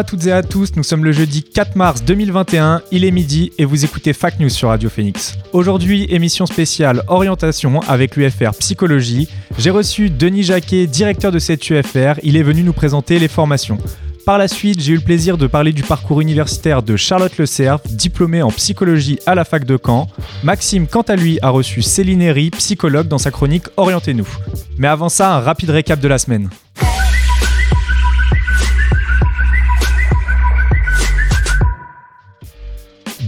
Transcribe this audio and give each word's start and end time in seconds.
À 0.00 0.02
toutes 0.02 0.24
et 0.24 0.32
à 0.32 0.42
tous, 0.42 0.76
nous 0.76 0.82
sommes 0.82 1.04
le 1.04 1.12
jeudi 1.12 1.42
4 1.42 1.76
mars 1.76 2.02
2021, 2.02 2.80
il 2.90 3.04
est 3.04 3.10
midi 3.10 3.52
et 3.58 3.66
vous 3.66 3.84
écoutez 3.84 4.14
Fac 4.14 4.40
News 4.40 4.48
sur 4.48 4.70
Radio 4.70 4.88
Phoenix. 4.88 5.34
Aujourd'hui, 5.52 6.06
émission 6.08 6.46
spéciale 6.46 7.02
orientation 7.06 7.80
avec 7.80 8.16
l'UFR 8.16 8.52
Psychologie. 8.58 9.28
J'ai 9.58 9.68
reçu 9.68 10.08
Denis 10.08 10.42
Jacquet, 10.42 10.86
directeur 10.86 11.32
de 11.32 11.38
cette 11.38 11.68
UFR, 11.68 12.14
il 12.22 12.38
est 12.38 12.42
venu 12.42 12.62
nous 12.62 12.72
présenter 12.72 13.18
les 13.18 13.28
formations. 13.28 13.76
Par 14.24 14.38
la 14.38 14.48
suite, 14.48 14.80
j'ai 14.80 14.92
eu 14.92 14.96
le 14.96 15.02
plaisir 15.02 15.36
de 15.36 15.46
parler 15.46 15.74
du 15.74 15.82
parcours 15.82 16.22
universitaire 16.22 16.82
de 16.82 16.96
Charlotte 16.96 17.36
Le 17.36 17.44
Cerf, 17.44 17.80
diplômée 17.90 18.40
en 18.40 18.50
psychologie 18.50 19.18
à 19.26 19.34
la 19.34 19.44
fac 19.44 19.64
de 19.64 19.78
Caen. 19.84 20.08
Maxime, 20.42 20.86
quant 20.86 21.02
à 21.02 21.16
lui, 21.16 21.38
a 21.42 21.50
reçu 21.50 21.82
Céline 21.82 22.22
Herry, 22.22 22.48
psychologue, 22.50 23.08
dans 23.08 23.18
sa 23.18 23.30
chronique 23.30 23.66
Orientez-nous. 23.76 24.28
Mais 24.78 24.88
avant 24.88 25.10
ça, 25.10 25.34
un 25.34 25.40
rapide 25.40 25.70
récap 25.70 26.00
de 26.00 26.08
la 26.08 26.18
semaine. 26.18 26.48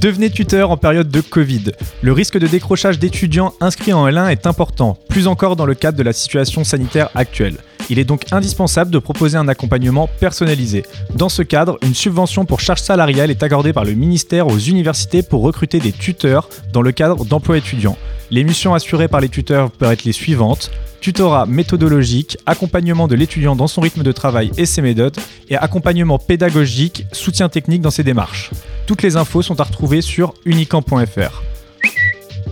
Devenez 0.03 0.31
tuteur 0.31 0.72
en 0.72 0.77
période 0.77 1.12
de 1.12 1.20
Covid. 1.20 1.70
Le 2.03 2.12
risque 2.12 2.36
de 2.36 2.48
décrochage 2.48 2.98
d'étudiants 2.98 3.55
inscrits 3.61 3.92
en 3.92 4.08
L1 4.08 4.33
est 4.33 4.48
important, 4.48 4.98
plus 5.08 5.28
encore 5.28 5.55
dans 5.55 5.64
le 5.64 5.77
cadre 5.77 5.97
de 5.97 6.03
la 6.03 6.12
situation 6.12 6.64
sanitaire 6.64 7.08
actuelle. 7.14 7.55
Il 7.89 8.00
est 8.00 8.05
donc 8.05 8.25
indispensable 8.33 8.91
de 8.91 8.98
proposer 8.98 9.39
un 9.39 9.47
accompagnement 9.47 10.08
personnalisé. 10.19 10.83
Dans 11.14 11.28
ce 11.28 11.42
cadre, 11.42 11.78
une 11.83 11.95
subvention 11.95 12.45
pour 12.45 12.58
charge 12.58 12.80
salariale 12.80 13.30
est 13.30 13.45
accordée 13.45 13.73
par 13.73 13.84
le 13.84 13.92
ministère 13.92 14.48
aux 14.48 14.58
universités 14.58 15.23
pour 15.23 15.42
recruter 15.42 15.78
des 15.78 15.92
tuteurs 15.92 16.48
dans 16.73 16.83
le 16.83 16.91
cadre 16.91 17.25
d'emplois 17.25 17.58
étudiants. 17.58 17.97
Les 18.33 18.42
missions 18.42 18.75
assurées 18.75 19.06
par 19.06 19.20
les 19.20 19.28
tuteurs 19.28 19.70
peuvent 19.70 19.92
être 19.92 20.03
les 20.03 20.11
suivantes 20.11 20.73
tutorat 21.00 21.47
méthodologique, 21.47 22.39
accompagnement 22.47 23.08
de 23.08 23.14
l'étudiant 23.14 23.55
dans 23.55 23.67
son 23.67 23.80
rythme 23.80 24.03
de 24.03 24.12
travail 24.12 24.50
et 24.56 24.67
ses 24.67 24.83
méthodes, 24.83 25.19
et 25.48 25.56
accompagnement 25.56 26.19
pédagogique, 26.19 27.06
soutien 27.12 27.48
technique 27.48 27.83
dans 27.83 27.91
ses 27.91 28.05
démarches. 28.05 28.50
Toutes 28.93 29.05
les 29.05 29.17
infos 29.17 29.41
sont 29.41 29.59
à 29.59 29.65
retrouver 29.65 30.03
sur 30.03 30.35
unicamp.fr. 30.45 31.43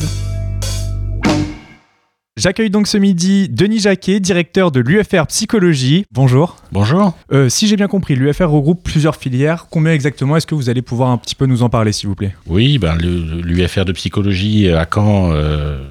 J'accueille 2.36 2.70
donc 2.70 2.88
ce 2.88 2.98
midi 2.98 3.48
Denis 3.50 3.80
Jacquet, 3.80 4.20
directeur 4.20 4.72
de 4.72 4.82
l'UFR 4.82 5.26
Psychologie. 5.28 6.06
Bonjour. 6.12 6.58
Bonjour. 6.74 7.18
Euh, 7.32 7.48
si 7.48 7.68
j'ai 7.68 7.78
bien 7.78 7.88
compris, 7.88 8.16
l'UFR 8.16 8.50
regroupe 8.50 8.84
plusieurs 8.84 9.16
filières. 9.16 9.68
Combien 9.72 9.94
exactement 9.94 10.36
Est-ce 10.36 10.46
que 10.46 10.56
vous 10.56 10.70
allez 10.70 10.82
pouvoir 10.82 11.10
un 11.10 11.18
petit 11.18 11.36
peu 11.36 11.46
nous 11.46 11.64
en 11.64 11.70
parler, 11.70 11.94
s'il 11.94 12.10
vous 12.10 12.16
plaît? 12.16 12.36
Oui, 12.48 12.78
ben, 12.80 12.96
l'UFR 12.98 13.86
de 13.86 13.94
psychologie 13.94 14.70
à 14.70 14.86
Caen 14.94 15.32
euh, 15.32 15.82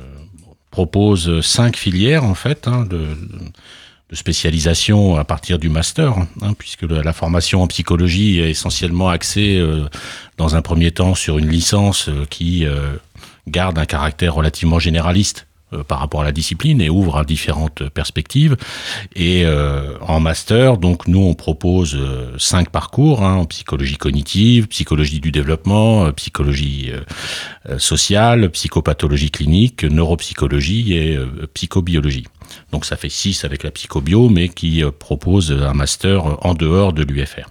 propose 0.70 1.40
cinq 1.40 1.76
filières 1.76 2.22
en 2.22 2.34
fait 2.34 2.68
hein, 2.68 2.84
de, 2.84 2.98
de 2.98 3.06
spécialisation 4.12 5.16
à 5.16 5.24
partir 5.24 5.58
du 5.58 5.68
master, 5.68 6.14
hein, 6.42 6.52
puisque 6.56 6.82
la 6.82 7.12
formation 7.12 7.62
en 7.62 7.66
psychologie 7.66 8.38
est 8.38 8.50
essentiellement 8.50 9.08
axée 9.08 9.58
euh, 9.58 9.88
dans 10.36 10.54
un 10.54 10.62
premier 10.62 10.92
temps 10.92 11.14
sur 11.14 11.38
une 11.38 11.48
licence 11.48 12.08
euh, 12.08 12.24
qui 12.30 12.66
euh, 12.66 12.96
garde 13.48 13.78
un 13.78 13.84
caractère 13.84 14.34
relativement 14.34 14.78
généraliste 14.78 15.48
euh, 15.72 15.82
par 15.82 15.98
rapport 15.98 16.20
à 16.20 16.24
la 16.24 16.30
discipline 16.30 16.80
et 16.80 16.88
ouvre 16.88 17.18
à 17.18 17.24
différentes 17.24 17.88
perspectives. 17.88 18.56
Et 19.16 19.44
euh, 19.44 19.98
en 20.00 20.20
master, 20.20 20.76
donc 20.76 21.08
nous 21.08 21.22
on 21.22 21.34
propose 21.34 21.98
cinq 22.38 22.70
parcours 22.70 23.24
hein, 23.24 23.34
en 23.34 23.44
psychologie 23.44 23.96
cognitive, 23.96 24.68
psychologie 24.68 25.18
du 25.18 25.32
développement, 25.32 26.12
psychologie 26.12 26.92
sociale, 27.78 28.50
psychopathologie 28.50 29.32
clinique, 29.32 29.82
neuropsychologie 29.82 30.92
et 30.94 31.18
psychobiologie. 31.54 32.26
Donc 32.72 32.84
ça 32.84 32.96
fait 32.96 33.08
six 33.08 33.44
avec 33.44 33.62
la 33.62 33.70
psychobio, 33.70 34.28
mais 34.28 34.48
qui 34.48 34.82
euh, 34.82 34.90
propose 34.90 35.52
un 35.52 35.74
master 35.74 36.26
euh, 36.26 36.34
en 36.42 36.54
dehors 36.54 36.92
de 36.92 37.02
l'UFR. 37.02 37.48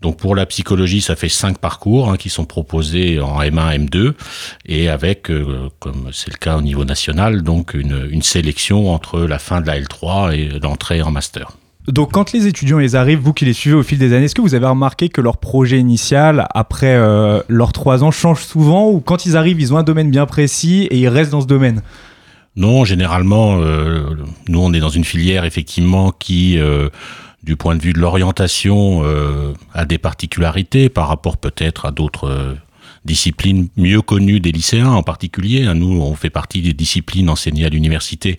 Donc 0.00 0.18
pour 0.18 0.34
la 0.34 0.46
psychologie, 0.46 1.00
ça 1.00 1.16
fait 1.16 1.28
cinq 1.28 1.58
parcours 1.58 2.10
hein, 2.10 2.16
qui 2.16 2.28
sont 2.28 2.44
proposés 2.44 3.20
en 3.20 3.40
M1, 3.40 3.86
M2, 3.86 4.12
et 4.66 4.88
avec, 4.88 5.30
euh, 5.30 5.70
comme 5.78 6.10
c'est 6.12 6.30
le 6.30 6.36
cas 6.36 6.58
au 6.58 6.62
niveau 6.62 6.84
national, 6.84 7.42
donc 7.42 7.74
une, 7.74 8.22
sélection 8.22 8.92
entre 8.92 9.20
la 9.20 9.38
fin 9.38 9.60
de 9.60 9.66
la 9.66 9.78
L3 9.78 10.34
et 10.34 10.58
l'entrée 10.60 11.02
en 11.02 11.10
master. 11.10 11.52
Donc, 11.88 12.12
quand 12.12 12.32
les 12.32 12.46
étudiants 12.46 12.78
ils 12.78 12.96
arrivent, 12.96 13.18
vous 13.18 13.34
qui 13.34 13.44
les 13.44 13.52
suivez 13.52 13.76
au 13.76 13.82
fil 13.82 13.98
des 13.98 14.14
années, 14.14 14.24
est-ce 14.24 14.34
que 14.34 14.40
vous 14.40 14.54
avez 14.54 14.66
remarqué 14.66 15.10
que 15.10 15.20
leur 15.20 15.36
projet 15.36 15.78
initial, 15.78 16.46
après 16.54 16.96
leurs 17.48 17.74
trois 17.74 18.02
ans, 18.02 18.10
change 18.10 18.42
souvent 18.42 18.90
Ou 18.90 19.00
quand 19.00 19.26
ils 19.26 19.36
arrivent, 19.36 19.60
ils 19.60 19.74
ont 19.74 19.76
un 19.76 19.82
domaine 19.82 20.10
bien 20.10 20.24
précis 20.24 20.88
et 20.90 20.98
ils 20.98 21.08
restent 21.08 21.32
dans 21.32 21.42
ce 21.42 21.46
domaine? 21.46 21.82
Non, 22.56 22.84
généralement, 22.84 23.58
euh, 23.60 24.10
nous 24.48 24.60
on 24.60 24.72
est 24.72 24.78
dans 24.80 24.88
une 24.88 25.04
filière 25.04 25.44
effectivement 25.44 26.12
qui, 26.12 26.56
euh, 26.58 26.88
du 27.42 27.56
point 27.56 27.74
de 27.74 27.82
vue 27.82 27.92
de 27.92 27.98
l'orientation, 27.98 29.02
euh, 29.04 29.52
a 29.72 29.84
des 29.84 29.98
particularités 29.98 30.88
par 30.88 31.08
rapport 31.08 31.36
peut-être 31.36 31.86
à 31.86 31.90
d'autres 31.90 32.56
disciplines 33.04 33.68
mieux 33.76 34.00
connues 34.02 34.40
des 34.40 34.52
lycéens 34.52 34.90
en 34.92 35.02
particulier. 35.02 35.64
hein. 35.66 35.74
Nous, 35.74 36.00
on 36.00 36.14
fait 36.14 36.30
partie 36.30 36.62
des 36.62 36.72
disciplines 36.72 37.28
enseignées 37.28 37.64
à 37.66 37.68
l'université 37.68 38.38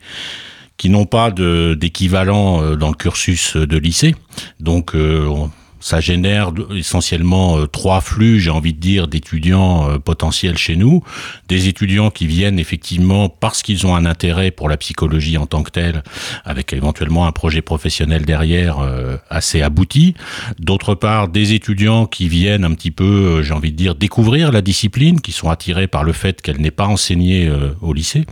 qui 0.78 0.90
n'ont 0.90 1.06
pas 1.06 1.30
d'équivalent 1.32 2.76
dans 2.76 2.90
le 2.90 2.96
cursus 2.96 3.56
de 3.58 3.78
lycée. 3.78 4.16
Donc, 4.60 4.92
on- 4.96 5.50
ça 5.86 6.00
génère 6.00 6.52
essentiellement 6.76 7.60
euh, 7.60 7.68
trois 7.68 8.02
flux, 8.02 8.40
j'ai 8.40 8.50
envie 8.50 8.74
de 8.74 8.80
dire, 8.80 9.08
d'étudiants 9.08 9.88
euh, 9.88 10.00
potentiels 10.00 10.58
chez 10.58 10.76
nous. 10.76 11.04
Des 11.48 11.68
étudiants 11.68 12.10
qui 12.10 12.26
viennent 12.26 12.58
effectivement 12.58 13.30
parce 13.30 13.62
qu'ils 13.62 13.86
ont 13.86 13.96
un 13.96 14.06
intérêt 14.08 14.50
pour 14.50 14.68
la 14.68 14.78
psychologie 14.78 15.38
en 15.38 15.46
tant 15.46 15.62
que 15.62 15.70
telle, 15.70 16.02
avec 16.44 16.74
éventuellement 16.74 17.28
un 17.28 17.32
projet 17.32 17.62
professionnel 17.62 18.26
derrière 18.26 18.80
euh, 18.80 19.18
assez 19.30 19.62
abouti. 19.62 20.16
D'autre 20.58 20.96
part, 20.96 21.28
des 21.28 21.54
étudiants 21.54 22.08
qui 22.08 22.30
viennent 22.30 22.66
un 22.66 22.74
petit 22.74 22.90
peu, 22.90 23.44
j'ai 23.44 23.54
envie 23.54 23.72
de 23.72 23.78
dire, 23.78 23.94
découvrir 23.94 24.52
la 24.52 24.64
discipline, 24.64 25.22
qui 25.22 25.34
sont 25.34 25.52
attirés 25.52 25.86
par 25.86 26.04
le 26.04 26.14
fait 26.14 26.42
qu'elle 26.42 26.62
n'est 26.62 26.72
pas 26.72 26.88
enseignée 26.88 27.52
au 27.82 27.94
lycée, 27.94 28.26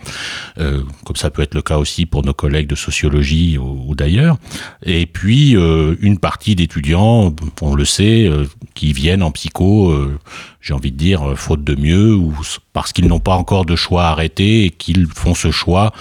comme 0.57 1.15
ça 1.15 1.29
peut 1.29 1.43
être 1.43 1.53
le 1.53 1.61
cas 1.61 1.77
aussi 1.77 2.07
pour 2.07 2.25
nos 2.25 2.33
collègues 2.33 2.67
de 2.67 2.75
sociologie 2.75 3.59
ou, 3.59 3.89
ou 3.89 3.95
d'ailleurs. 3.95 4.37
Et 4.83 5.05
puis 5.05 5.51
une 5.51 6.17
partie 6.17 6.55
d'étudiants 6.55 7.33
on 7.61 7.75
le 7.75 7.85
sait, 7.85 8.27
euh, 8.27 8.45
qui 8.73 8.93
viennent 8.93 9.23
en 9.23 9.31
psycho, 9.31 9.91
euh, 9.91 10.17
j'ai 10.61 10.73
envie 10.73 10.91
de 10.91 10.97
dire, 10.97 11.29
euh, 11.29 11.35
faute 11.35 11.63
de 11.63 11.75
mieux, 11.75 12.13
ou 12.13 12.33
parce 12.73 12.93
qu'ils 12.93 13.07
n'ont 13.07 13.19
pas 13.19 13.35
encore 13.35 13.65
de 13.65 13.75
choix 13.75 14.05
arrêté 14.05 14.65
et 14.65 14.69
qu'ils 14.69 15.07
font 15.07 15.35
ce 15.35 15.51
choix 15.51 15.93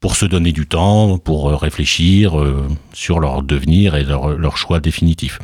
pour 0.00 0.16
se 0.16 0.24
donner 0.24 0.52
du 0.52 0.66
temps, 0.66 1.18
pour 1.18 1.50
euh, 1.50 1.56
réfléchir 1.56 2.40
euh, 2.40 2.66
sur 2.94 3.20
leur 3.20 3.42
devenir 3.42 3.96
et 3.96 4.02
leur, 4.02 4.30
leur, 4.30 4.56
choix 4.56 4.80
définitif. 4.80 5.38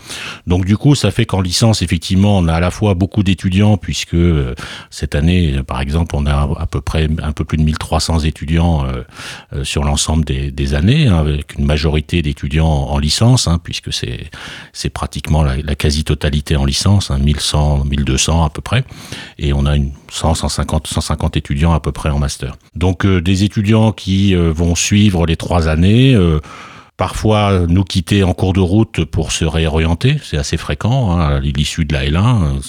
Donc 0.47 0.64
du 0.64 0.79
coup, 0.79 0.94
ça 0.94 1.11
fait 1.11 1.26
qu'en 1.26 1.43
licence, 1.43 1.82
effectivement, 1.82 2.38
on 2.38 2.49
a 2.49 2.55
à 2.55 2.61
la 2.61 2.70
fois 2.70 2.94
beaucoup 2.94 3.23
d'étudiants, 3.23 3.76
puisque 3.76 4.14
euh, 4.14 4.55
cette 4.88 5.14
année, 5.14 5.62
par 5.67 5.82
exemple, 5.82 6.17
on 6.17 6.25
a 6.25 6.49
à 6.58 6.67
peu 6.67 6.81
près 6.81 7.06
un 7.23 7.32
peu 7.32 7.44
plus 7.44 7.58
de 7.58 7.62
1300 7.64 8.20
étudiants 8.20 8.87
sur 9.62 9.85
l'ensemble 9.85 10.25
des, 10.25 10.50
des, 10.50 10.75
années, 10.75 11.06
hein, 11.06 11.19
avec 11.19 11.56
une 11.58 11.67
majorité 11.67 12.23
d'étudiants 12.23 12.67
en 12.67 12.99
licence, 12.99 13.49
hein, 13.49 13.61
puisque 13.62 13.93
c'est 13.93 14.31
c'est 14.73 14.91
pratiquement 14.91 15.43
la, 15.43 15.56
la 15.56 15.75
quasi-totalité 15.75 16.56
en 16.56 16.64
licence, 16.64 17.11
hein, 17.11 17.19
1100, 17.19 17.85
1200 17.85 18.44
à 18.44 18.50
peu 18.50 18.62
près, 18.62 18.85
et 19.38 19.53
on 19.53 19.67
a 19.67 19.76
une 19.76 19.93
100, 20.11 20.35
150, 20.35 20.87
150 20.87 21.37
étudiants 21.37 21.73
à 21.73 21.81
peu 21.81 21.93
près 21.93 22.11
en 22.11 22.19
master. 22.19 22.56
Donc 22.75 23.06
des 23.06 23.44
étudiants 23.44 23.93
qui 23.93 24.35
vont 24.50 24.75
suivre 24.75 25.26
les 25.26 25.37
trois 25.37 25.69
années. 25.69 26.14
Euh, 26.14 26.40
parfois 26.96 27.66
nous 27.69 27.84
quitter 27.84 28.22
en 28.22 28.32
cours 28.32 28.52
de 28.52 28.60
route 28.60 29.04
pour 29.04 29.32
se 29.32 29.44
réorienter, 29.44 30.16
c'est 30.22 30.38
assez 30.38 30.56
fréquent 30.56 31.12
hein, 31.12 31.40
l'issue 31.40 31.84
de 31.84 31.93
la 31.93 32.06
L1. 32.06 32.62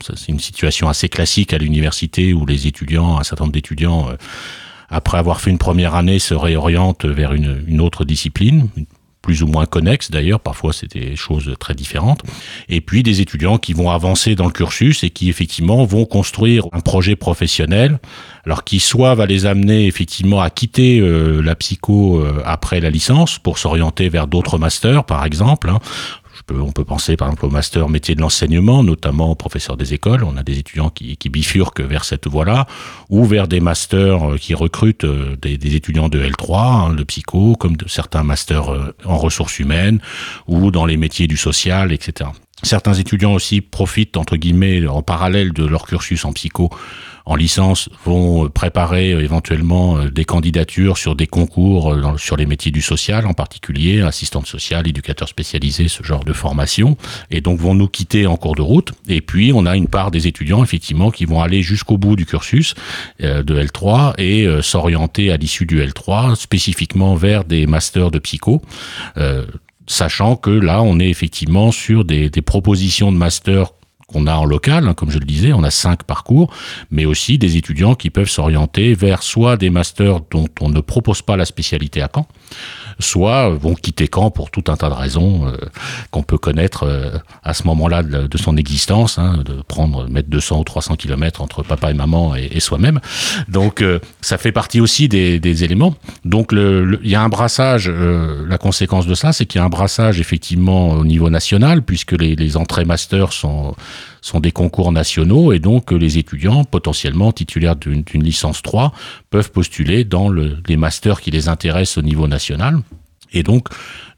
c'est 0.00 0.28
une 0.28 0.40
situation 0.40 0.88
assez 0.88 1.08
classique 1.10 1.52
à 1.52 1.58
l'université 1.58 2.32
où 2.32 2.46
les 2.46 2.66
étudiants, 2.66 3.18
un 3.18 3.24
certain 3.24 3.44
nombre 3.44 3.52
d'étudiants, 3.52 4.08
euh, 4.08 4.14
après 4.88 5.18
avoir 5.18 5.40
fait 5.40 5.50
une 5.50 5.58
première 5.58 5.94
année, 5.94 6.18
se 6.18 6.34
réorientent 6.34 7.04
vers 7.04 7.32
une 7.32 7.80
autre 7.80 8.04
discipline, 8.04 8.68
plus 9.24 9.42
ou 9.42 9.46
moins 9.46 9.64
connexes. 9.64 10.10
D'ailleurs, 10.10 10.38
parfois 10.38 10.74
c'est 10.74 10.92
des 10.92 11.16
choses 11.16 11.54
très 11.58 11.74
différentes, 11.74 12.20
et 12.68 12.82
puis 12.82 13.02
des 13.02 13.22
étudiants 13.22 13.56
qui 13.56 13.72
vont 13.72 13.90
avancer 13.90 14.34
dans 14.34 14.44
le 14.44 14.52
cursus 14.52 15.02
et 15.02 15.08
qui 15.08 15.30
effectivement 15.30 15.82
vont 15.86 16.04
construire 16.04 16.66
un 16.72 16.80
projet 16.80 17.16
professionnel, 17.16 17.98
alors 18.44 18.64
qui 18.64 18.80
soit 18.80 19.14
va 19.14 19.24
les 19.24 19.46
amener 19.46 19.86
effectivement 19.86 20.42
à 20.42 20.50
quitter 20.50 21.00
euh, 21.00 21.40
la 21.40 21.54
psycho 21.54 22.18
euh, 22.18 22.42
après 22.44 22.80
la 22.80 22.90
licence 22.90 23.38
pour 23.38 23.56
s'orienter 23.56 24.10
vers 24.10 24.26
d'autres 24.26 24.58
masters 24.58 25.04
par 25.04 25.24
exemple, 25.24 25.70
hein 25.70 25.80
on 26.50 26.72
peut 26.72 26.84
penser 26.84 27.16
par 27.16 27.28
exemple 27.28 27.46
au 27.46 27.50
master 27.50 27.88
métier 27.88 28.14
de 28.14 28.20
l'enseignement, 28.20 28.82
notamment 28.82 29.34
professeur 29.34 29.76
des 29.76 29.94
écoles. 29.94 30.24
On 30.24 30.36
a 30.36 30.42
des 30.42 30.58
étudiants 30.58 30.90
qui, 30.90 31.16
bifurquent 31.28 31.80
vers 31.80 32.04
cette 32.04 32.26
voie-là, 32.26 32.66
ou 33.08 33.24
vers 33.24 33.48
des 33.48 33.60
masters 33.60 34.32
euh, 34.32 34.36
qui 34.36 34.54
recrutent 34.54 35.04
euh, 35.04 35.36
des, 35.40 35.58
des 35.58 35.74
étudiants 35.74 36.08
de 36.08 36.22
L3, 36.22 36.90
hein, 36.90 36.94
de 36.94 37.02
psycho, 37.04 37.56
comme 37.56 37.76
de 37.76 37.88
certains 37.88 38.22
masters 38.22 38.72
euh, 38.72 38.94
en 39.04 39.18
ressources 39.18 39.58
humaines, 39.58 40.00
ou 40.46 40.70
dans 40.70 40.86
les 40.86 40.96
métiers 40.96 41.26
du 41.26 41.36
social, 41.36 41.92
etc. 41.92 42.30
Certains 42.64 42.94
étudiants 42.94 43.32
aussi 43.32 43.60
profitent, 43.60 44.16
entre 44.16 44.36
guillemets, 44.36 44.86
en 44.86 45.02
parallèle 45.02 45.52
de 45.52 45.64
leur 45.64 45.86
cursus 45.86 46.24
en 46.24 46.32
psycho, 46.32 46.70
en 47.26 47.36
licence 47.36 47.88
vont 48.04 48.48
préparer 48.50 49.12
euh, 49.12 49.22
éventuellement 49.22 49.96
euh, 49.96 50.10
des 50.10 50.24
candidatures 50.24 50.98
sur 50.98 51.16
des 51.16 51.26
concours 51.26 51.92
euh, 51.92 52.16
sur 52.18 52.36
les 52.36 52.44
métiers 52.44 52.70
du 52.70 52.82
social, 52.82 53.26
en 53.26 53.32
particulier 53.32 54.02
assistante 54.02 54.46
sociale, 54.46 54.86
éducateur 54.86 55.28
spécialisé, 55.28 55.88
ce 55.88 56.02
genre 56.02 56.24
de 56.24 56.34
formation, 56.34 56.98
et 57.30 57.40
donc 57.40 57.60
vont 57.60 57.74
nous 57.74 57.88
quitter 57.88 58.26
en 58.26 58.36
cours 58.36 58.56
de 58.56 58.62
route. 58.62 58.92
Et 59.08 59.22
puis 59.22 59.52
on 59.54 59.64
a 59.64 59.74
une 59.74 59.88
part 59.88 60.10
des 60.10 60.26
étudiants 60.26 60.62
effectivement 60.62 61.10
qui 61.10 61.24
vont 61.24 61.40
aller 61.40 61.62
jusqu'au 61.62 61.96
bout 61.96 62.16
du 62.16 62.26
cursus 62.26 62.74
de 63.20 63.42
L3 63.42 64.14
et 64.18 64.46
s'orienter 64.62 65.30
à 65.30 65.36
l'issue 65.36 65.66
du 65.66 65.80
L3 65.80 66.34
spécifiquement 66.34 67.14
vers 67.14 67.44
des 67.44 67.66
masters 67.66 68.10
de 68.10 68.18
psycho 68.18 68.62
sachant 69.86 70.36
que 70.36 70.50
là, 70.50 70.82
on 70.82 70.98
est 70.98 71.08
effectivement 71.08 71.70
sur 71.70 72.04
des, 72.04 72.30
propositions 72.30 73.12
de 73.12 73.16
master 73.16 73.72
qu'on 74.14 74.26
a 74.28 74.34
en 74.34 74.44
local, 74.44 74.86
hein, 74.86 74.94
comme 74.94 75.10
je 75.10 75.18
le 75.18 75.24
disais, 75.24 75.52
on 75.52 75.64
a 75.64 75.70
cinq 75.70 76.04
parcours, 76.04 76.52
mais 76.90 77.04
aussi 77.04 77.36
des 77.36 77.56
étudiants 77.56 77.96
qui 77.96 78.10
peuvent 78.10 78.28
s'orienter 78.28 78.94
vers 78.94 79.24
soit 79.24 79.56
des 79.56 79.70
masters 79.70 80.20
dont 80.30 80.48
on 80.60 80.68
ne 80.68 80.80
propose 80.80 81.20
pas 81.20 81.36
la 81.36 81.44
spécialité 81.44 82.00
à 82.00 82.08
Caen, 82.14 82.28
soit 83.00 83.50
vont 83.50 83.74
quitter 83.74 84.08
Caen 84.12 84.30
pour 84.30 84.52
tout 84.52 84.64
un 84.68 84.76
tas 84.76 84.88
de 84.88 84.94
raisons 84.94 85.48
euh, 85.48 85.56
qu'on 86.12 86.22
peut 86.22 86.38
connaître 86.38 86.84
euh, 86.84 87.18
à 87.42 87.54
ce 87.54 87.64
moment-là 87.64 88.04
de, 88.04 88.38
son 88.38 88.56
existence, 88.56 89.18
hein, 89.18 89.42
de 89.44 89.62
prendre 89.62 90.08
mettre 90.08 90.28
200 90.28 90.60
ou 90.60 90.64
300 90.64 90.94
kilomètres 90.94 91.42
entre 91.42 91.64
papa 91.64 91.90
et 91.90 91.94
maman 91.94 92.36
et, 92.36 92.60
soi-même. 92.60 93.00
Donc 93.48 93.82
euh, 93.82 93.98
ça 94.20 94.38
fait 94.38 94.52
partie 94.52 94.80
aussi 94.80 95.08
des, 95.08 95.64
éléments. 95.64 95.94
Donc 96.24 96.50
il 96.52 96.98
y 97.02 97.14
a 97.14 97.22
un 97.22 97.28
brassage. 97.28 97.88
La 97.88 98.58
conséquence 98.58 99.06
de 99.06 99.14
ça, 99.14 99.32
c'est 99.32 99.46
qu'il 99.46 99.58
y 99.58 99.62
a 99.62 99.64
un 99.64 99.68
brassage 99.68 100.20
effectivement 100.20 100.90
au 100.90 101.04
niveau 101.04 101.30
national, 101.30 101.82
puisque 101.82 102.12
les, 102.12 102.36
les 102.36 102.56
entrées 102.56 102.84
master 102.84 103.32
sont 103.32 103.74
sont 104.20 104.40
des 104.40 104.52
concours 104.52 104.92
nationaux 104.92 105.52
et 105.52 105.58
donc 105.58 105.92
les 105.92 106.18
étudiants 106.18 106.64
potentiellement 106.64 107.32
titulaires 107.32 107.76
d'une 107.76 108.04
licence 108.14 108.62
3 108.62 108.92
peuvent 109.30 109.50
postuler 109.50 110.04
dans 110.04 110.28
le, 110.28 110.58
les 110.68 110.76
masters 110.76 111.20
qui 111.20 111.30
les 111.30 111.48
intéressent 111.48 111.98
au 111.98 112.02
niveau 112.02 112.28
national. 112.28 112.80
Et 113.32 113.42
donc, 113.42 113.68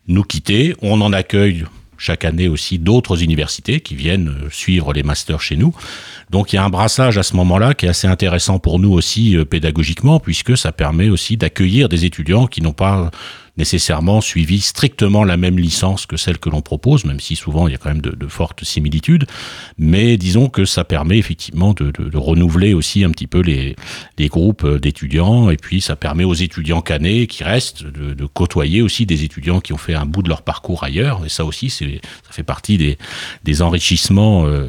nous 0.09 0.23
quitter, 0.23 0.75
on 0.83 1.01
en 1.01 1.13
accueille 1.13 1.65
chaque 1.99 2.25
année 2.25 2.49
aussi 2.49 2.79
d'autres 2.79 3.23
universités 3.23 3.81
qui 3.81 3.95
viennent 3.95 4.29
euh, 4.29 4.51
suivre 4.51 4.93
les 4.93 5.03
masters 5.03 5.41
chez 5.41 5.57
nous. 5.57 5.75
Donc 6.31 6.53
il 6.53 6.57
y 6.57 6.59
a 6.59 6.65
un 6.65 6.69
brassage 6.69 7.19
à 7.19 7.23
ce 7.23 7.35
moment-là 7.37 7.75
qui 7.75 7.87
est 7.87 7.89
assez 7.89 8.07
intéressant 8.07 8.59
pour 8.59 8.79
nous 8.79 8.93
aussi 8.93 9.37
euh, 9.37 9.45
pédagogiquement 9.45 10.21
puisque 10.21 10.57
ça 10.57 10.73
permet 10.73 11.09
aussi 11.09 11.37
d'accueillir 11.37 11.89
des 11.89 12.05
étudiants 12.05 12.47
qui 12.47 12.61
n'ont 12.61 12.73
pas 12.73 13.11
nécessairement 13.57 14.21
suivi 14.21 14.61
strictement 14.61 15.25
la 15.25 15.37
même 15.37 15.59
licence 15.59 16.07
que 16.07 16.17
celle 16.17 16.39
que 16.39 16.49
l'on 16.49 16.63
propose, 16.63 17.05
même 17.05 17.21
si 17.21 17.37
souvent 17.37 17.69
il 17.69 17.73
y 17.73 17.75
a 17.75 17.79
quand 17.79 17.89
même 17.89 18.03
de, 18.03 18.27
fortes 18.27 18.65
similitudes. 18.65 19.27
Mais 19.79 20.17
disons 20.17 20.49
que 20.49 20.65
ça 20.65 20.85
permet 20.85 21.19
effectivement 21.19 21.73
de, 21.73 22.17
renouveler 22.17 22.75
aussi 22.75 23.05
un 23.05 23.11
petit 23.11 23.27
peu 23.27 23.41
les, 23.41 23.77
groupes 24.29 24.67
d'étudiants, 24.67 25.51
et 25.51 25.57
puis 25.57 25.81
ça 25.81 25.97
permet 25.97 26.25
aux 26.25 26.35
étudiants 26.35 26.81
canés 26.81 27.27
qui 27.27 27.45
restent 27.45 27.85
de, 27.85 28.27
côtoyer 28.27 28.83
aussi 28.83 29.07
des 29.07 29.25
étudiants 29.25 29.61
qui 29.61 29.73
ont 29.73 29.79
fait 29.79 29.95
un 29.95 30.05
bout 30.07 30.23
de 30.23 30.29
leur 30.29 30.43
parcours 30.43 30.85
ailleurs, 30.85 31.25
et 31.25 31.29
ça 31.29 31.45
aussi 31.45 31.71
ça 31.71 31.87
fait 32.31 32.43
partie 32.43 32.97
des, 33.45 33.63
enrichissements 33.63 34.47
euh, 34.47 34.67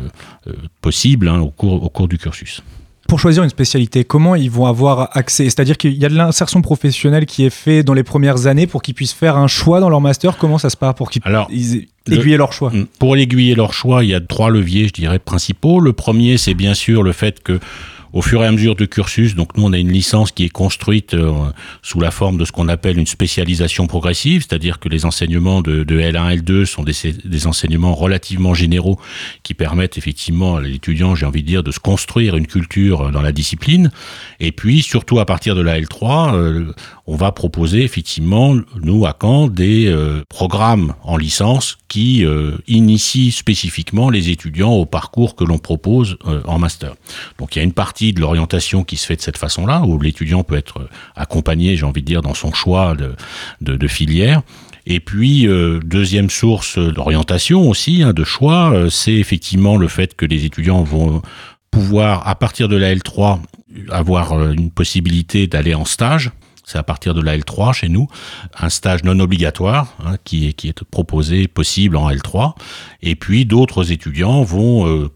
euh, 0.47 0.53
possibles 0.81 1.27
hein, 1.27 1.39
au 1.39 1.49
cours 1.49 2.07
du 2.07 2.17
cursus 2.17 2.61
pour 3.07 3.19
choisir 3.19 3.43
une 3.43 3.49
spécialité, 3.49 4.03
comment 4.03 4.35
ils 4.35 4.51
vont 4.51 4.65
avoir 4.65 5.09
accès? 5.17 5.45
C'est-à-dire 5.45 5.77
qu'il 5.77 5.93
y 5.93 6.05
a 6.05 6.09
de 6.09 6.15
l'insertion 6.15 6.61
professionnelle 6.61 7.25
qui 7.25 7.45
est 7.45 7.49
fait 7.49 7.81
dans 7.81 7.93
les 7.93 8.03
premières 8.03 8.47
années 8.47 8.67
pour 8.67 8.81
qu'ils 8.81 8.93
puissent 8.93 9.13
faire 9.13 9.37
un 9.37 9.47
choix 9.47 9.79
dans 9.79 9.89
leur 9.89 10.01
master. 10.01 10.37
Comment 10.37 10.57
ça 10.57 10.69
se 10.69 10.77
passe 10.77 10.95
pour 10.95 11.09
qu'ils 11.09 11.21
aiguillent 11.25 12.31
le, 12.31 12.37
leur 12.37 12.53
choix? 12.53 12.71
Pour 12.99 13.15
aiguiller 13.15 13.55
leur 13.55 13.73
choix, 13.73 14.03
il 14.03 14.09
y 14.09 14.13
a 14.13 14.19
trois 14.19 14.49
leviers, 14.49 14.87
je 14.87 14.93
dirais, 14.93 15.19
principaux. 15.19 15.79
Le 15.79 15.93
premier, 15.93 16.37
c'est 16.37 16.53
bien 16.53 16.73
sûr 16.73 17.01
le 17.01 17.13
fait 17.13 17.41
que 17.41 17.59
au 18.13 18.21
fur 18.21 18.43
et 18.43 18.47
à 18.47 18.51
mesure 18.51 18.75
du 18.75 18.87
cursus. 18.87 19.35
Donc 19.35 19.57
nous, 19.57 19.63
on 19.63 19.73
a 19.73 19.77
une 19.77 19.91
licence 19.91 20.31
qui 20.31 20.45
est 20.45 20.49
construite 20.49 21.13
euh, 21.13 21.31
sous 21.81 21.99
la 21.99 22.11
forme 22.11 22.37
de 22.37 22.45
ce 22.45 22.51
qu'on 22.51 22.67
appelle 22.67 22.97
une 22.97 23.07
spécialisation 23.07 23.87
progressive, 23.87 24.45
c'est-à-dire 24.47 24.79
que 24.79 24.89
les 24.89 25.05
enseignements 25.05 25.61
de, 25.61 25.83
de 25.83 25.99
L1, 25.99 26.37
L2 26.39 26.65
sont 26.65 26.83
des, 26.83 27.47
enseignements 27.47 27.93
relativement 27.93 28.53
généraux 28.53 28.99
qui 29.43 29.53
permettent 29.53 29.97
effectivement 29.97 30.57
à 30.57 30.61
l'étudiant, 30.61 31.15
j'ai 31.15 31.25
envie 31.25 31.43
de 31.43 31.47
dire, 31.47 31.63
de 31.63 31.71
se 31.71 31.79
construire 31.79 32.35
une 32.35 32.47
culture 32.47 33.11
dans 33.11 33.21
la 33.21 33.31
discipline. 33.31 33.91
Et 34.39 34.51
puis, 34.51 34.81
surtout 34.81 35.19
à 35.19 35.25
partir 35.25 35.55
de 35.55 35.61
la 35.61 35.79
L3, 35.79 36.35
euh, 36.35 36.73
on 37.07 37.15
va 37.15 37.31
proposer 37.31 37.83
effectivement, 37.83 38.55
nous, 38.81 39.05
à 39.05 39.15
Caen, 39.19 39.47
des 39.47 39.87
euh, 39.87 40.23
programmes 40.29 40.93
en 41.03 41.17
licence 41.17 41.77
qui 41.87 42.25
euh, 42.25 42.57
initient 42.67 43.31
spécifiquement 43.31 44.09
les 44.09 44.29
étudiants 44.29 44.73
au 44.73 44.85
parcours 44.85 45.35
que 45.35 45.45
l'on 45.45 45.57
propose 45.57 46.17
euh, 46.27 46.41
en 46.45 46.59
master. 46.59 46.95
Donc 47.39 47.55
il 47.55 47.59
y 47.59 47.61
a 47.61 47.63
une 47.63 47.73
partie 47.73 48.13
de 48.13 48.19
l'orientation 48.19 48.83
qui 48.83 48.97
se 48.97 49.05
fait 49.05 49.15
de 49.15 49.21
cette 49.21 49.37
façon-là, 49.37 49.83
où 49.83 49.99
l'étudiant 49.99 50.43
peut 50.43 50.57
être 50.57 50.89
accompagné, 51.15 51.77
j'ai 51.77 51.85
envie 51.85 52.01
de 52.01 52.07
dire, 52.07 52.21
dans 52.21 52.33
son 52.33 52.53
choix 52.53 52.95
de, 53.61 53.87
filière. 53.87 54.41
Et 54.85 55.01
puis, 55.01 55.47
euh, 55.47 55.79
deuxième 55.83 56.29
source 56.29 56.77
d'orientation 56.77 57.69
aussi, 57.69 58.03
hein, 58.03 58.13
de 58.13 58.23
choix, 58.23 58.71
euh, 58.71 58.89
c'est 58.89 59.13
effectivement 59.13 59.75
le 59.75 59.89
fait 59.89 60.15
que 60.15 60.25
les 60.25 60.45
étudiants 60.45 60.81
vont 60.83 61.21
pouvoir, 61.71 62.25
à 62.27 62.35
partir 62.35 62.69
de 62.69 62.77
la 62.77 62.95
L3, 62.95 63.39
avoir 63.89 64.51
une 64.51 64.71
possibilité 64.71 65.45
d'aller 65.45 65.75
en 65.75 65.83
stage 65.83 66.31
c'est 66.67 66.77
à 66.77 66.83
partir 66.83 67.13
de 67.13 67.21
la 67.21 67.37
L3 67.37 67.73
chez 67.73 67.87
nous, 67.87 68.07
un 68.59 68.67
stage 68.67 69.05
non 69.05 69.17
obligatoire 69.21 69.95
hein, 70.05 70.17
qui, 70.25 70.47
est, 70.47 70.83
proposé, 70.83 71.47
possible 71.47 71.95
en 71.95 72.11
L3. 72.11 72.55
Et 73.01 73.15
puis 73.15 73.45
d'autres 73.45 73.93
étudiants 73.93 74.43
vont 74.43 74.85
euh, 74.85 75.09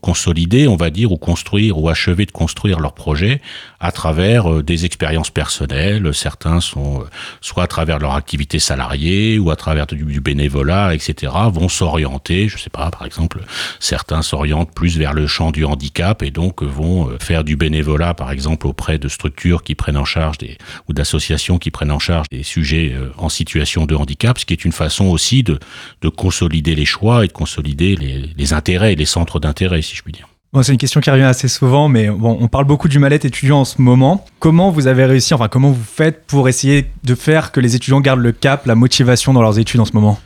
consolider, 0.00 0.68
on 0.68 0.76
va 0.76 0.90
dire, 0.90 1.12
ou 1.12 1.16
construire, 1.16 1.78
ou 1.78 1.88
achever 1.88 2.26
de 2.26 2.30
construire 2.30 2.80
leur 2.80 2.94
projet 2.94 3.40
à 3.80 3.90
travers 3.90 4.50
euh, 4.50 4.62
des 4.62 4.84
expériences 4.84 5.30
personnelles. 5.30 6.14
Certains 6.14 6.60
sont 6.60 7.00
euh, 7.00 7.04
soit 7.40 7.64
à 7.64 7.66
travers 7.66 7.98
leur 7.98 8.14
activité 8.14 8.58
salariée 8.58 9.38
ou 9.38 9.50
à 9.50 9.56
travers 9.56 9.86
du, 9.86 10.20
bénévolat, 10.20 10.94
etc. 10.94 11.32
vont 11.52 11.68
s'orienter. 11.68 12.48
Je 12.48 12.56
sais 12.56 12.70
pas, 12.70 12.90
par 12.90 13.04
exemple, 13.04 13.40
certains 13.80 14.22
s'orientent 14.22 14.72
plus 14.72 14.96
vers 14.96 15.12
le 15.12 15.26
champ 15.26 15.50
du 15.50 15.64
handicap 15.64 16.22
et 16.22 16.30
donc 16.30 16.62
vont 16.62 17.08
euh, 17.08 17.18
faire 17.20 17.44
du 17.44 17.56
bénévolat, 17.56 18.14
par 18.14 18.30
exemple, 18.30 18.66
auprès 18.66 18.98
de 18.98 19.08
structures 19.08 19.62
qui 19.64 19.74
prennent 19.74 19.96
en 19.96 20.04
charge 20.04 20.38
des 20.38 20.56
ou 20.88 20.92
d'associations 20.92 21.58
qui 21.58 21.70
prennent 21.70 21.90
en 21.90 21.98
charge 21.98 22.28
des 22.30 22.42
sujets 22.42 22.94
en 23.18 23.28
situation 23.28 23.86
de 23.86 23.94
handicap, 23.94 24.38
ce 24.38 24.44
qui 24.44 24.52
est 24.52 24.64
une 24.64 24.72
façon 24.72 25.06
aussi 25.06 25.42
de, 25.42 25.58
de 26.02 26.08
consolider 26.08 26.74
les 26.74 26.84
choix 26.84 27.24
et 27.24 27.28
de 27.28 27.32
consolider 27.32 27.96
les, 27.96 28.30
les 28.36 28.52
intérêts 28.52 28.92
et 28.92 28.96
les 28.96 29.06
centres 29.06 29.31
d'intérêt, 29.40 29.82
si 29.82 29.94
je 29.94 30.02
puis 30.02 30.12
dire. 30.12 30.28
Bon, 30.52 30.62
c'est 30.62 30.72
une 30.72 30.78
question 30.78 31.00
qui 31.00 31.10
revient 31.10 31.22
assez 31.22 31.48
souvent, 31.48 31.88
mais 31.88 32.10
bon, 32.10 32.36
on 32.38 32.46
parle 32.46 32.66
beaucoup 32.66 32.88
du 32.88 32.98
mal-être 32.98 33.24
étudiant 33.24 33.60
en 33.60 33.64
ce 33.64 33.80
moment. 33.80 34.26
Comment 34.38 34.70
vous 34.70 34.86
avez 34.86 35.06
réussi, 35.06 35.32
enfin, 35.32 35.48
comment 35.48 35.70
vous 35.70 35.82
faites 35.82 36.26
pour 36.26 36.46
essayer 36.46 36.90
de 37.04 37.14
faire 37.14 37.52
que 37.52 37.60
les 37.60 37.74
étudiants 37.74 38.02
gardent 38.02 38.20
le 38.20 38.32
cap, 38.32 38.66
la 38.66 38.74
motivation 38.74 39.32
dans 39.32 39.40
leurs 39.40 39.58
études 39.58 39.80
en 39.80 39.86
ce 39.86 39.94
moment? 39.94 40.18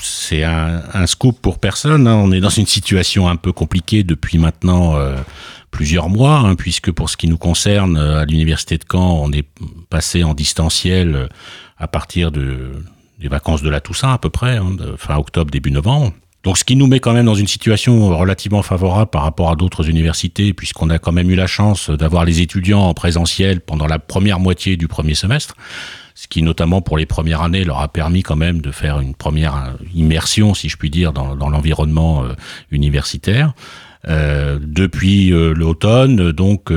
C'est 0.00 0.44
un, 0.44 1.06
scoop 1.06 1.40
pour 1.40 1.58
personne. 1.58 2.06
Hein. 2.06 2.14
On 2.14 2.32
est 2.32 2.40
dans 2.40 2.50
une 2.50 2.66
situation 2.66 3.28
un 3.28 3.36
peu 3.36 3.52
compliquée 3.52 4.04
depuis 4.04 4.38
maintenant 4.38 4.96
euh, 4.96 5.16
plusieurs 5.70 6.08
mois, 6.08 6.38
hein, 6.38 6.54
puisque 6.54 6.92
pour 6.92 7.10
ce 7.10 7.16
qui 7.16 7.26
nous 7.26 7.38
concerne, 7.38 7.96
euh, 7.96 8.20
à 8.20 8.24
l'université 8.24 8.78
de 8.78 8.84
Caen, 8.90 9.20
on 9.22 9.32
est 9.32 9.48
passé 9.90 10.22
en 10.22 10.34
distanciel 10.34 11.16
euh, 11.16 11.26
à 11.76 11.88
partir 11.88 12.30
de, 12.30 12.84
des 13.18 13.28
vacances 13.28 13.62
de 13.62 13.68
la 13.68 13.80
Toussaint 13.80 14.12
à 14.12 14.18
peu 14.18 14.30
près, 14.30 14.56
hein, 14.56 14.76
fin 14.96 15.16
octobre, 15.16 15.50
début 15.50 15.72
novembre. 15.72 16.12
Donc 16.44 16.58
ce 16.58 16.64
qui 16.64 16.76
nous 16.76 16.86
met 16.86 17.00
quand 17.00 17.14
même 17.14 17.24
dans 17.24 17.34
une 17.34 17.48
situation 17.48 18.16
relativement 18.16 18.62
favorable 18.62 19.10
par 19.10 19.22
rapport 19.22 19.50
à 19.50 19.56
d'autres 19.56 19.88
universités, 19.88 20.52
puisqu'on 20.52 20.90
a 20.90 20.98
quand 20.98 21.10
même 21.10 21.30
eu 21.30 21.34
la 21.34 21.46
chance 21.46 21.88
d'avoir 21.88 22.26
les 22.26 22.42
étudiants 22.42 22.82
en 22.82 22.92
présentiel 22.92 23.62
pendant 23.62 23.86
la 23.86 23.98
première 23.98 24.38
moitié 24.38 24.76
du 24.76 24.86
premier 24.86 25.14
semestre, 25.14 25.56
ce 26.14 26.28
qui 26.28 26.42
notamment 26.42 26.82
pour 26.82 26.98
les 26.98 27.06
premières 27.06 27.40
années 27.40 27.64
leur 27.64 27.80
a 27.80 27.88
permis 27.88 28.22
quand 28.22 28.36
même 28.36 28.60
de 28.60 28.70
faire 28.70 29.00
une 29.00 29.14
première 29.14 29.74
immersion, 29.94 30.52
si 30.52 30.68
je 30.68 30.76
puis 30.76 30.90
dire, 30.90 31.14
dans, 31.14 31.34
l'environnement 31.34 32.24
euh, 32.24 32.34
universitaire. 32.70 33.54
Euh, 34.06 34.58
depuis 34.60 35.32
euh, 35.32 35.54
l'automne, 35.54 36.30
donc 36.30 36.70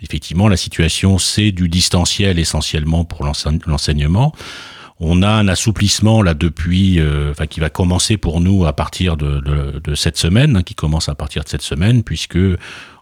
effectivement 0.00 0.46
la 0.46 0.56
situation 0.56 1.18
c'est 1.18 1.50
du 1.50 1.68
distanciel 1.68 2.38
essentiellement 2.38 3.04
pour 3.04 3.24
l'enseignement. 3.24 4.32
On 4.98 5.22
a 5.22 5.28
un 5.28 5.46
assouplissement 5.48 6.22
là 6.22 6.32
depuis, 6.32 7.00
euh, 7.00 7.30
enfin 7.30 7.46
qui 7.46 7.60
va 7.60 7.68
commencer 7.68 8.16
pour 8.16 8.40
nous 8.40 8.64
à 8.64 8.72
partir 8.72 9.16
de, 9.16 9.94
cette 9.94 10.16
semaine, 10.16 10.56
hein, 10.56 10.62
qui 10.62 10.74
commence 10.74 11.08
à 11.08 11.14
partir 11.14 11.44
de 11.44 11.48
cette 11.48 11.62
semaine, 11.62 12.02
puisque 12.02 12.38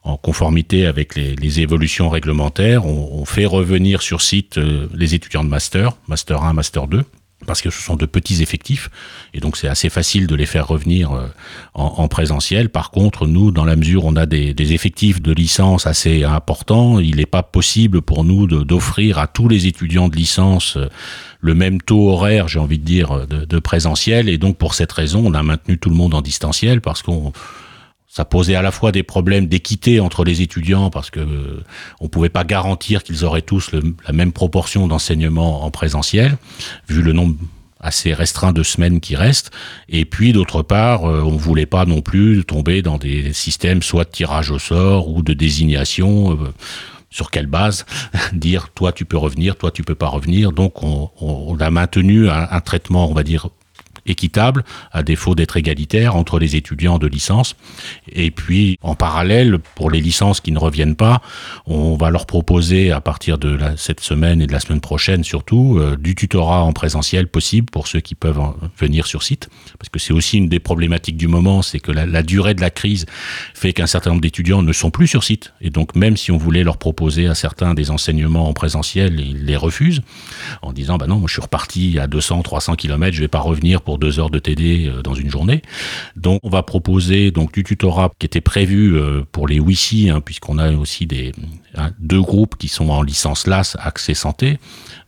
en 0.02 0.16
conformité 0.16 0.86
avec 0.86 1.14
les, 1.14 1.60
évolutions 1.60 2.10
réglementaires, 2.10 2.84
on, 2.84 3.20
on, 3.20 3.24
fait 3.24 3.46
revenir 3.46 4.02
sur 4.02 4.22
site 4.22 4.58
euh, 4.58 4.88
les 4.92 5.14
étudiants 5.14 5.44
de 5.44 5.48
master, 5.48 5.96
master 6.08 6.42
1, 6.42 6.52
master 6.52 6.88
2 6.88 7.04
parce 7.44 7.62
que 7.62 7.70
ce 7.70 7.80
sont 7.80 7.96
de 7.96 8.06
petits 8.06 8.42
effectifs 8.42 8.90
et 9.32 9.40
donc 9.40 9.56
c'est 9.56 9.68
assez 9.68 9.90
facile 9.90 10.26
de 10.26 10.34
les 10.34 10.46
faire 10.46 10.66
revenir 10.66 11.12
euh, 11.12 11.26
en, 11.74 12.08
présentiel. 12.08 12.68
Par 12.68 12.90
contre, 12.90 13.26
nous, 13.26 13.50
dans 13.50 13.64
la 13.64 13.76
mesure 13.76 14.04
où 14.04 14.08
on 14.08 14.16
a 14.16 14.26
des, 14.26 14.72
effectifs 14.72 15.20
de 15.20 15.32
licence 15.32 15.86
assez 15.86 16.24
importants, 16.24 16.98
il 16.98 17.16
n'est 17.16 17.26
pas 17.26 17.42
possible 17.42 18.02
pour 18.02 18.24
nous 18.24 18.46
d'offrir 18.46 19.18
à 19.18 19.26
tous 19.26 19.48
les 19.48 19.66
étudiants 19.66 20.08
de 20.08 20.16
licence 20.16 20.76
euh, 20.76 20.88
le 21.40 21.54
même 21.54 21.80
taux 21.82 22.08
horaire, 22.08 22.48
j'ai 22.48 22.58
envie 22.58 22.78
de 22.78 22.84
dire, 22.84 23.26
de, 23.26 23.44
de 23.44 23.58
présentiel. 23.58 24.30
Et 24.30 24.38
donc 24.38 24.56
pour 24.56 24.74
cette 24.74 24.92
raison, 24.92 25.22
on 25.26 25.34
a 25.34 25.42
maintenu 25.42 25.78
tout 25.78 25.90
le 25.90 25.96
monde 25.96 26.14
en 26.14 26.22
distanciel 26.22 26.80
parce 26.80 27.02
qu'on 27.02 27.32
ça 28.14 28.24
posait 28.24 28.54
à 28.54 28.62
la 28.62 28.70
fois 28.70 28.92
des 28.92 29.02
problèmes 29.02 29.46
d'équité 29.46 29.98
entre 29.98 30.22
les 30.22 30.40
étudiants 30.40 30.88
parce 30.88 31.10
que 31.10 31.18
euh, 31.18 31.64
on 31.98 32.06
pouvait 32.06 32.28
pas 32.28 32.44
garantir 32.44 33.02
qu'ils 33.02 33.24
auraient 33.24 33.42
tous 33.42 33.72
la 33.72 34.12
même 34.12 34.30
proportion 34.30 34.86
d'enseignement 34.86 35.64
en 35.64 35.72
présentiel, 35.72 36.36
vu 36.88 37.02
le 37.02 37.12
nombre 37.12 37.34
assez 37.80 38.14
restreint 38.14 38.52
de 38.52 38.62
semaines 38.62 39.00
qui 39.00 39.16
restent. 39.16 39.50
Et 39.88 40.04
puis 40.04 40.32
d'autre 40.32 40.62
part, 40.62 41.10
euh, 41.10 41.22
on 41.22 41.36
voulait 41.36 41.66
pas 41.66 41.86
non 41.86 42.02
plus 42.02 42.44
tomber 42.44 42.82
dans 42.82 42.98
des 42.98 43.32
systèmes 43.32 43.82
soit 43.82 44.04
de 44.04 44.10
tirage 44.10 44.52
au 44.52 44.60
sort 44.60 45.08
ou 45.08 45.22
de 45.22 45.32
désignation. 45.32 46.34
Euh, 46.40 46.54
sur 47.10 47.32
quelle 47.32 47.46
base 47.46 47.84
dire 48.32 48.68
toi 48.76 48.92
tu 48.92 49.04
peux 49.04 49.18
revenir, 49.18 49.56
toi 49.56 49.72
tu 49.72 49.82
peux 49.82 49.96
pas 49.96 50.08
revenir. 50.08 50.52
Donc 50.52 50.84
on, 50.84 51.56
a 51.58 51.70
maintenu 51.70 52.28
un, 52.28 52.60
traitement, 52.60 53.10
on 53.10 53.14
va 53.14 53.24
dire 53.24 53.48
équitable, 54.06 54.64
à 54.92 55.02
défaut 55.02 55.34
d'être 55.34 55.56
égalitaire 55.56 56.16
entre 56.16 56.38
les 56.38 56.56
étudiants 56.56 56.98
de 56.98 57.06
licence. 57.06 57.56
Et 58.12 58.30
puis, 58.30 58.78
en 58.82 58.94
parallèle, 58.94 59.58
pour 59.74 59.90
les 59.90 60.00
licences 60.00 60.40
qui 60.40 60.52
ne 60.52 60.58
reviennent 60.58 60.96
pas, 60.96 61.22
on 61.66 61.96
va 61.96 62.10
leur 62.10 62.26
proposer 62.26 62.90
à 62.90 63.00
partir 63.00 63.38
de 63.38 63.58
cette 63.76 64.00
semaine 64.00 64.40
et 64.40 64.46
de 64.46 64.52
la 64.52 64.60
semaine 64.60 64.80
prochaine 64.80 65.24
surtout 65.24 65.78
euh, 65.78 65.96
du 65.96 66.14
tutorat 66.14 66.62
en 66.62 66.72
présentiel 66.72 67.28
possible 67.28 67.70
pour 67.70 67.86
ceux 67.86 68.00
qui 68.00 68.14
peuvent 68.14 68.40
venir 68.78 69.06
sur 69.06 69.22
site, 69.22 69.48
parce 69.78 69.88
que 69.88 69.98
c'est 69.98 70.12
aussi 70.12 70.38
une 70.38 70.48
des 70.48 70.60
problématiques 70.60 71.16
du 71.16 71.28
moment, 71.28 71.62
c'est 71.62 71.80
que 71.80 71.92
la, 71.92 72.22
durée 72.22 72.54
de 72.54 72.60
la 72.60 72.70
crise 72.70 73.06
fait 73.54 73.72
qu'un 73.72 73.86
certain 73.86 74.10
nombre 74.10 74.22
d'étudiants 74.22 74.62
ne 74.62 74.72
sont 74.72 74.90
plus 74.90 75.06
sur 75.06 75.24
site, 75.24 75.52
et 75.60 75.70
donc 75.70 75.94
même 75.94 76.16
si 76.16 76.30
on 76.30 76.36
voulait 76.36 76.64
leur 76.64 76.78
proposer 76.78 77.26
à 77.26 77.34
certains 77.34 77.74
des 77.74 77.90
enseignements 77.90 78.48
en 78.48 78.52
présentiel, 78.52 79.20
ils 79.20 79.44
les 79.44 79.56
refusent 79.56 80.02
en 80.62 80.72
disant 80.72 80.96
bah 80.96 81.06
non, 81.06 81.16
moi 81.16 81.26
je 81.28 81.34
suis 81.34 81.42
reparti 81.42 81.98
à 81.98 82.06
200, 82.06 82.42
300 82.42 82.76
km, 82.76 83.14
je 83.14 83.20
vais 83.20 83.28
pas 83.28 83.40
revenir 83.40 83.82
pour 83.82 83.93
deux 83.98 84.18
heures 84.18 84.30
de 84.30 84.38
TD 84.38 84.86
euh, 84.86 85.02
dans 85.02 85.14
une 85.14 85.30
journée. 85.30 85.62
Donc 86.16 86.40
on 86.42 86.48
va 86.48 86.62
proposer 86.62 87.30
donc 87.30 87.52
du 87.52 87.64
tutorat 87.64 88.10
qui 88.18 88.26
était 88.26 88.40
prévu 88.40 88.96
euh, 88.96 89.22
pour 89.30 89.48
les 89.48 89.60
WICI, 89.60 90.10
hein, 90.10 90.20
puisqu'on 90.20 90.58
a 90.58 90.72
aussi 90.72 91.06
des 91.06 91.32
deux 91.98 92.20
groupes 92.20 92.56
qui 92.56 92.68
sont 92.68 92.88
en 92.90 93.02
licence 93.02 93.46
LAS 93.46 93.76
accès 93.80 94.14
santé. 94.14 94.58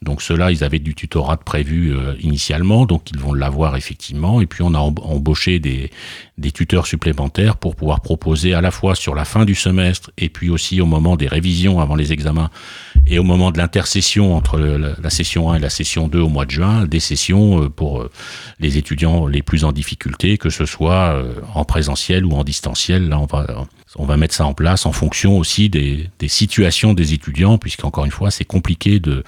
Donc 0.02 0.22
ceux-là, 0.22 0.50
ils 0.50 0.64
avaient 0.64 0.78
du 0.78 0.94
tutorat 0.94 1.36
prévu 1.36 1.94
euh, 1.94 2.14
initialement, 2.20 2.86
donc 2.86 3.10
ils 3.10 3.18
vont 3.18 3.32
l'avoir 3.32 3.76
effectivement. 3.76 4.40
Et 4.40 4.46
puis 4.46 4.62
on 4.62 4.74
a 4.74 4.78
embauché 4.78 5.58
des, 5.58 5.90
des 6.38 6.52
tuteurs 6.52 6.86
supplémentaires 6.86 7.56
pour 7.56 7.76
pouvoir 7.76 8.00
proposer 8.00 8.54
à 8.54 8.60
la 8.60 8.70
fois 8.70 8.94
sur 8.94 9.14
la 9.14 9.24
fin 9.24 9.44
du 9.44 9.54
semestre 9.54 10.10
et 10.18 10.28
puis 10.28 10.50
aussi 10.50 10.80
au 10.80 10.86
moment 10.86 11.16
des 11.16 11.28
révisions 11.28 11.80
avant 11.80 11.94
les 11.94 12.12
examens 12.12 12.50
et 13.06 13.18
au 13.18 13.22
moment 13.22 13.50
de 13.52 13.58
l'intercession 13.58 14.36
entre 14.36 14.58
la 14.58 15.10
session 15.10 15.50
1 15.50 15.56
et 15.56 15.58
la 15.60 15.70
session 15.70 16.08
2 16.08 16.20
au 16.20 16.28
mois 16.28 16.44
de 16.44 16.50
juin, 16.50 16.86
des 16.86 17.00
sessions 17.00 17.62
euh, 17.62 17.68
pour 17.68 18.00
euh, 18.00 18.10
les 18.58 18.78
étudiants 18.78 19.26
les 19.26 19.42
plus 19.42 19.64
en 19.64 19.72
difficulté, 19.72 20.38
que 20.38 20.50
ce 20.50 20.66
soit 20.66 21.14
euh, 21.14 21.34
en 21.54 21.64
présentiel 21.64 22.24
ou 22.24 22.32
en 22.32 22.44
distanciel. 22.44 23.08
Là, 23.08 23.18
on 23.18 23.26
va, 23.26 23.66
on 23.94 24.04
va 24.04 24.16
mettre 24.16 24.34
ça 24.34 24.46
en 24.46 24.54
place 24.54 24.84
en 24.86 24.92
fonction 24.92 25.38
aussi 25.38 25.68
des, 25.68 26.10
situations 26.26 26.92
des 26.92 27.12
étudiants, 27.12 27.58
puisqu'encore 27.58 28.04
une 28.04 28.10
fois, 28.10 28.30
c'est 28.30 28.44
compliqué 28.44 29.00
de, 29.00 29.24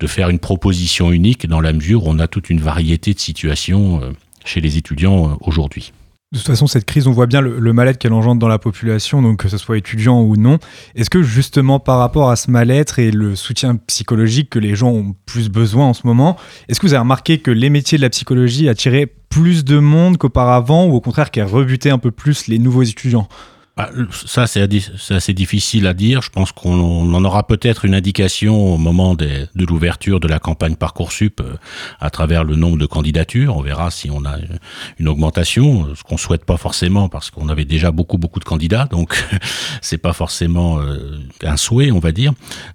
de 0.00 0.06
faire 0.06 0.28
une 0.28 0.40
proposition 0.40 1.12
unique 1.12 1.46
dans 1.46 1.60
la 1.60 1.72
mesure 1.72 2.04
où 2.04 2.10
on 2.10 2.18
a 2.18 2.28
toute 2.28 2.50
une 2.50 2.60
variété 2.60 3.14
de 3.14 3.20
situations 3.20 4.00
chez 4.44 4.60
les 4.60 4.76
étudiants 4.76 5.38
aujourd'hui. 5.40 5.92
De 6.32 6.38
toute 6.38 6.46
façon, 6.46 6.66
cette 6.66 6.86
crise, 6.86 7.06
on 7.06 7.12
voit 7.12 7.26
bien 7.26 7.42
le, 7.42 7.72
mal-être 7.74 7.98
qu'elle 7.98 8.14
engendre 8.14 8.40
dans 8.40 8.48
la 8.48 8.58
population, 8.58 9.20
donc 9.20 9.40
que 9.40 9.50
ce 9.50 9.58
soit 9.58 9.76
étudiant 9.76 10.22
ou 10.22 10.36
non. 10.36 10.58
Est-ce 10.94 11.10
que 11.10 11.22
justement 11.22 11.78
par 11.78 11.98
rapport 11.98 12.30
à 12.30 12.36
ce 12.36 12.50
mal-être 12.50 12.98
et 12.98 13.10
le 13.10 13.36
soutien 13.36 13.76
psychologique 13.76 14.48
que 14.48 14.58
les 14.58 14.74
gens 14.74 14.88
ont 14.88 15.14
plus 15.26 15.50
besoin 15.50 15.88
en 15.88 15.92
ce 15.92 16.06
moment, 16.06 16.38
est-ce 16.68 16.80
que 16.80 16.86
vous 16.86 16.94
avez 16.94 17.00
remarqué 17.00 17.40
que 17.40 17.50
les 17.50 17.68
métiers 17.68 17.98
de 17.98 18.02
la 18.02 18.08
psychologie 18.08 18.70
attiraient 18.70 19.12
plus 19.28 19.62
de 19.62 19.78
monde 19.78 20.16
qu'auparavant 20.16 20.86
ou 20.86 20.94
au 20.94 21.02
contraire 21.02 21.30
qu'elle 21.30 21.44
rebutait 21.44 21.90
un 21.90 21.98
peu 21.98 22.10
plus 22.10 22.46
les 22.46 22.58
nouveaux 22.58 22.82
étudiants? 22.82 23.28
Ça, 24.26 24.46
c'est 24.46 24.68
assez 25.10 25.32
difficile 25.32 25.86
à 25.86 25.94
dire. 25.94 26.20
Je 26.20 26.28
pense 26.28 26.52
qu'on 26.52 27.14
en 27.14 27.24
aura 27.24 27.46
peut-être 27.46 27.86
une 27.86 27.94
indication 27.94 28.74
au 28.74 28.76
moment 28.76 29.14
de 29.14 29.48
l'ouverture 29.54 30.20
de 30.20 30.28
la 30.28 30.38
campagne 30.38 30.74
Parcoursup 30.76 31.40
euh, 31.40 31.54
à 31.98 32.10
travers 32.10 32.44
le 32.44 32.54
nombre 32.54 32.76
de 32.76 32.84
candidatures. 32.84 33.56
On 33.56 33.62
verra 33.62 33.90
si 33.90 34.10
on 34.10 34.26
a 34.26 34.36
une 34.98 35.08
augmentation, 35.08 35.94
ce 35.94 36.02
qu'on 36.02 36.18
souhaite 36.18 36.44
pas 36.44 36.58
forcément 36.58 37.08
parce 37.08 37.30
qu'on 37.30 37.48
avait 37.48 37.64
déjà 37.64 37.92
beaucoup 37.92 38.18
beaucoup 38.18 38.40
de 38.40 38.44
candidats, 38.44 38.86
donc 38.90 39.24
c'est 39.80 39.98
pas 39.98 40.12
forcément 40.12 40.78
euh, 40.78 41.18
un 41.42 41.56
souhait, 41.56 41.90
on 41.90 41.98
va 41.98 42.12
dire. 42.12 42.32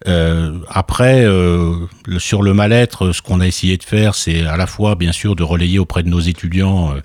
Euh, 0.08 0.58
après, 0.68 1.26
sur 2.18 2.42
le 2.42 2.54
mal-être, 2.54 3.12
ce 3.12 3.22
qu'on 3.22 3.40
a 3.40 3.48
essayé 3.48 3.78
de 3.78 3.84
faire, 3.84 4.16
c'est 4.16 4.46
à 4.46 4.58
la 4.58 4.66
fois 4.66 4.96
bien 4.96 5.12
sûr 5.12 5.36
de 5.36 5.44
relayer 5.44 5.78
auprès 5.78 6.02
de 6.02 6.10
nos 6.10 6.20
étudiants 6.20 6.96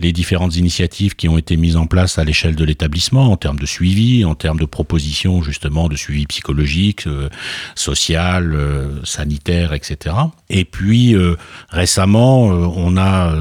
les 0.00 0.12
différentes 0.12 0.56
initiatives 0.56 1.14
qui 1.14 1.28
ont 1.28 1.38
été 1.38 1.56
mises 1.56 1.76
en 1.76 1.86
place 1.86 2.18
à 2.18 2.24
l'échelle 2.24 2.56
de 2.56 2.64
l'établissement 2.64 3.30
en 3.30 3.36
termes 3.36 3.58
de 3.58 3.66
suivi, 3.66 4.24
en 4.24 4.34
termes 4.34 4.58
de 4.58 4.64
propositions 4.64 5.42
justement 5.42 5.88
de 5.88 5.96
suivi 5.96 6.26
psychologique, 6.26 7.06
euh, 7.06 7.28
social, 7.74 8.54
euh, 8.54 9.04
sanitaire, 9.04 9.74
etc. 9.74 10.16
Et 10.48 10.64
puis 10.64 11.14
euh, 11.14 11.36
récemment, 11.68 12.44
on 12.44 12.96
a 12.96 13.34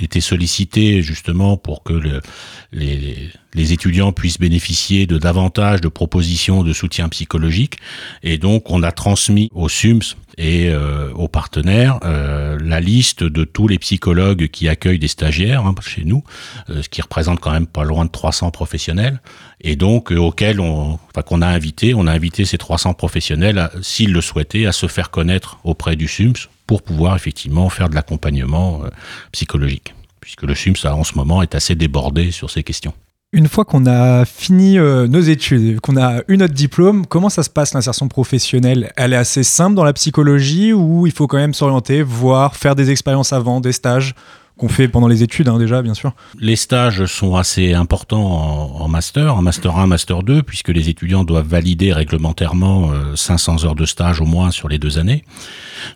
été 0.00 0.20
sollicité 0.20 1.02
justement 1.02 1.56
pour 1.56 1.82
que 1.82 1.92
le, 1.92 2.20
les, 2.72 2.96
les 2.96 3.30
étudiants 3.72 4.12
puissent 4.12 4.38
bénéficier 4.38 5.06
de 5.06 5.18
davantage 5.18 5.80
de 5.80 5.88
propositions 5.88 6.62
de 6.62 6.72
soutien 6.72 7.08
psychologique. 7.08 7.78
Et 8.22 8.38
donc, 8.38 8.70
on 8.70 8.82
a 8.82 8.92
transmis 8.92 9.50
au 9.54 9.68
SUMS 9.68 10.14
et 10.38 10.68
euh, 10.68 11.12
aux 11.14 11.28
partenaires 11.28 11.98
euh, 12.04 12.56
la 12.62 12.80
liste 12.80 13.24
de 13.24 13.44
tous 13.44 13.66
les 13.66 13.78
psychologues 13.78 14.48
qui 14.48 14.68
accueillent 14.68 15.00
des 15.00 15.08
stagiaires 15.08 15.66
hein, 15.66 15.74
chez 15.82 16.04
nous, 16.04 16.22
euh, 16.70 16.82
ce 16.82 16.88
qui 16.88 17.02
représente 17.02 17.40
quand 17.40 17.50
même 17.50 17.66
pas 17.66 17.84
loin 17.84 18.04
de 18.04 18.10
300 18.10 18.52
professionnels, 18.52 19.20
et 19.60 19.74
donc 19.74 20.12
auxquels 20.12 20.60
on, 20.60 20.98
a 21.42 21.46
invité, 21.46 21.92
on 21.94 22.06
a 22.06 22.12
invité 22.12 22.44
ces 22.44 22.56
300 22.56 22.94
professionnels, 22.94 23.68
s'ils 23.82 24.12
le 24.12 24.20
souhaitaient, 24.20 24.66
à 24.66 24.72
se 24.72 24.86
faire 24.86 25.10
connaître 25.10 25.58
auprès 25.64 25.96
du 25.96 26.06
SUMS 26.06 26.34
pour 26.66 26.82
pouvoir 26.82 27.16
effectivement 27.16 27.68
faire 27.68 27.88
de 27.88 27.96
l'accompagnement 27.96 28.82
psychologique, 29.32 29.94
puisque 30.20 30.42
le 30.42 30.54
SUMS 30.54 30.76
en 30.84 31.02
ce 31.02 31.14
moment 31.14 31.42
est 31.42 31.56
assez 31.56 31.74
débordé 31.74 32.30
sur 32.30 32.50
ces 32.50 32.62
questions. 32.62 32.94
Une 33.30 33.46
fois 33.46 33.66
qu'on 33.66 33.84
a 33.84 34.24
fini 34.24 34.78
euh, 34.78 35.06
nos 35.06 35.20
études, 35.20 35.80
qu'on 35.80 35.98
a 35.98 36.22
eu 36.28 36.38
notre 36.38 36.54
diplôme, 36.54 37.04
comment 37.04 37.28
ça 37.28 37.42
se 37.42 37.50
passe 37.50 37.74
l'insertion 37.74 38.08
professionnelle? 38.08 38.90
Elle 38.96 39.12
est 39.12 39.16
assez 39.16 39.42
simple 39.42 39.74
dans 39.74 39.84
la 39.84 39.92
psychologie 39.92 40.72
ou 40.72 41.06
il 41.06 41.12
faut 41.12 41.26
quand 41.26 41.36
même 41.36 41.52
s'orienter, 41.52 42.00
voir, 42.02 42.56
faire 42.56 42.74
des 42.74 42.90
expériences 42.90 43.34
avant, 43.34 43.60
des 43.60 43.72
stages? 43.72 44.14
Qu'on 44.58 44.68
fait 44.68 44.88
pendant 44.88 45.08
les 45.08 45.22
études 45.22 45.48
hein, 45.48 45.58
déjà, 45.58 45.80
bien 45.80 45.94
sûr. 45.94 46.12
Les 46.38 46.56
stages 46.56 47.06
sont 47.06 47.36
assez 47.36 47.72
importants 47.72 48.80
en, 48.80 48.88
master, 48.88 49.36
en 49.36 49.42
master 49.42 49.76
1, 49.76 49.86
master 49.86 50.22
2, 50.22 50.42
puisque 50.42 50.68
les 50.68 50.88
étudiants 50.88 51.24
doivent 51.24 51.46
valider 51.46 51.92
réglementairement 51.92 52.90
500 53.14 53.64
euh, 53.64 53.66
heures 53.66 53.74
de 53.74 53.86
stage 53.86 54.20
au 54.20 54.26
moins 54.26 54.50
sur 54.50 54.68
les 54.68 54.78
deux 54.78 54.98
années. 54.98 55.24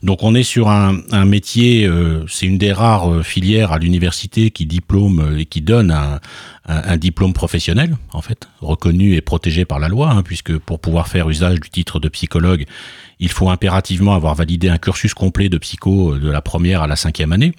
Donc 0.02 0.22
on 0.22 0.34
est 0.34 0.44
sur 0.44 0.68
un, 0.70 0.92
métier, 1.26 1.86
euh, 1.86 2.24
c'est 2.28 2.46
une 2.46 2.58
des 2.58 2.72
rares 2.72 3.12
euh, 3.12 3.22
filières 3.22 3.72
à 3.72 3.78
l'université 3.78 4.50
qui 4.50 4.64
diplôme 4.64 5.36
et 5.38 5.44
qui 5.44 5.60
donne 5.60 5.90
un, 5.90 6.20
diplôme 6.96 7.32
professionnel, 7.32 7.96
en 8.12 8.22
fait, 8.22 8.48
reconnu 8.60 9.14
et 9.14 9.20
protégé 9.20 9.64
par 9.64 9.80
la 9.80 9.88
loi, 9.88 10.10
hein, 10.10 10.22
puisque 10.22 10.56
pour 10.56 10.78
pouvoir 10.78 11.08
faire 11.08 11.28
usage 11.28 11.58
du 11.58 11.68
titre 11.68 11.98
de 11.98 12.08
psychologue, 12.08 12.66
il 13.18 13.30
faut 13.30 13.50
impérativement 13.50 14.14
avoir 14.14 14.34
validé 14.36 14.68
un 14.68 14.78
cursus 14.78 15.12
complet 15.12 15.48
de 15.48 15.58
psycho 15.58 16.18
de 16.18 16.30
la 16.30 16.40
première 16.40 16.82
à 16.82 16.86
la 16.86 16.96
cinquième 16.96 17.32
année. 17.32 17.52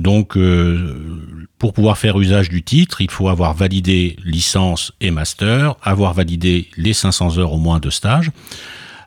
Donc, 0.00 0.36
euh, 0.36 0.96
pour 1.58 1.74
pouvoir 1.74 1.98
faire 1.98 2.18
usage 2.18 2.48
du 2.48 2.62
titre, 2.62 3.02
il 3.02 3.10
faut 3.10 3.28
avoir 3.28 3.54
validé 3.54 4.16
licence 4.24 4.92
et 5.00 5.10
master, 5.10 5.76
avoir 5.82 6.14
validé 6.14 6.68
les 6.76 6.94
500 6.94 7.38
heures 7.38 7.52
au 7.52 7.58
moins 7.58 7.78
de 7.80 7.90
stage. 7.90 8.30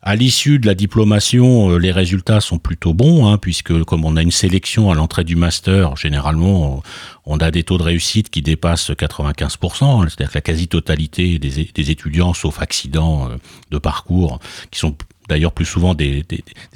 À 0.05 0.15
l'issue 0.15 0.59
de 0.59 0.67
la 0.67 0.75
diplomation, 0.75 1.71
euh, 1.71 1.77
les 1.77 1.91
résultats 1.91 2.41
sont 2.41 2.59
plutôt 2.59 2.93
bons, 2.93 3.25
hein, 3.25 3.37
puisque 3.37 3.83
comme 3.85 4.03
on 4.05 4.17
a 4.17 4.21
une 4.21 4.31
sélection 4.31 4.91
à 4.91 4.95
l'entrée 4.95 5.23
du 5.23 5.37
master, 5.37 5.95
généralement, 5.95 6.83
on 7.25 7.37
a 7.37 7.51
des 7.51 7.63
taux 7.63 7.77
de 7.77 7.83
réussite 7.83 8.29
qui 8.29 8.41
dépassent 8.41 8.91
95%, 8.91 10.01
c'est-à-dire 10.01 10.29
que 10.29 10.37
la 10.37 10.41
quasi-totalité 10.41 11.39
des, 11.39 11.89
étudiants, 11.89 12.33
sauf 12.33 12.61
accidents 12.61 13.29
euh, 13.29 13.37
de 13.71 13.77
parcours, 13.77 14.39
qui 14.71 14.79
sont 14.79 14.95
d'ailleurs 15.29 15.53
plus 15.53 15.65
souvent 15.65 15.95
des, 15.95 16.25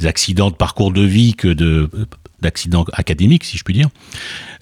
accidents 0.05 0.50
de 0.50 0.55
parcours 0.55 0.91
de 0.91 1.01
vie 1.01 1.36
que 1.36 1.50
de 1.50 1.89
d'accidents 2.41 2.86
académiques, 2.94 3.44
si 3.44 3.58
je 3.58 3.63
puis 3.63 3.74
dire. 3.74 3.89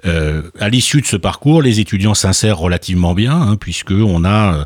Euh, 0.05 0.49
à 0.59 0.69
l'issue 0.69 1.01
de 1.01 1.05
ce 1.05 1.17
parcours, 1.17 1.61
les 1.61 1.79
étudiants 1.79 2.13
s'insèrent 2.13 2.57
relativement 2.57 3.13
bien, 3.13 3.33
hein, 3.33 3.55
puisque 3.57 3.91
on 3.91 4.23
a, 4.23 4.55
euh, 4.55 4.65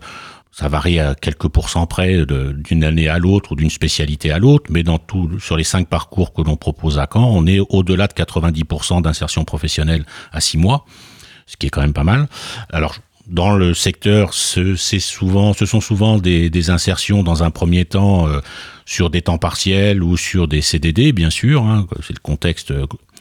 ça 0.51 0.67
varie 0.67 0.99
à 0.99 1.15
quelques 1.15 1.47
pourcents 1.47 1.87
près 1.87 2.25
d'une 2.25 2.83
année 2.83 3.07
à 3.07 3.17
l'autre 3.17 3.53
ou 3.53 3.55
d'une 3.55 3.69
spécialité 3.69 4.31
à 4.31 4.39
l'autre, 4.39 4.65
mais 4.69 4.83
dans 4.83 4.97
tout, 4.97 5.39
sur 5.39 5.55
les 5.57 5.63
cinq 5.63 5.87
parcours 5.87 6.33
que 6.33 6.41
l'on 6.41 6.57
propose 6.57 6.99
à 6.99 7.07
Caen, 7.11 7.29
on 7.31 7.47
est 7.47 7.59
au-delà 7.69 8.07
de 8.07 8.13
90% 8.13 9.01
d'insertion 9.01 9.45
professionnelle 9.45 10.05
à 10.31 10.41
six 10.41 10.57
mois, 10.57 10.85
ce 11.45 11.55
qui 11.57 11.67
est 11.67 11.69
quand 11.69 11.81
même 11.81 11.93
pas 11.93 12.03
mal. 12.03 12.27
Alors 12.71 12.95
dans 13.29 13.55
le 13.55 13.73
secteur, 13.73 14.33
ce, 14.33 14.75
souvent, 14.75 15.53
ce 15.53 15.65
sont 15.65 15.81
souvent 15.81 16.17
des, 16.17 16.49
des, 16.49 16.69
insertions 16.69 17.23
dans 17.23 17.43
un 17.43 17.51
premier 17.51 17.85
temps 17.85 18.27
euh, 18.27 18.39
sur 18.85 19.09
des 19.09 19.21
temps 19.21 19.37
partiels 19.37 20.01
ou 20.03 20.17
sur 20.17 20.47
des 20.47 20.61
CDD, 20.61 21.11
bien 21.11 21.29
sûr. 21.29 21.63
Hein, 21.63 21.85
c'est 22.01 22.13
le 22.13 22.21
contexte 22.21 22.73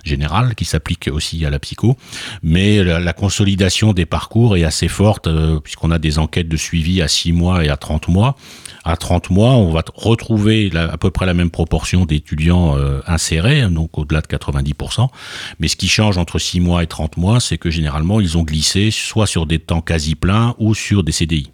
général 0.04 0.54
qui 0.54 0.64
s'applique 0.64 1.08
aussi 1.12 1.44
à 1.44 1.50
la 1.50 1.58
psycho. 1.58 1.96
Mais 2.42 2.82
la, 2.82 3.12
consolidation 3.12 3.92
des 3.92 4.06
parcours 4.06 4.56
est 4.56 4.64
assez 4.64 4.88
forte 4.88 5.26
euh, 5.26 5.60
puisqu'on 5.60 5.90
a 5.90 5.98
des 5.98 6.18
enquêtes 6.18 6.48
de 6.48 6.56
suivi 6.56 7.02
à 7.02 7.08
6 7.08 7.32
mois 7.32 7.64
et 7.64 7.68
à 7.68 7.76
30 7.76 8.08
mois. 8.08 8.36
À 8.84 8.96
30 8.96 9.30
mois, 9.30 9.52
on 9.52 9.72
va 9.72 9.82
retrouver 9.94 10.70
à 10.74 10.96
peu 10.96 11.10
près 11.10 11.26
la 11.26 11.34
même 11.34 11.50
proportion 11.50 12.04
d'étudiants 12.04 12.76
euh, 12.76 13.00
insérés, 13.06 13.62
hein, 13.62 13.70
donc 13.70 13.98
au-delà 13.98 14.20
de 14.20 14.26
90%. 14.26 15.08
Mais 15.58 15.68
ce 15.68 15.76
qui 15.76 15.88
change 15.88 16.18
entre 16.18 16.38
6 16.38 16.60
mois 16.60 16.82
et 16.82 16.86
30 16.86 17.16
mois, 17.16 17.40
c'est 17.40 17.58
que 17.58 17.70
généralement, 17.70 18.20
ils 18.20 18.38
ont 18.38 18.42
glissé 18.42 18.90
soit 18.90 19.26
sur 19.26 19.46
des 19.46 19.58
temps 19.58 19.80
quasi 19.80 20.14
pleins 20.14 20.54
ou 20.58 20.74
sur 20.74 21.02
des 21.02 21.12
CDI 21.12 21.50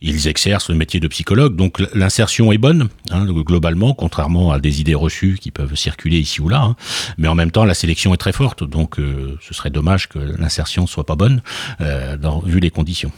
ils 0.00 0.28
exercent 0.28 0.70
le 0.70 0.76
métier 0.76 1.00
de 1.00 1.08
psychologue. 1.08 1.56
Donc 1.56 1.82
l'insertion 1.94 2.52
est 2.52 2.58
bonne, 2.58 2.88
hein, 3.10 3.24
globalement, 3.26 3.94
contrairement 3.94 4.52
à 4.52 4.60
des 4.60 4.80
idées 4.80 4.94
reçues 4.94 5.38
qui 5.40 5.50
peuvent 5.50 5.74
circuler 5.74 6.18
ici 6.18 6.40
ou 6.40 6.48
là. 6.48 6.62
Hein. 6.62 6.76
Mais 7.16 7.28
en 7.28 7.34
même 7.34 7.50
temps, 7.50 7.64
la 7.64 7.74
sélection 7.74 8.14
est 8.14 8.18
très 8.18 8.32
forte. 8.32 8.64
Donc 8.64 8.98
euh, 8.98 9.36
ce 9.40 9.54
serait 9.54 9.70
dommage 9.70 10.08
que 10.08 10.18
l'insertion 10.18 10.86
soit 10.86 11.06
pas 11.06 11.16
bonne, 11.16 11.42
euh, 11.80 12.16
vu 12.44 12.60
les 12.60 12.70
conditions. 12.70 13.12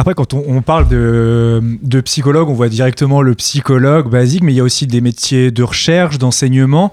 Après, 0.00 0.14
quand 0.14 0.32
on, 0.32 0.62
parle 0.62 0.86
de, 0.86 1.60
de, 1.82 2.00
psychologue, 2.02 2.48
on 2.48 2.54
voit 2.54 2.68
directement 2.68 3.20
le 3.20 3.34
psychologue 3.34 4.08
basique, 4.08 4.44
mais 4.44 4.52
il 4.52 4.56
y 4.56 4.60
a 4.60 4.62
aussi 4.62 4.86
des 4.86 5.00
métiers 5.00 5.50
de 5.50 5.62
recherche, 5.64 6.18
d'enseignement 6.18 6.92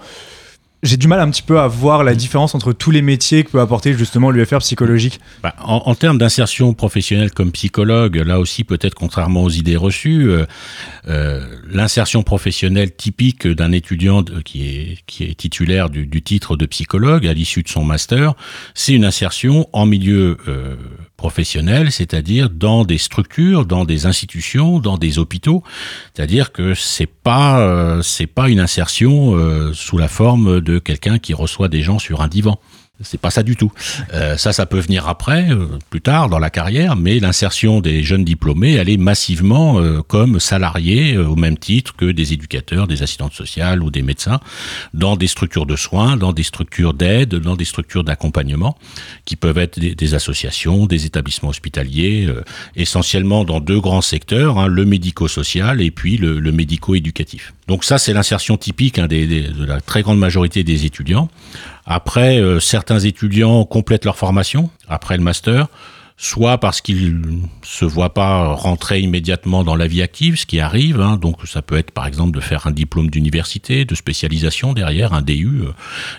j'ai 0.86 0.98
du 0.98 1.08
mal 1.08 1.20
un 1.20 1.30
petit 1.30 1.42
peu 1.42 1.60
à 1.60 1.68
voir 1.68 2.04
la 2.04 2.14
différence 2.14 2.54
entre 2.56 2.72
tous 2.72 2.92
les 2.92 3.02
métiers 3.02 3.44
que 3.44 3.50
peut 3.50 3.60
apporter 3.60 3.94
justement 3.94 4.30
l'UFR 4.30 4.60
psychologique. 4.60 5.20
Bah, 5.42 5.56
en, 5.64 5.96
termes 5.96 6.18
d'insertion 6.18 6.74
professionnelle 6.74 7.32
comme 7.32 7.52
psychologue, 7.52 8.18
là 8.18 8.40
aussi 8.40 8.64
peut-être 8.64 8.94
contrairement 8.94 9.44
aux 9.44 9.50
idées 9.50 9.76
reçues, 9.78 10.30
euh, 10.30 10.46
euh, 11.08 11.44
l'insertion 11.70 12.24
professionnelle 12.24 12.96
typique 12.96 13.48
d'un 13.48 13.72
étudiant 13.72 14.24
qui, 14.24 14.68
est, 14.68 14.98
qui 15.08 15.24
est 15.24 15.36
titulaire 15.36 15.90
du, 15.90 16.22
titre 16.22 16.56
de 16.56 16.66
psychologue 16.66 17.26
à 17.26 17.34
l'issue 17.34 17.64
de 17.64 17.70
son 17.70 17.84
master, 17.84 18.36
c'est 18.74 18.94
une 18.94 19.06
insertion 19.06 19.68
en 19.74 19.86
milieu 19.86 20.38
euh, 20.48 20.76
professionnel, 21.18 21.92
c'est-à-dire 21.92 22.50
dans 22.50 22.84
des 22.84 22.98
structures, 22.98 23.66
dans 23.66 23.86
des 23.86 24.06
institutions, 24.06 24.80
dans 24.80 24.98
des 24.98 25.18
hôpitaux. 25.20 25.64
C'est-à-dire 26.14 26.52
que 26.52 26.74
c'est 26.74 27.06
pas 27.08 27.60
euh, 27.60 28.02
c'est 28.02 28.28
pas 28.28 28.50
une 28.50 28.60
insertion 28.60 29.36
euh, 29.36 29.74
sous 29.74 29.98
la 29.98 30.08
forme 30.08 30.62
de 30.62 30.80
quelqu'un 30.80 31.20
qui 31.20 31.34
reçoit 31.34 31.68
des 31.68 31.82
gens 31.82 32.00
sur 32.00 32.22
un 32.22 32.28
divan. 32.28 32.60
C'est 33.02 33.20
pas 33.20 33.30
ça 33.30 33.44
du 33.44 33.58
tout. 33.58 33.72
Euh, 34.14 34.38
ça, 34.38 34.54
ça 34.54 34.66
peut 34.66 34.80
venir 34.80 35.10
après, 35.10 35.52
euh, 35.52 35.68
plus 35.90 36.00
tard 36.00 36.30
dans 36.30 36.40
la 36.40 36.50
carrière, 36.50 36.96
mais 36.96 37.20
l'insertion 37.20 37.82
des 37.82 38.04
jeunes 38.04 38.24
diplômés, 38.24 38.74
elle 38.74 38.90
est 38.90 38.98
massivement 38.98 39.80
euh, 39.82 40.02
comme 40.02 40.40
salariés 40.40 41.18
au 41.18 41.36
même 41.36 41.58
titre 41.58 41.94
que 41.98 42.06
des 42.06 42.32
éducateurs, 42.32 42.88
des 42.88 43.04
assistantes 43.04 43.34
sociales 43.34 43.84
ou 43.84 43.92
des 43.92 44.02
médecins, 44.02 44.40
dans 44.94 45.18
des 45.18 45.28
structures 45.28 45.66
de 45.66 45.76
soins, 45.76 46.16
dans 46.16 46.32
des 46.32 46.44
structures 46.44 46.94
d'aide, 46.94 47.36
dans 47.36 47.58
des 47.58 47.66
structures 47.66 48.06
d'accompagnement, 48.06 48.78
qui 49.26 49.36
peuvent 49.36 49.58
être 49.58 49.78
des, 49.78 50.14
associations, 50.14 50.86
des 50.86 51.06
établissements 51.06 51.50
hospitaliers, 51.50 52.30
essentiellement 52.78 53.44
dans 53.44 53.60
deux 53.60 53.80
grands 53.82 54.02
secteurs, 54.02 54.58
hein, 54.58 54.68
le 54.68 54.86
médico-social 54.86 55.82
et 55.82 55.92
puis 55.92 56.16
le, 56.16 56.40
le 56.40 56.52
médico-éducatif. 56.54 57.54
Donc 57.68 57.84
ça, 57.84 57.98
c'est 57.98 58.14
l'insertion 58.14 58.58
typique 58.58 59.00
hein, 59.00 59.08
des, 59.08 59.26
de 59.26 59.66
la 59.66 59.82
très 59.82 60.02
grande 60.02 60.20
majorité 60.20 60.64
des 60.64 60.86
étudiants. 60.86 61.30
Après, 61.86 62.40
euh, 62.40 62.60
certains 62.60 63.00
étudiants 63.00 63.64
complètent 63.64 64.06
leur 64.06 64.18
formation 64.18 64.70
après 64.88 65.18
le 65.18 65.24
master, 65.24 65.68
soit 66.18 66.58
parce 66.58 66.82
qu'ils 66.82 67.22
se 67.62 67.86
voient 67.86 68.14
pas 68.14 68.54
rentrer 68.54 69.02
immédiatement 69.02 69.64
dans 69.64 69.76
la 69.76 69.86
vie 69.86 70.02
active, 70.02 70.38
ce 70.38 70.46
qui 70.46 70.60
arrive. 70.60 71.02
Hein. 71.02 71.18
donc 71.18 71.46
ça 71.46 71.62
peut 71.62 71.78
être 71.78 71.92
par 71.92 72.08
exemple 72.08 72.36
de 72.36 72.40
faire 72.40 72.68
un 72.68 72.72
diplôme 72.72 73.10
d'université, 73.10 73.86
de 73.86 73.96
spécialisation 73.96 74.74
derrière, 74.74 75.14
un 75.14 75.22
DU. 75.22 75.62
Euh, 75.62 75.74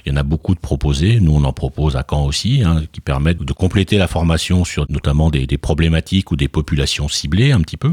il 0.05 0.13
y 0.13 0.15
en 0.15 0.17
a 0.17 0.23
beaucoup 0.23 0.55
de 0.55 0.61
proposés. 0.61 1.19
Nous, 1.21 1.35
on 1.35 1.45
en 1.45 1.53
propose 1.53 1.97
à 1.97 2.05
Caen 2.09 2.27
aussi, 2.27 2.63
hein, 2.63 2.83
qui 2.93 3.01
permettent 3.01 3.43
de 3.43 3.53
compléter 3.53 3.99
la 3.99 4.07
formation 4.07 4.65
sur 4.65 4.87
notamment 4.89 5.31
des, 5.31 5.47
des 5.47 5.59
problématiques 5.59 6.31
ou 6.31 6.37
des 6.37 6.49
populations 6.49 7.09
ciblées 7.09 7.53
un 7.53 7.61
petit 7.61 7.77
peu. 7.77 7.93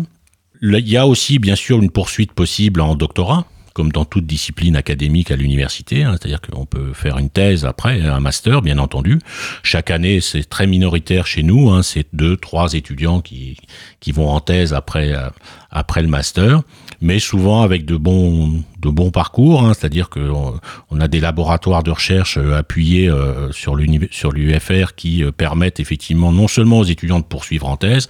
Il 0.62 0.88
y 0.88 0.98
a 0.98 1.08
aussi 1.08 1.40
bien 1.40 1.56
sûr 1.56 1.82
une 1.82 1.90
poursuite 1.90 2.34
possible 2.34 2.82
en 2.82 2.96
doctorat 2.96 3.46
comme 3.74 3.92
dans 3.92 4.06
toute 4.06 4.26
discipline 4.26 4.76
académique 4.76 5.32
à 5.32 5.36
l'université, 5.36 6.04
hein, 6.04 6.16
c'est-à-dire 6.20 6.42
qu'on 6.42 6.66
peut 6.66 6.94
faire 6.94 7.18
une 7.18 7.30
thèse 7.30 7.66
après, 7.66 8.02
un 8.02 8.20
master, 8.20 8.62
bien 8.62 8.78
entendu. 8.78 9.20
Chaque 9.64 9.92
année, 9.92 10.22
c'est 10.22 10.48
très 10.48 10.68
minoritaire 10.68 11.28
chez 11.28 11.44
nous, 11.44 11.70
hein, 11.70 11.84
c'est 11.84 12.08
deux, 12.14 12.38
trois 12.38 12.74
étudiants 12.74 13.22
qui, 13.22 13.58
qui 14.00 14.12
vont 14.12 14.30
en 14.30 14.40
thèse 14.40 14.74
après, 14.74 15.14
euh, 15.14 15.30
après 15.72 16.02
le 16.02 16.08
master, 16.08 16.62
mais 17.04 17.20
souvent 17.20 17.62
avec 17.64 17.86
de 17.86 17.98
bons, 17.98 18.64
parcours, 19.12 19.62
hein, 19.62 19.74
c'est-à-dire 19.74 20.10
qu'on 20.10 20.60
on 20.90 21.00
a 21.02 21.08
des 21.10 21.20
laboratoires 21.20 21.84
de 21.84 21.92
recherche 21.92 22.38
euh, 22.38 22.56
appuyés 22.56 23.10
euh, 23.10 23.52
sur 23.52 23.76
l'UFR 23.76 24.96
qui 24.96 25.24
euh, 25.24 25.32
permettent 25.32 25.82
effectivement 25.82 26.32
non 26.32 26.48
seulement 26.48 26.80
aux 26.80 26.86
étudiants 26.86 27.20
de 27.20 27.26
poursuivre 27.26 27.68
en 27.68 27.76
thèse, 27.76 28.08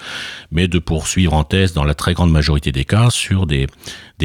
mais 0.51 0.67
de 0.67 0.77
poursuivre 0.79 1.33
en 1.33 1.43
thèse 1.43 1.73
dans 1.73 1.83
la 1.83 1.95
très 1.95 2.13
grande 2.13 2.31
majorité 2.31 2.71
des 2.71 2.85
cas 2.85 3.09
sur 3.09 3.47
des, 3.47 3.67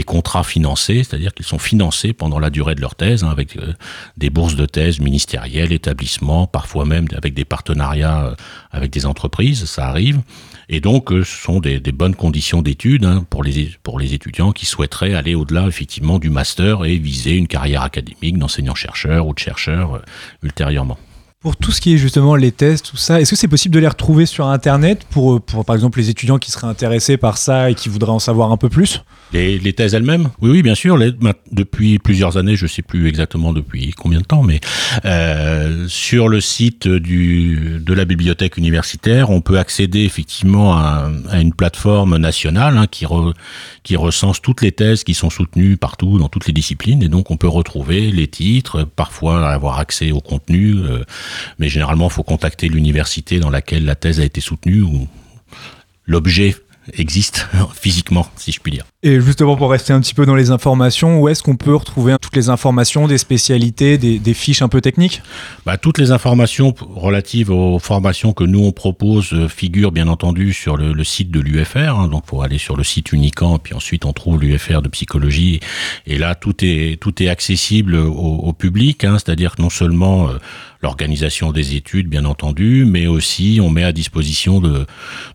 contrats 0.07 0.45
financés, 0.45 1.03
c'est-à-dire 1.03 1.35
qu'ils 1.35 1.47
sont 1.47 1.59
financés 1.59 2.13
pendant 2.13 2.39
la 2.39 2.51
durée 2.51 2.77
de 2.77 2.81
leur 2.81 2.95
thèse, 2.95 3.25
hein, 3.25 3.31
avec 3.31 3.57
euh, 3.57 3.73
des 4.17 4.31
bourses 4.31 4.55
de 4.55 4.65
thèse 4.65 5.01
ministérielles, 5.01 5.73
établissements, 5.73 6.47
parfois 6.47 6.85
même 6.85 7.07
avec 7.17 7.35
des 7.35 7.45
partenariats 7.45 8.27
euh, 8.27 8.35
avec 8.71 8.93
des 8.93 9.07
entreprises, 9.07 9.65
ça 9.65 9.89
arrive. 9.89 10.21
Et 10.71 10.81
donc, 10.81 11.13
euh, 11.13 11.25
ce 11.25 11.37
sont 11.37 11.61
des, 11.61 11.81
bonnes 11.93 12.15
conditions 12.15 12.61
d'études 12.61 13.05
hein, 13.05 13.25
pour, 13.31 13.43
les, 13.43 13.71
pour 13.83 13.99
les 13.99 14.13
étudiants 14.13 14.53
qui 14.53 14.67
souhaiteraient 14.67 15.15
aller 15.15 15.35
au-delà 15.35 15.67
effectivement 15.67 16.19
du 16.19 16.29
master 16.29 16.85
et 16.85 16.97
viser 16.97 17.37
une 17.37 17.49
carrière 17.49 17.83
académique 17.83 18.39
d'enseignant-chercheur 18.39 19.27
ou 19.27 19.33
de 19.33 19.39
chercheur 19.39 19.97
euh, 19.97 20.01
ultérieurement. 20.43 20.99
Pour 21.41 21.57
tout 21.57 21.71
ce 21.71 21.81
qui 21.81 21.95
est 21.95 21.99
justement 21.99 22.35
les 22.35 22.51
tests, 22.51 22.91
tout 22.91 22.97
ça, 22.97 23.21
est-ce 23.21 23.31
que 23.31 23.37
c'est 23.37 23.47
possible 23.47 23.73
de 23.73 23.79
les 23.79 23.87
retrouver 23.87 24.27
sur 24.27 24.49
Internet 24.49 25.07
pour, 25.09 25.37
euh, 25.37 25.39
pour 25.39 25.65
par 25.65 25.77
exemple 25.77 26.01
les 26.01 26.11
étudiants 26.11 26.39
qui 26.39 26.51
seraient 26.51 26.67
intéressés 26.67 27.17
par 27.17 27.39
ça 27.39 27.71
et 27.71 27.77
qui 27.77 27.89
voudraient 27.89 28.11
en 28.11 28.19
savoir 28.19 28.51
un 28.51 28.57
peu 28.57 28.69
plus? 28.69 29.05
Les, 29.33 29.57
les 29.61 29.73
thèses 29.73 29.95
elles-mêmes? 29.95 30.31
Oui, 30.41 30.51
oui, 30.51 30.63
bien 30.63 30.75
sûr. 30.75 30.99
Depuis 31.53 32.01
plusieurs 32.01 32.39
années, 32.39 32.57
je 32.57 32.67
sais 32.67 32.83
plus 32.83 33.07
exactement 33.07 33.53
depuis 33.53 33.93
combien 33.93 34.19
de 34.19 34.25
temps, 34.25 34.43
mais 34.43 34.59
euh, 35.05 35.87
sur 35.87 36.29
le 36.29 36.41
site 36.41 36.89
du, 36.89 37.79
de 37.79 37.95
la 37.95 38.05
bibliothèque 38.05 38.57
universitaire, 38.57 39.31
on 39.31 39.41
peut 39.41 39.61
accéder 39.61 40.01
effectivement 40.01 40.77
à, 40.77 41.09
à 41.31 41.41
une 41.41 41.53
plateforme 41.53 42.17
nationale 42.17 42.77
hein, 42.77 42.87
qui, 42.91 43.05
re- 43.05 43.35
qui 43.85 43.95
recense 43.95 44.43
toutes 44.43 44.63
les 44.63 44.73
thèses 44.73 45.05
qui 45.05 45.15
sont 45.15 45.31
soutenues 45.31 45.77
partout 45.77 46.19
dans 46.19 46.29
toutes 46.29 46.49
les 46.49 46.53
disciplines, 46.53 47.01
et 47.05 47.09
donc 47.09 47.31
on 47.31 47.37
peut 47.37 47.47
retrouver 47.47 48.11
les 48.11 48.27
titres, 48.27 48.83
parfois 48.83 49.49
avoir 49.51 49.79
accès 49.79 50.11
au 50.11 50.21
contenu, 50.21 50.75
euh, 50.79 51.05
mais 51.59 51.69
généralement, 51.69 52.09
il 52.09 52.13
faut 52.13 52.23
contacter 52.23 52.69
l'université 52.69 53.41
dans 53.41 53.51
laquelle 53.51 53.85
la 53.85 53.95
thèse 53.95 54.21
a 54.21 54.25
été 54.25 54.41
soutenue 54.41 54.83
ou 54.83 55.09
l'objet 56.07 56.57
existe 56.95 57.47
physiquement, 57.75 58.27
si 58.37 58.51
je 58.51 58.61
puis 58.61 58.73
dire. 58.73 58.85
Et 59.03 59.21
justement 59.21 59.57
pour 59.57 59.71
rester 59.71 59.93
un 59.93 60.01
petit 60.01 60.15
peu 60.15 60.25
dans 60.27 60.35
les 60.35 60.51
informations, 60.51 61.21
où 61.21 61.29
est-ce 61.29 61.43
qu'on 61.43 61.55
peut 61.55 61.75
retrouver 61.77 62.17
toutes 62.21 62.35
les 62.35 62.49
informations, 62.49 63.07
des 63.07 63.19
spécialités, 63.19 63.99
des, 63.99 64.19
des 64.19 64.35
fiches 64.35 64.63
un 64.63 64.69
peu 64.69 64.81
techniques? 64.81 65.21
Bah, 65.67 65.77
toutes 65.77 65.99
les 65.99 66.11
informations 66.13 66.75
relatives 66.97 67.51
aux 67.51 67.79
formations 67.79 68.33
que 68.33 68.43
nous 68.43 68.65
on 68.65 68.73
propose 68.73 69.35
euh, 69.35 69.49
figurent 69.49 69.93
bien 69.93 70.09
entendu 70.09 70.53
sur 70.55 70.77
le, 70.79 70.95
le 70.95 71.05
site 71.05 71.31
de 71.31 71.41
l'UFR. 71.41 71.77
hein. 71.77 72.09
donc, 72.09 72.25
faut 72.27 72.41
aller 72.43 72.59
sur 72.59 72.77
le 72.77 72.83
site 72.85 73.13
Unicamp, 73.13 73.59
puis 73.59 73.75
ensuite 73.75 74.05
on 74.07 74.15
trouve 74.15 74.41
l'UFR 74.41 74.81
de 74.81 74.89
psychologie. 74.89 75.61
Et 76.07 76.17
là, 76.17 76.35
tout 76.35 76.55
est 76.65 76.99
tout 77.01 77.23
est 77.23 77.29
accessible 77.29 77.97
au, 77.97 78.15
au 78.15 78.53
public. 78.55 79.05
hein. 79.05 79.19
C'est-à-dire 79.19 79.57
que 79.57 79.63
non 79.63 79.71
seulement 79.71 80.31
euh, 80.31 80.39
l'organisation 80.81 81.51
des 81.53 81.75
études, 81.75 82.09
bien 82.09 82.25
entendu, 82.25 82.85
mais 82.87 83.07
aussi 83.07 83.59
on 83.63 83.69
met 83.71 83.83
à 83.85 83.93
disposition 83.93 84.61
de, 84.61 84.87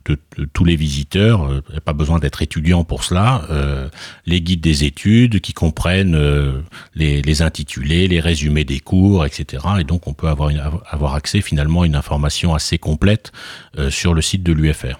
de, 0.05 0.17
de 0.37 0.45
tous 0.45 0.63
les 0.65 0.75
visiteurs. 0.75 1.43
euh, 1.43 1.61
pas 1.83 1.93
besoin 1.93 2.19
d'être 2.19 2.41
étudiant 2.41 2.83
pour 2.83 3.03
cela. 3.03 3.45
euh, 3.49 3.89
les 4.25 4.41
guides 4.41 4.61
des 4.61 4.83
études 4.85 5.41
qui 5.41 5.53
comprennent 5.53 6.15
euh, 6.15 6.61
les, 6.95 7.21
les 7.21 7.41
intitulés, 7.41 8.07
les 8.07 8.19
résumés 8.21 8.63
des 8.63 8.79
cours, 8.79 9.25
etc. 9.25 9.63
Et 9.79 9.83
donc 9.83 10.07
on 10.07 10.13
peut 10.13 10.27
avoir, 10.29 10.49
une- 10.49 10.61
avoir 10.89 11.15
accès 11.15 11.41
finalement 11.41 11.81
à 11.81 11.85
une 11.85 11.95
information 11.95 12.53
assez 12.55 12.77
complète 12.77 13.31
euh, 13.77 13.89
sur 13.89 14.13
le 14.13 14.21
site 14.21 14.43
de 14.43 14.53
l'UFR. 14.53 14.97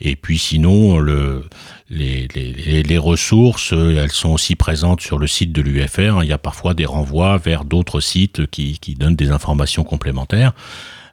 Et 0.00 0.14
puis 0.14 0.38
sinon, 0.38 0.98
le, 0.98 1.44
les, 1.90 2.98
ressources, 2.98 3.72
euh, 3.72 4.02
elles 4.02 4.12
sont 4.12 4.30
aussi 4.30 4.56
présentes 4.56 5.00
sur 5.00 5.18
le 5.18 5.26
site 5.26 5.52
de 5.52 5.62
l'UFR. 5.62 6.22
Il 6.22 6.28
y 6.28 6.32
a 6.32 6.38
parfois 6.38 6.74
des 6.74 6.84
renvois 6.84 7.38
vers 7.38 7.64
d'autres 7.64 8.00
sites 8.00 8.46
qui, 8.46 8.78
donnent 8.98 9.16
des 9.16 9.30
informations 9.30 9.84
complémentaires. 9.84 10.52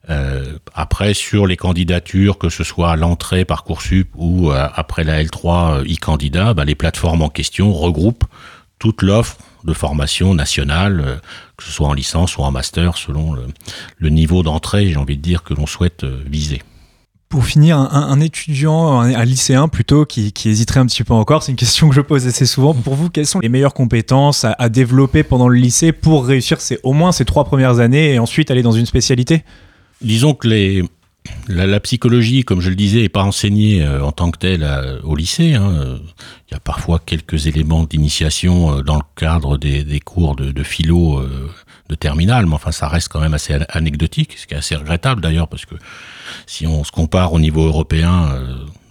Euh, 0.09 0.57
après, 0.73 1.13
sur 1.13 1.47
les 1.47 1.57
candidatures, 1.57 2.37
que 2.37 2.49
ce 2.49 2.63
soit 2.63 2.91
à 2.91 2.95
l'entrée 2.95 3.45
Parcoursup 3.45 4.09
ou 4.15 4.51
euh, 4.51 4.67
après 4.75 5.03
la 5.03 5.23
L3 5.23 5.79
euh, 5.79 5.83
e-candidat, 5.83 6.53
bah, 6.53 6.65
les 6.65 6.75
plateformes 6.75 7.21
en 7.21 7.29
question 7.29 7.73
regroupent 7.73 8.25
toute 8.77 9.01
l'offre 9.01 9.37
de 9.63 9.73
formation 9.73 10.35
nationale, 10.35 11.19
que 11.57 11.63
ce 11.63 11.71
soit 11.71 11.87
en 11.87 11.93
licence 11.93 12.37
ou 12.37 12.41
en 12.41 12.51
master, 12.51 12.97
selon 12.97 13.33
le, 13.33 13.47
le 13.97 14.09
niveau 14.09 14.43
d'entrée, 14.43 14.89
j'ai 14.89 14.97
envie 14.97 15.17
de 15.17 15.23
dire, 15.23 15.41
que 15.41 15.55
l'on 15.55 15.65
souhaite 15.65 16.03
viser. 16.03 16.61
Pour 17.35 17.43
finir, 17.45 17.77
un, 17.77 18.21
étudiant, 18.21 19.01
un, 19.01 19.25
lycéen 19.25 19.67
plutôt, 19.67 20.05
qui, 20.05 20.31
qui 20.31 20.47
hésiterait 20.47 20.79
un 20.79 20.85
petit 20.85 21.03
peu 21.03 21.13
encore, 21.13 21.43
c'est 21.43 21.51
une 21.51 21.57
question 21.57 21.89
que 21.89 21.93
je 21.93 21.99
pose 21.99 22.25
assez 22.27 22.45
souvent. 22.45 22.73
Pour 22.73 22.95
vous, 22.95 23.09
quelles 23.09 23.25
sont 23.25 23.41
les 23.41 23.49
meilleures 23.49 23.73
compétences 23.73 24.45
à, 24.45 24.55
à 24.57 24.69
développer 24.69 25.21
pendant 25.23 25.49
le 25.49 25.57
lycée 25.57 25.91
pour 25.91 26.25
réussir 26.25 26.61
ces, 26.61 26.79
au 26.83 26.93
moins 26.93 27.11
ces 27.11 27.25
trois 27.25 27.43
premières 27.43 27.79
années 27.79 28.13
et 28.13 28.19
ensuite 28.19 28.51
aller 28.51 28.61
dans 28.61 28.71
une 28.71 28.85
spécialité? 28.85 29.43
Disons 30.01 30.33
que 30.33 30.47
les, 30.47 30.85
la, 31.47 31.79
psychologie, 31.79 32.43
comme 32.43 32.61
je 32.61 32.69
le 32.69 32.75
disais, 32.75 33.01
n'est 33.01 33.09
pas 33.09 33.23
enseignée 33.23 33.83
euh, 33.83 34.03
en 34.03 34.11
tant 34.11 34.31
que 34.31 34.37
telle 34.37 34.67
au 35.03 35.15
lycée. 35.15 35.55
hein. 35.55 35.99
Il 36.49 36.53
y 36.53 36.55
a 36.55 36.59
parfois 36.59 36.99
quelques 37.03 37.47
éléments 37.47 37.83
d'initiation 37.83 38.77
euh, 38.77 38.81
dans 38.81 38.95
le 38.95 39.03
cadre 39.15 39.57
des, 39.57 39.99
cours 39.99 40.35
de, 40.35 40.51
de 40.51 40.63
philo 40.63 41.19
euh, 41.19 41.49
de 41.89 41.95
terminale, 41.95 42.45
mais 42.45 42.53
enfin 42.55 42.71
ça 42.71 42.87
reste 42.87 43.09
quand 43.09 43.19
même 43.19 43.33
assez 43.33 43.55
an- 43.55 43.65
anecdotique, 43.69 44.35
ce 44.37 44.47
qui 44.47 44.53
est 44.53 44.57
assez 44.57 44.75
regrettable 44.75 45.21
d'ailleurs, 45.21 45.47
parce 45.47 45.65
que 45.65 45.75
si 46.47 46.65
on 46.65 46.83
se 46.83 46.91
compare 46.91 47.33
au 47.33 47.39
niveau 47.39 47.65
européen, 47.65 48.39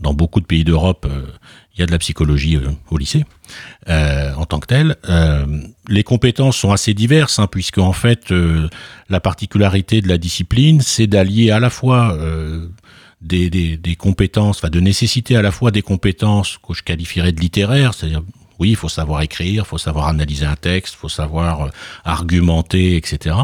dans 0.01 0.15
beaucoup 0.15 0.41
de 0.41 0.47
pays 0.47 0.63
d'Europe, 0.65 1.07
il 1.75 1.81
y 1.81 1.83
a 1.83 1.87
de 1.87 1.93
la 1.93 1.99
psychologie 1.99 2.57
euh, 2.57 2.71
au 2.91 2.99
lycée 2.99 3.25
euh, 3.89 4.33
en 4.35 4.47
tant 4.47 4.61
que 4.61 4.67
telle. 4.67 4.97
Euh, 5.09 5.45
les 5.89 6.05
compétences 6.05 6.57
sont 6.57 6.73
assez 6.73 6.95
diverses, 6.95 7.39
hein, 7.39 7.49
puisque 7.51 7.79
en 7.79 7.93
fait, 7.93 8.33
la 9.09 9.21
particularité 9.21 10.01
de 10.01 10.09
la 10.09 10.19
discipline, 10.19 10.81
c'est 10.81 11.07
d'allier 11.07 11.51
à 11.51 11.61
la 11.61 11.71
fois 11.71 12.17
des, 13.21 13.51
des, 13.51 13.97
compétences, 13.97 14.59
enfin 14.59 14.71
de 14.71 14.81
nécessiter 14.81 15.37
à 15.37 15.43
la 15.43 15.51
fois 15.51 15.71
des 15.71 15.83
compétences 15.83 16.59
que 16.67 16.75
je 16.75 16.83
qualifierais 16.83 17.33
de 17.33 17.41
littéraires, 17.41 17.95
c'est-à-dire 17.95 18.23
oui, 18.59 18.71
il 18.71 18.77
faut 18.77 18.89
savoir 18.89 19.23
écrire, 19.23 19.65
il 19.65 19.69
faut 19.69 19.79
savoir 19.79 20.09
analyser 20.09 20.47
un 20.47 20.57
texte, 20.57 20.95
il 20.95 20.99
faut 20.99 21.09
savoir 21.09 21.71
argumenter, 22.05 22.97
etc. 22.97 23.37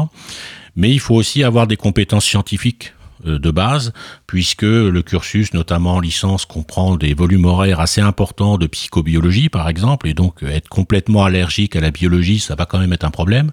Mais 0.75 0.89
il 0.91 0.99
faut 0.99 1.15
aussi 1.15 1.43
avoir 1.43 1.67
des 1.67 1.77
compétences 1.77 2.25
scientifiques 2.25 2.93
de 3.25 3.51
base, 3.51 3.93
puisque 4.27 4.63
le 4.63 5.01
cursus, 5.01 5.53
notamment 5.53 5.95
en 5.95 5.99
licence, 5.99 6.45
comprend 6.45 6.95
des 6.95 7.13
volumes 7.13 7.45
horaires 7.45 7.79
assez 7.79 8.01
importants 8.01 8.57
de 8.57 8.67
psychobiologie, 8.67 9.49
par 9.49 9.69
exemple, 9.69 10.07
et 10.07 10.13
donc 10.13 10.43
euh, 10.43 10.49
être 10.49 10.69
complètement 10.69 11.23
allergique 11.23 11.75
à 11.75 11.81
la 11.81 11.91
biologie, 11.91 12.39
ça 12.39 12.55
va 12.55 12.65
quand 12.65 12.79
même 12.79 12.93
être 12.93 13.05
un 13.05 13.11
problème. 13.11 13.51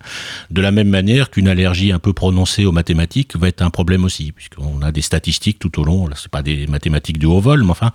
De 0.51 0.61
la 0.61 0.71
même 0.71 0.89
manière 0.89 1.31
qu'une 1.31 1.49
allergie 1.49 1.93
un 1.93 1.99
peu 1.99 2.13
prononcée 2.13 2.65
aux 2.65 2.73
mathématiques 2.73 3.37
va 3.37 3.49
être 3.49 3.63
un 3.63 3.71
problème 3.71 4.05
aussi, 4.05 4.33
puisqu'on 4.33 4.83
a 4.83 4.93
des 4.93 5.03
statistiques 5.03 5.59
tout 5.59 5.81
au 5.81 5.85
long. 5.85 6.07
Là, 6.07 6.15
c'est 6.17 6.31
pas 6.31 6.43
des 6.43 6.67
mathématiques 6.67 7.19
de 7.19 7.27
haut 7.27 7.41
vol, 7.41 7.63
mais 7.65 7.71
enfin, 7.71 7.93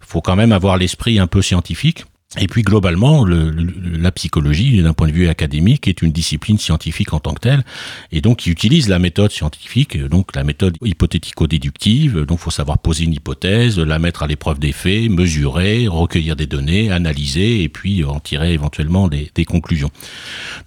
faut 0.00 0.20
quand 0.20 0.36
même 0.36 0.52
avoir 0.52 0.76
l'esprit 0.76 1.18
un 1.18 1.26
peu 1.26 1.42
scientifique. 1.42 2.04
Et 2.36 2.46
puis 2.46 2.60
globalement, 2.60 3.24
le- 3.24 3.50
le- 3.50 3.96
la 3.96 4.12
psychologie, 4.12 4.82
d'un 4.82 4.92
point 4.92 5.08
de 5.08 5.12
vue 5.12 5.28
académique, 5.28 5.88
est 5.88 6.02
une 6.02 6.12
discipline 6.12 6.58
scientifique 6.58 7.14
en 7.14 7.20
tant 7.20 7.32
que 7.32 7.40
telle, 7.40 7.64
et 8.12 8.20
donc 8.20 8.38
qui 8.40 8.50
utilise 8.50 8.90
la 8.90 8.98
méthode 8.98 9.30
scientifique, 9.30 9.96
donc 9.96 10.36
la 10.36 10.44
méthode 10.44 10.76
hypothético-déductive. 10.84 12.26
Donc, 12.26 12.38
faut 12.38 12.50
savoir 12.50 12.76
poser 12.80 13.04
une 13.04 13.14
hypothèse, 13.14 13.78
la 13.78 13.98
mettre 13.98 14.24
à 14.24 14.26
l'épreuve 14.26 14.58
des 14.58 14.72
faits, 14.72 15.08
mesurer, 15.10 15.88
recueillir 15.88 16.36
des 16.36 16.44
données, 16.44 16.90
analyser, 16.90 17.62
et 17.62 17.70
puis 17.70 18.04
en 18.04 18.20
tirer 18.20 18.52
éventuellement 18.52 19.08
des, 19.08 19.30
conclusions. 19.46 19.90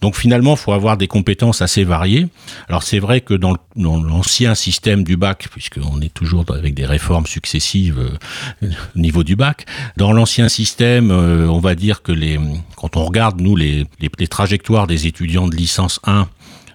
Donc, 0.02 0.16
finalement, 0.16 0.56
faut 0.56 0.74
avoir 0.74 0.98
des 0.98 1.08
compétences 1.08 1.62
assez 1.62 1.84
variées. 1.84 2.26
Alors, 2.70 2.82
c'est 2.82 2.98
vrai 2.98 3.22
que 3.22 3.36
dans 3.36 3.56
l'ancien 3.76 4.56
système 4.56 5.04
du 5.04 5.16
bac, 5.16 5.48
puisqu'on 5.52 6.02
est 6.02 6.12
toujours 6.12 6.44
avec 6.52 6.74
des 6.74 6.88
réformes 6.88 7.28
successives 7.28 8.00
euh, 8.64 8.68
au 8.96 9.00
niveau 9.00 9.24
du 9.24 9.36
bac, 9.36 9.66
dans 9.98 10.12
l'ancien 10.12 10.50
système, 10.50 11.12
euh, 11.12 11.51
on 11.52 11.60
va 11.60 11.76
dire 11.76 12.02
que 12.02 12.14
quand 12.76 12.98
on 12.98 13.06
regarde, 13.06 13.40
nous, 13.42 13.56
les, 13.56 13.86
trajectoires 14.30 14.88
des 14.88 15.08
étudiants 15.08 15.48
de 15.48 15.56
licence 15.56 16.00
1 16.06 16.28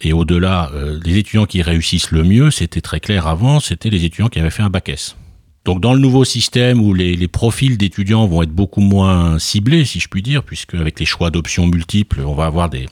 et 0.03 0.13
au-delà, 0.13 0.71
euh, 0.75 1.01
les 1.05 1.19
étudiants 1.19 1.47
qui 1.47 1.63
réussissent 1.63 2.11
le 2.11 2.23
mieux, 2.23 2.51
c'était 2.51 2.83
très 2.83 3.01
clair 3.01 3.27
avant, 3.27 3.61
c'était 3.61 3.91
les 3.91 4.05
étudiants 4.05 4.29
qui 4.29 4.39
avaient 4.39 4.51
fait 4.51 4.63
un 4.63 4.71
bac 4.71 4.89
S. 4.89 5.17
Donc 5.65 5.81
dans 5.81 5.95
le 5.95 5.99
nouveau 5.99 6.25
système 6.25 6.81
où 6.81 6.95
les, 6.95 7.29
profils 7.29 7.77
d'étudiants 7.77 8.27
vont 8.27 8.43
être 8.43 8.53
beaucoup 8.53 8.81
moins 8.81 9.39
ciblés, 9.39 9.85
si 9.85 9.99
je 9.99 10.09
puis 10.09 10.23
dire, 10.23 10.45
puisque 10.45 10.75
avec 10.75 11.01
les 11.01 11.07
choix 11.07 11.31
d'options 11.31 11.67
multiples, 11.67 12.21
on 12.25 12.35
va 12.35 12.47
avoir 12.47 12.69
des 12.69 12.87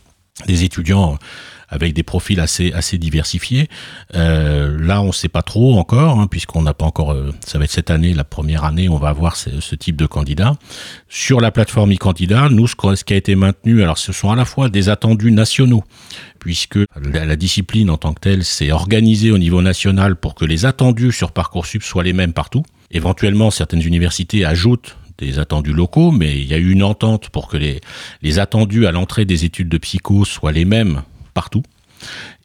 étudiants 0.49 1.19
avec 1.69 1.93
des 1.93 2.03
profils 2.03 2.41
assez 2.41 2.73
assez 2.73 2.99
diversifiés. 2.99 3.69
Euh, 4.15 4.77
là, 4.81 5.03
on 5.03 5.09
ne 5.09 5.13
sait 5.13 5.29
pas 5.29 5.43
trop 5.43 5.79
encore, 5.79 6.21
hein, 6.21 6.27
puisqu'on 6.27 6.63
n'a 6.63 6.75
pas 6.75 6.85
encore. 6.85 7.13
euh, 7.13 7.33
ça 7.45 7.59
va 7.59 7.65
être 7.65 7.71
cette 7.71 7.91
année, 7.91 8.15
la 8.15 8.25
première 8.25 8.65
année, 8.65 8.89
on 8.89 8.99
va 8.99 9.09
avoir 9.09 9.37
ce, 9.37 9.75
type 9.75 9.97
de 9.97 10.07
candidat. 10.07 10.57
Sur 11.09 11.41
la 11.41 11.51
plateforme 11.51 11.93
e-candidat, 11.93 12.49
nous, 12.49 12.67
ce 12.67 13.05
qui 13.05 13.13
a 13.13 13.17
été 13.17 13.35
maintenu, 13.35 13.83
alors 13.83 13.99
ce 13.99 14.13
sont 14.13 14.31
à 14.31 14.37
la 14.37 14.45
fois 14.45 14.69
des 14.69 14.89
attendus 14.89 15.33
nationaux, 15.33 15.85
puisque 16.39 16.79
la, 17.13 17.25
la 17.25 17.37
discipline 17.37 17.91
en 17.91 17.97
tant 17.97 18.13
que 18.15 18.21
telle 18.21 18.45
s'est 18.45 18.71
organisée 18.71 19.31
au 19.31 19.39
niveau 19.39 19.63
national 19.63 20.17
pour 20.17 20.35
que 20.35 20.45
les 20.45 20.67
attendus 20.67 21.13
sur 21.13 21.33
Parcoursup 21.33 21.83
soient 21.83 22.05
les 22.05 22.13
mêmes 22.13 22.33
partout. 22.33 22.63
Éventuellement, 22.91 23.51
certaines 23.51 23.83
universités 23.83 24.45
ajoutent 24.45 24.97
des 25.19 25.39
attendus 25.39 25.73
locaux, 25.73 26.11
mais 26.11 26.41
il 26.41 26.47
y 26.47 26.55
a 26.55 26.59
eu 26.59 26.71
une 26.71 26.83
entente 26.83 27.29
pour 27.31 27.49
que 27.49 27.57
les, 27.57 27.81
les 28.23 28.39
attendus 28.39 28.87
à 28.87 28.93
l'entrée 28.93 29.25
des 29.25 29.45
études 29.45 29.69
de 29.69 29.79
psycho 29.79 30.25
soient 30.25 30.53
les 30.53 30.65
mêmes 30.65 31.03
partout. 31.35 31.63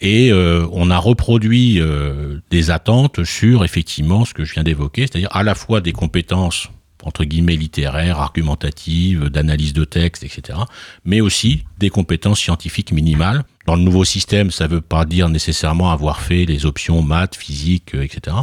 Et 0.01 0.31
euh, 0.31 0.67
on 0.71 0.89
a 0.89 0.97
reproduit 0.97 1.79
euh, 1.79 2.39
des 2.49 2.71
attentes 2.71 3.23
sur 3.23 3.63
effectivement 3.63 4.25
ce 4.25 4.33
que 4.33 4.45
je 4.45 4.53
viens 4.53 4.63
d'évoquer, 4.63 5.01
c'est-à-dire 5.01 5.35
à 5.35 5.43
la 5.43 5.55
fois 5.55 5.81
des 5.81 5.91
compétences 5.91 6.69
entre 7.03 7.23
guillemets 7.23 7.55
littéraires, 7.55 8.19
argumentatives, 8.19 9.29
d'analyse 9.29 9.71
de 9.71 9.85
texte, 9.85 10.23
etc., 10.23 10.59
mais 11.05 11.21
aussi 11.21 11.63
des 11.77 11.89
compétences 11.89 12.39
scientifiques 12.39 12.91
minimales. 12.91 13.43
Dans 13.69 13.75
le 13.75 13.83
nouveau 13.83 14.03
système, 14.03 14.49
ça 14.49 14.67
ne 14.67 14.71
veut 14.71 14.81
pas 14.81 15.05
dire 15.05 15.29
nécessairement 15.29 15.91
avoir 15.91 16.21
fait 16.21 16.45
les 16.45 16.65
options 16.65 17.03
maths, 17.03 17.35
physique, 17.35 17.93
euh, 17.93 18.01
etc., 18.01 18.35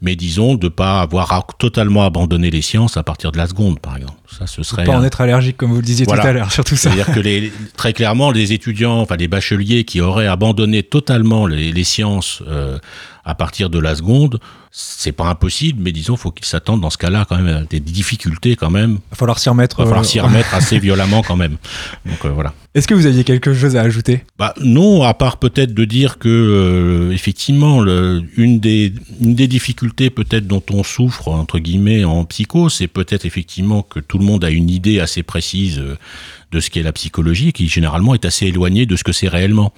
mais 0.00 0.16
disons 0.16 0.56
de 0.56 0.66
pas 0.66 1.00
avoir 1.00 1.46
totalement 1.56 2.04
abandonné 2.04 2.50
les 2.50 2.62
sciences 2.62 2.96
à 2.96 3.04
partir 3.04 3.30
de 3.30 3.36
la 3.38 3.46
seconde, 3.46 3.78
par 3.78 3.96
exemple. 3.96 4.18
Ça, 4.36 4.48
ce 4.48 4.64
serait 4.64 4.82
pas 4.82 4.96
en 4.98 5.04
être 5.04 5.20
allergique, 5.20 5.56
comme 5.56 5.70
vous 5.70 5.76
le 5.76 5.82
disiez 5.82 6.04
tout 6.04 6.14
à 6.14 6.32
l'heure, 6.32 6.50
surtout 6.50 6.74
ça. 6.74 6.90
C'est-à-dire 6.90 7.14
que 7.14 7.20
les, 7.20 7.52
très 7.76 7.92
clairement, 7.92 8.32
les 8.32 8.52
étudiants, 8.52 8.98
enfin 9.00 9.14
les 9.14 9.28
bacheliers 9.28 9.84
qui 9.84 10.00
auraient 10.00 10.26
abandonné 10.26 10.82
totalement 10.82 11.46
les, 11.46 11.70
les 11.70 11.84
sciences 11.84 12.42
euh, 12.48 12.80
à 13.24 13.34
partir 13.34 13.70
de 13.70 13.78
la 13.78 13.94
seconde, 13.94 14.40
c'est 14.70 15.12
pas 15.12 15.26
impossible, 15.26 15.80
mais 15.82 15.92
disons, 15.92 16.16
faut 16.16 16.30
qu'ils 16.30 16.46
s'attendent 16.46 16.80
dans 16.80 16.90
ce 16.90 16.98
cas-là 16.98 17.26
quand 17.28 17.36
même 17.36 17.56
à 17.56 17.60
des 17.62 17.78
difficultés 17.78 18.56
quand 18.56 18.70
même. 18.70 18.92
Il 18.92 19.10
va 19.10 19.16
falloir 19.16 19.38
s'y 19.38 19.48
remettre. 19.48 19.76
Il 19.78 19.82
va 19.82 19.88
falloir 19.88 20.04
s'y 20.04 20.18
euh, 20.18 20.24
remettre 20.24 20.54
assez 20.54 20.78
violemment 20.80 21.22
quand 21.22 21.36
même. 21.36 21.56
Donc 22.06 22.24
euh, 22.24 22.30
voilà. 22.30 22.54
Est-ce 22.74 22.88
que 22.88 22.94
vous 22.94 23.04
aviez 23.04 23.22
quelque 23.22 23.52
chose 23.52 23.76
à 23.76 23.82
ajouter? 23.82 24.24
Bah 24.38 24.54
non, 24.62 25.02
à 25.02 25.12
part 25.12 25.36
peut-être 25.36 25.74
de 25.74 25.84
dire 25.84 26.18
que 26.18 26.28
euh, 26.28 27.12
effectivement, 27.12 27.80
le, 27.80 28.22
une 28.36 28.60
des 28.60 28.94
une 29.20 29.34
des 29.34 29.46
difficultés 29.46 30.08
peut-être 30.08 30.46
dont 30.46 30.62
on 30.70 30.82
souffre 30.82 31.28
entre 31.28 31.58
guillemets 31.58 32.04
en 32.04 32.24
psycho, 32.24 32.70
c'est 32.70 32.88
peut-être 32.88 33.26
effectivement 33.26 33.82
que 33.82 34.00
tout 34.00 34.18
le 34.18 34.24
monde 34.24 34.42
a 34.42 34.50
une 34.50 34.70
idée 34.70 35.00
assez 35.00 35.22
précise 35.22 35.82
de 36.52 36.60
ce 36.60 36.70
qu'est 36.70 36.82
la 36.82 36.92
psychologie, 36.92 37.52
qui 37.52 37.66
généralement 37.68 38.14
est 38.14 38.24
assez 38.24 38.46
éloigné 38.46 38.86
de 38.86 38.94
ce 38.94 39.04
que 39.04 39.12
c'est 39.12 39.28
réellement. 39.28 39.72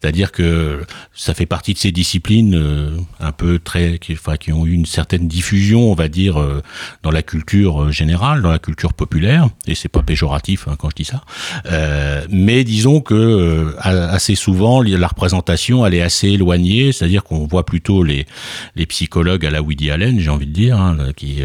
C'est-à-dire 0.00 0.30
que 0.30 0.84
ça 1.14 1.34
fait 1.34 1.46
partie 1.46 1.74
de 1.74 1.78
ces 1.78 1.90
disciplines 1.90 2.54
euh, 2.54 2.90
un 3.18 3.32
peu 3.32 3.58
très, 3.58 3.98
qui, 3.98 4.12
enfin, 4.12 4.36
qui 4.36 4.52
ont 4.52 4.66
eu 4.66 4.72
une 4.72 4.86
certaine 4.86 5.26
diffusion, 5.26 5.90
on 5.90 5.94
va 5.94 6.08
dire, 6.08 6.38
euh, 6.38 6.62
dans 7.02 7.10
la 7.10 7.22
culture 7.22 7.82
euh, 7.82 7.90
générale, 7.90 8.42
dans 8.42 8.50
la 8.50 8.58
culture 8.58 8.92
populaire. 8.92 9.48
Et 9.66 9.74
c'est 9.74 9.88
pas 9.88 10.02
péjoratif 10.02 10.68
hein, 10.68 10.76
quand 10.78 10.90
je 10.90 10.96
dis 10.96 11.04
ça. 11.04 11.22
mais 12.30 12.64
disons 12.64 13.00
que 13.00 13.74
assez 13.78 14.34
souvent, 14.34 14.82
la 14.82 15.06
représentation, 15.06 15.84
elle 15.86 15.94
est 15.94 16.02
assez 16.02 16.28
éloignée. 16.28 16.92
C'est-à-dire 16.92 17.24
qu'on 17.24 17.46
voit 17.46 17.64
plutôt 17.64 18.02
les 18.02 18.26
les 18.76 18.86
psychologues 18.86 19.46
à 19.46 19.50
la 19.50 19.62
Woody 19.62 19.90
Allen, 19.90 20.20
j'ai 20.20 20.30
envie 20.30 20.46
de 20.46 20.52
dire, 20.52 20.78
hein, 20.78 20.96
qui 21.16 21.42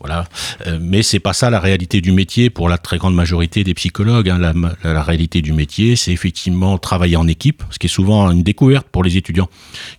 voilà. 0.00 0.24
Euh, 0.66 0.78
mais 0.80 1.02
c'est 1.02 1.20
pas 1.20 1.34
ça 1.34 1.50
la 1.50 1.60
réalité 1.60 2.00
du 2.00 2.10
métier 2.10 2.48
pour 2.48 2.68
la 2.70 2.78
très 2.78 2.96
grande 2.96 3.14
majorité 3.14 3.64
des 3.64 3.74
psychologues. 3.74 4.30
Hein. 4.30 4.38
La, 4.38 4.54
la, 4.82 5.02
réalité 5.02 5.42
du 5.42 5.52
métier, 5.52 5.94
c'est 5.94 6.12
effectivement 6.12 6.78
travailler 6.78 7.16
en 7.16 7.28
équipe, 7.28 7.62
ce 7.70 7.78
qui 7.78 7.86
est 7.86 7.90
souvent 7.90 8.30
une 8.30 8.42
découverte 8.42 8.86
pour 8.88 9.04
les 9.04 9.18
étudiants, 9.18 9.48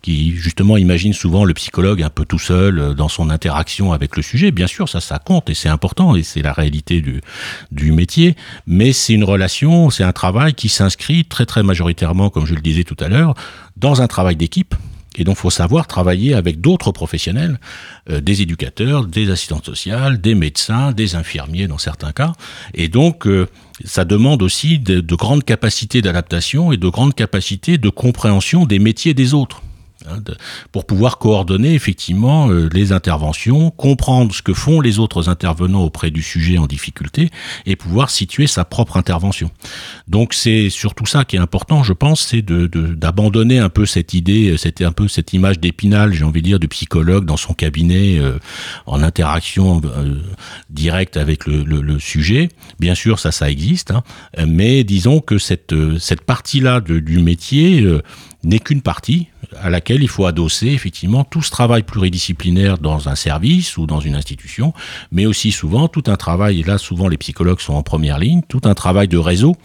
qui 0.02 0.36
justement 0.36 0.78
imaginent 0.78 1.14
souvent 1.14 1.46
le 1.46 1.54
psychologue 1.54 2.02
un 2.02 2.10
peu 2.10 2.26
tout 2.26 2.40
seul 2.40 2.80
euh, 2.80 2.94
dans 2.96 3.10
son 3.10 3.30
interaction 3.30 3.94
avec 3.94 4.18
le 4.18 4.24
sujet. 4.24 4.52
Bien 4.52 4.68
sûr, 4.68 4.90
ça, 4.90 5.02
ça 5.02 5.20
compte 5.20 5.50
et 5.52 5.54
c'est 5.54 5.70
important 5.70 6.16
et 6.16 6.24
c'est 6.24 6.42
la 6.42 6.54
réalité 6.54 7.02
du, 7.02 7.22
du 7.72 7.92
métier. 7.92 8.36
Mais 8.66 8.94
c'est 8.94 9.14
une 9.14 9.24
relation, 9.24 9.92
c'est 9.92 10.04
un 10.04 10.14
travail 10.14 10.56
qui 10.56 10.68
s'inscrit 10.68 11.26
très 11.26 11.46
très 11.46 11.62
majoritairement, 11.62 12.32
comme 12.32 12.48
je 12.48 12.56
le 12.56 12.62
disais 12.62 12.84
tout 12.84 12.98
à 13.00 13.08
l'heure, 13.08 13.36
dans 13.78 14.02
un 14.02 14.08
travail 14.08 14.36
d'équipe 14.36 14.76
et 15.18 15.26
donc, 15.26 15.38
il 15.38 15.42
faut 15.42 15.50
savoir 15.50 15.88
travailler 15.88 16.34
avec 16.34 16.62
d'autres 16.62 16.92
professionnels, 16.92 17.60
euh, 18.10 18.22
des 18.22 18.42
éducateurs, 18.42 19.06
des 19.06 19.30
assistantes 19.30 19.66
sociales, 19.66 20.22
des 20.22 20.36
médecins, 20.36 20.94
des 20.94 21.16
infirmiers 21.16 21.68
dans 21.68 21.78
certains 21.78 22.14
cas. 22.14 22.34
Et 22.74 22.88
donc, 22.88 23.28
euh, 23.28 23.48
ça 23.84 24.06
demande 24.06 24.42
aussi 24.42 24.80
de, 24.80 25.02
de 25.02 25.16
grandes 25.16 25.44
capacités 25.44 26.02
d'adaptation 26.02 26.72
et 26.72 26.78
de 26.78 26.88
grandes 26.88 27.14
capacités 27.14 27.78
de 27.78 27.90
compréhension 27.90 28.66
des 28.66 28.80
métiers 28.80 29.14
des 29.14 29.34
autres. 29.34 29.62
Hein, 30.10 30.20
pour 30.72 30.86
pouvoir 30.86 31.20
coordonner 31.20 31.74
effectivement 31.74 32.50
euh, 32.50 32.70
les 32.74 32.92
interventions, 32.92 33.70
comprendre 33.70 34.34
ce 34.34 34.42
que 34.42 34.54
font 34.54 34.82
les 34.82 35.00
autres 35.00 35.30
intervenants 35.30 35.84
auprès 35.84 36.10
du 36.10 36.24
sujet 36.24 36.58
en 36.58 36.66
difficulté 36.66 37.30
et 37.66 37.76
pouvoir 37.76 38.10
situer 38.10 38.48
sa 38.48 38.66
propre 38.66 38.98
intervention. 38.98 39.52
Donc 40.08 40.34
c'est 40.34 40.70
surtout 40.70 41.06
ça 41.06 41.24
qui 41.24 41.36
est 41.36 41.40
important, 41.40 41.84
je 41.84 41.94
pense, 41.94 42.22
c'est 42.22 42.42
d'abandonner 42.42 43.60
un 43.60 43.70
peu 43.70 43.86
cette 43.86 44.14
idée, 44.14 44.56
c'était 44.58 44.86
un 44.86 44.92
peu 44.92 45.08
cette 45.08 45.34
image 45.34 45.60
d'épinal, 45.60 46.14
j'ai 46.14 46.24
envie 46.24 46.42
de 46.42 46.48
dire, 46.48 46.60
du 46.60 46.68
psychologue 46.68 47.26
dans 47.26 47.38
son 47.38 47.54
cabinet 47.54 48.18
euh, 48.18 48.40
en 48.88 49.04
interaction 49.04 49.82
euh, 49.86 50.16
directe 50.70 51.18
avec 51.18 51.46
le, 51.46 52.00
sujet. 52.00 52.50
Bien 52.80 52.96
sûr, 52.96 53.20
ça, 53.20 53.32
ça 53.32 53.52
existe, 53.52 53.92
hein, 53.92 54.04
mais 54.48 54.84
disons 54.84 55.20
que 55.20 55.38
cette, 55.38 55.76
cette 56.00 56.22
partie-là 56.22 56.80
du 56.80 57.20
métier 57.20 57.86
n'est 58.44 58.60
qu'une 58.60 58.82
partie 58.82 59.28
à 59.62 59.70
laquelle 59.70 60.02
il 60.02 60.08
faut 60.08 60.26
adosser 60.26 60.68
effectivement 60.68 61.24
tout 61.24 61.42
ce 61.42 61.52
travail 61.52 61.84
pluridisciplinaire 61.84 62.78
dans 62.78 63.10
un 63.10 63.16
service 63.16 63.78
ou 63.78 63.86
dans 63.86 64.00
une 64.00 64.16
institution, 64.16 64.74
mais 65.12 65.26
aussi 65.26 65.52
souvent 65.52 65.88
tout 65.88 66.04
un 66.08 66.16
travail, 66.16 66.62
et 66.62 66.64
là 66.64 66.78
souvent 66.78 67.08
les 67.08 67.18
psychologues 67.18 67.60
sont 67.60 67.74
en 67.74 67.84
première 67.84 68.18
ligne, 68.18 68.42
tout 68.48 68.62
un 68.64 68.74
travail 68.74 69.08
de 69.08 69.18
réseau, 69.18 69.56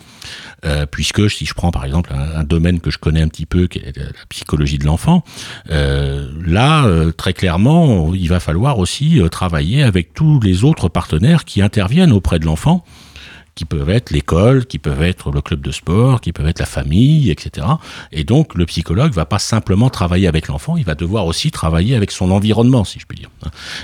euh, 0.64 0.86
puisque 0.86 1.30
si 1.30 1.46
je 1.46 1.54
prends 1.54 1.70
par 1.70 1.84
exemple 1.84 2.12
un, 2.12 2.44
domaine 2.44 2.80
que 2.80 2.90
je 2.90 2.98
connais 2.98 3.22
un 3.22 3.28
petit 3.28 3.46
peu, 3.46 3.66
qui 3.66 3.78
est 3.78 3.96
la 3.96 4.04
psychologie 4.28 4.78
de 4.78 4.84
l'enfant, 4.84 5.24
euh, 5.70 6.30
là 6.44 6.84
euh, 6.86 7.12
très 7.12 7.32
clairement 7.32 8.14
il 8.14 8.28
va 8.28 8.40
falloir 8.40 8.78
aussi 8.78 9.20
euh, 9.20 9.28
travailler 9.28 9.82
avec 9.82 10.14
tous 10.14 10.40
les 10.40 10.64
autres 10.64 10.88
partenaires 10.88 11.44
qui 11.44 11.62
interviennent 11.62 12.12
auprès 12.12 12.38
de 12.38 12.44
l'enfant 12.44 12.84
qui 13.56 13.64
peuvent 13.64 13.90
être 13.90 14.10
l'école, 14.10 14.66
qui 14.66 14.78
peuvent 14.78 15.02
être 15.02 15.32
le 15.32 15.40
club 15.40 15.62
de 15.62 15.72
sport, 15.72 16.20
qui 16.20 16.32
peuvent 16.32 16.46
être 16.46 16.60
la 16.60 16.66
famille, 16.66 17.30
etc. 17.30 17.66
Et 18.12 18.22
donc 18.22 18.54
le 18.54 18.66
psychologue 18.66 19.12
va 19.12 19.24
pas 19.24 19.38
simplement 19.40 19.90
travailler 19.90 20.28
avec 20.28 20.46
l'enfant, 20.46 20.76
il 20.76 20.84
va 20.84 20.94
devoir 20.94 21.24
aussi 21.26 21.50
travailler 21.50 21.96
avec 21.96 22.12
son 22.12 22.30
environnement, 22.30 22.84
si 22.84 23.00
je 23.00 23.06
puis 23.06 23.18
dire. 23.18 23.30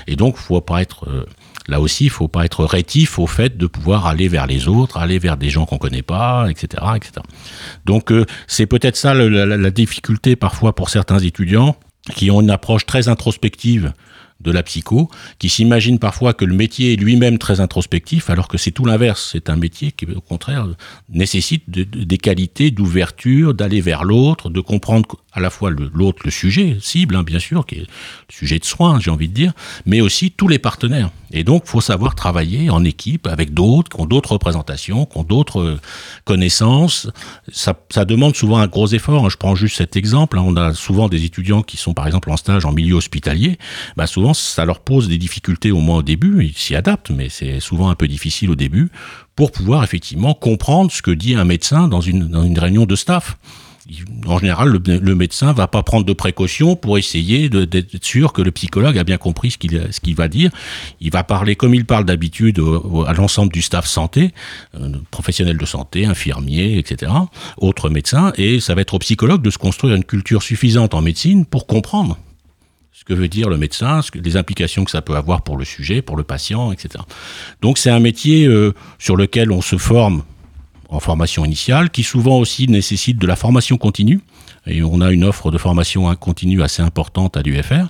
Et 0.07 0.15
donc 0.15 0.37
faut 0.37 0.61
pas 0.61 0.81
être 0.83 1.09
euh, 1.09 1.25
là 1.67 1.81
aussi, 1.81 2.05
il 2.05 2.11
faut 2.11 2.27
pas 2.27 2.45
être 2.45 2.63
rétif 2.65 3.17
au 3.17 3.25
fait 3.25 3.57
de 3.57 3.65
pouvoir 3.65 4.05
aller 4.05 4.27
vers 4.27 4.45
les 4.45 4.67
autres, 4.67 4.97
aller 4.97 5.17
vers 5.17 5.37
des 5.37 5.49
gens 5.49 5.65
qu'on 5.65 5.79
connaît 5.79 6.03
pas, 6.03 6.47
etc., 6.51 6.83
etc. 6.95 7.13
Donc 7.85 8.11
euh, 8.11 8.25
c'est 8.45 8.67
peut-être 8.67 8.95
ça 8.95 9.15
la, 9.15 9.45
la 9.45 9.71
difficulté 9.71 10.35
parfois 10.35 10.75
pour 10.75 10.91
certains 10.91 11.19
étudiants 11.19 11.75
qui 12.15 12.29
ont 12.29 12.41
une 12.41 12.51
approche 12.51 12.85
très 12.85 13.07
introspective 13.07 13.93
de 14.41 14.51
la 14.51 14.63
psycho, 14.63 15.09
qui 15.39 15.49
s'imagine 15.49 15.99
parfois 15.99 16.33
que 16.33 16.45
le 16.45 16.53
métier 16.53 16.93
est 16.93 16.95
lui-même 16.95 17.37
très 17.37 17.59
introspectif, 17.59 18.29
alors 18.29 18.47
que 18.47 18.57
c'est 18.57 18.71
tout 18.71 18.85
l'inverse. 18.85 19.29
C'est 19.31 19.49
un 19.49 19.55
métier 19.55 19.91
qui, 19.91 20.05
au 20.05 20.21
contraire, 20.21 20.67
nécessite 21.09 21.69
des 21.69 22.17
qualités 22.17 22.71
d'ouverture, 22.71 23.53
d'aller 23.53 23.81
vers 23.81 24.03
l'autre, 24.03 24.49
de 24.49 24.59
comprendre 24.59 25.17
à 25.33 25.39
la 25.39 25.49
fois 25.49 25.71
l'autre, 25.71 26.21
le, 26.25 26.31
sujet 26.31 26.77
cible, 26.79 27.15
hein, 27.15 27.23
bien 27.23 27.39
sûr, 27.39 27.65
qui 27.65 27.75
est 27.75 27.79
le 27.79 27.87
sujet 28.29 28.59
de 28.59 28.65
soins, 28.65 28.99
j'ai 28.99 29.09
envie 29.09 29.27
de 29.27 29.33
dire, 29.33 29.53
mais 29.85 29.99
aussi 29.99 30.31
tous 30.31 30.47
les 30.47 30.59
partenaires. 30.59 31.09
Et 31.31 31.43
donc, 31.43 31.65
faut 31.65 31.81
savoir 31.81 32.13
travailler 32.13 32.69
en 32.69 32.83
équipe 32.83 33.25
avec 33.25 33.53
d'autres, 33.53 33.89
qui 33.89 33.99
ont 33.99 34.05
d'autres 34.05 34.33
représentations, 34.33 35.07
qui 35.07 35.17
ont 35.17 35.23
d'autres 35.23 35.59
euh, 35.59 35.79
connaissances. 36.25 37.09
Ça, 37.51 37.75
demande 38.05 38.35
souvent 38.35 38.57
un 38.57 38.67
gros 38.67 38.87
effort. 38.87 39.25
Hein. 39.25 39.29
Je 39.29 39.37
prends 39.37 39.55
juste 39.55 39.77
cet 39.77 39.95
exemple. 39.95 40.37
Hein. 40.37 40.43
On 40.45 40.55
a 40.55 40.73
souvent 40.75 41.09
des 41.09 41.25
étudiants 41.25 41.63
qui 41.63 41.77
sont, 41.77 41.95
par 41.95 42.05
exemple, 42.05 42.29
en 42.29 42.37
stage 42.37 42.65
en 42.65 42.71
milieu 42.71 42.93
hospitalier. 42.93 43.57
Bah, 43.97 44.05
ça 44.31 44.63
leur 44.63 44.79
pose 44.79 45.09
des 45.09 45.17
difficultés 45.17 45.71
au 45.71 45.79
moins 45.79 45.97
au 45.97 46.03
début. 46.03 46.45
Ils 46.45 46.57
s'y 46.57 46.75
adaptent, 46.75 47.09
mais 47.09 47.27
c'est 47.27 47.59
souvent 47.59 47.89
un 47.89 47.95
peu 47.95 48.07
difficile 48.07 48.49
au 48.49 48.55
début 48.55 48.89
pour 49.35 49.51
pouvoir 49.51 49.83
effectivement 49.83 50.33
comprendre 50.33 50.91
ce 50.91 51.01
que 51.01 51.11
dit 51.11 51.35
un 51.35 51.43
médecin 51.43 51.89
dans 51.89 51.99
une, 51.99 52.29
dans 52.29 52.43
une 52.43 52.57
réunion 52.57 52.85
de 52.85 52.95
staff 52.95 53.37
en 54.25 54.39
général, 54.39 54.69
le, 54.69 54.97
le, 54.97 55.15
médecin 55.15 55.51
va 55.51 55.67
pas 55.67 55.83
prendre 55.83 56.05
de 56.05 56.13
précautions 56.13 56.75
pour 56.75 56.97
essayer 56.97 57.49
d'être 57.49 58.03
sûr 58.03 58.31
que 58.31 58.41
le 58.41 58.51
psychologue 58.51 58.97
a 58.97 59.03
bien 59.03 59.17
compris 59.17 59.51
ce 59.51 59.57
qu'il 59.57 59.89
qu'il 60.01 60.15
va 60.15 60.27
dire. 60.27 60.51
Il 61.01 61.11
va 61.11 61.23
parler 61.23 61.55
comme 61.55 61.75
il 61.75 61.85
parle 61.85 62.05
d'habitude 62.05 62.61
à 63.05 63.13
l'ensemble 63.13 63.51
du 63.51 63.61
staff 63.61 63.85
santé, 63.85 64.31
euh, 64.75 64.93
professionnels 65.11 65.57
de 65.57 65.65
santé, 65.65 66.05
infirmiers, 66.05 66.77
etc., 66.77 67.11
autres 67.57 67.89
médecins, 67.89 68.31
et 68.37 68.59
ça 68.59 68.73
va 68.73 68.81
être 68.81 68.93
au 68.93 68.99
psychologue 68.99 69.41
de 69.41 69.49
se 69.49 69.57
construire 69.57 69.95
une 69.95 70.05
culture 70.05 70.43
suffisante 70.43 70.93
en 70.93 71.01
médecine 71.01 71.45
pour 71.45 71.67
comprendre 71.67 72.17
ce 73.03 73.13
que 73.13 73.19
veut 73.19 73.27
dire 73.27 73.49
le 73.49 73.57
médecin, 73.57 73.99
les 74.15 74.37
implications 74.37 74.85
que 74.85 74.91
ça 74.91 75.01
peut 75.01 75.15
avoir 75.15 75.41
pour 75.41 75.57
le 75.57 75.65
sujet, 75.65 76.01
pour 76.01 76.15
le 76.15 76.23
patient, 76.23 76.71
etc. 76.71 77.03
Donc 77.61 77.77
c'est 77.77 77.89
un 77.89 77.99
métier 77.99 78.45
euh, 78.45 78.73
sur 78.97 79.17
lequel 79.17 79.51
on 79.51 79.61
se 79.61 79.77
forme 79.77 80.23
en 80.87 80.99
formation 80.99 81.43
initiale, 81.43 81.89
qui 81.89 82.03
souvent 82.03 82.37
aussi 82.37 82.67
nécessite 82.67 83.17
de 83.17 83.27
la 83.27 83.35
formation 83.35 83.77
continue. 83.77 84.21
Et 84.67 84.83
on 84.83 85.01
a 85.01 85.11
une 85.11 85.25
offre 85.25 85.51
de 85.51 85.57
formation 85.57 86.15
continue 86.15 86.61
assez 86.61 86.81
importante 86.81 87.35
à 87.35 87.41
l'UFR, 87.41 87.89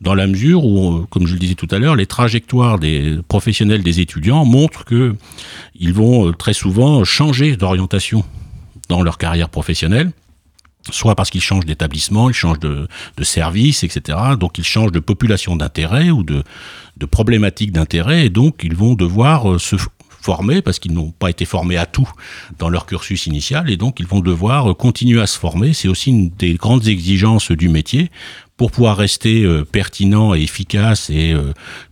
dans 0.00 0.14
la 0.14 0.26
mesure 0.26 0.64
où, 0.64 1.04
comme 1.10 1.26
je 1.26 1.34
le 1.34 1.38
disais 1.38 1.56
tout 1.56 1.68
à 1.70 1.78
l'heure, 1.78 1.96
les 1.96 2.06
trajectoires 2.06 2.78
des 2.78 3.18
professionnels 3.28 3.82
des 3.82 4.00
étudiants 4.00 4.46
montrent 4.46 4.86
que 4.86 5.14
ils 5.78 5.92
vont 5.92 6.28
euh, 6.28 6.32
très 6.32 6.54
souvent 6.54 7.04
changer 7.04 7.56
d'orientation 7.56 8.24
dans 8.88 9.02
leur 9.02 9.18
carrière 9.18 9.50
professionnelle 9.50 10.12
soit 10.90 11.14
parce 11.14 11.30
qu'ils 11.30 11.40
changent 11.40 11.64
d'établissement, 11.64 12.28
ils 12.28 12.34
changent 12.34 12.60
de, 12.60 12.88
service, 13.22 13.84
etc. 13.84 14.18
Donc 14.38 14.58
ils 14.58 14.64
changent 14.64 14.92
de 14.92 15.00
population 15.00 15.56
d'intérêt 15.56 16.10
ou 16.10 16.22
de, 16.22 16.42
de 16.96 17.06
problématiques 17.06 17.72
d'intérêt 17.72 18.26
et 18.26 18.30
donc 18.30 18.60
ils 18.62 18.76
vont 18.76 18.94
devoir 18.94 19.50
euh, 19.50 19.58
se 19.58 19.76
former 20.20 20.62
parce 20.62 20.78
qu'ils 20.78 20.92
n'ont 20.92 21.10
pas 21.10 21.28
été 21.28 21.44
formés 21.44 21.76
à 21.76 21.84
tout 21.84 22.08
dans 22.58 22.70
leur 22.70 22.86
cursus 22.86 23.26
initial 23.26 23.70
et 23.70 23.76
donc 23.76 24.00
ils 24.00 24.06
vont 24.06 24.20
devoir 24.20 24.70
euh, 24.70 24.74
continuer 24.74 25.20
à 25.20 25.26
se 25.26 25.38
former. 25.38 25.72
C'est 25.72 25.88
aussi 25.88 26.10
une 26.10 26.30
des 26.30 26.54
grandes 26.54 26.86
exigences 26.86 27.50
du 27.50 27.68
métier 27.68 28.10
pour 28.56 28.70
pouvoir 28.70 28.96
rester 28.96 29.42
euh, 29.42 29.64
pertinent 29.64 30.34
et 30.34 30.42
efficace 30.42 31.10
et 31.10 31.34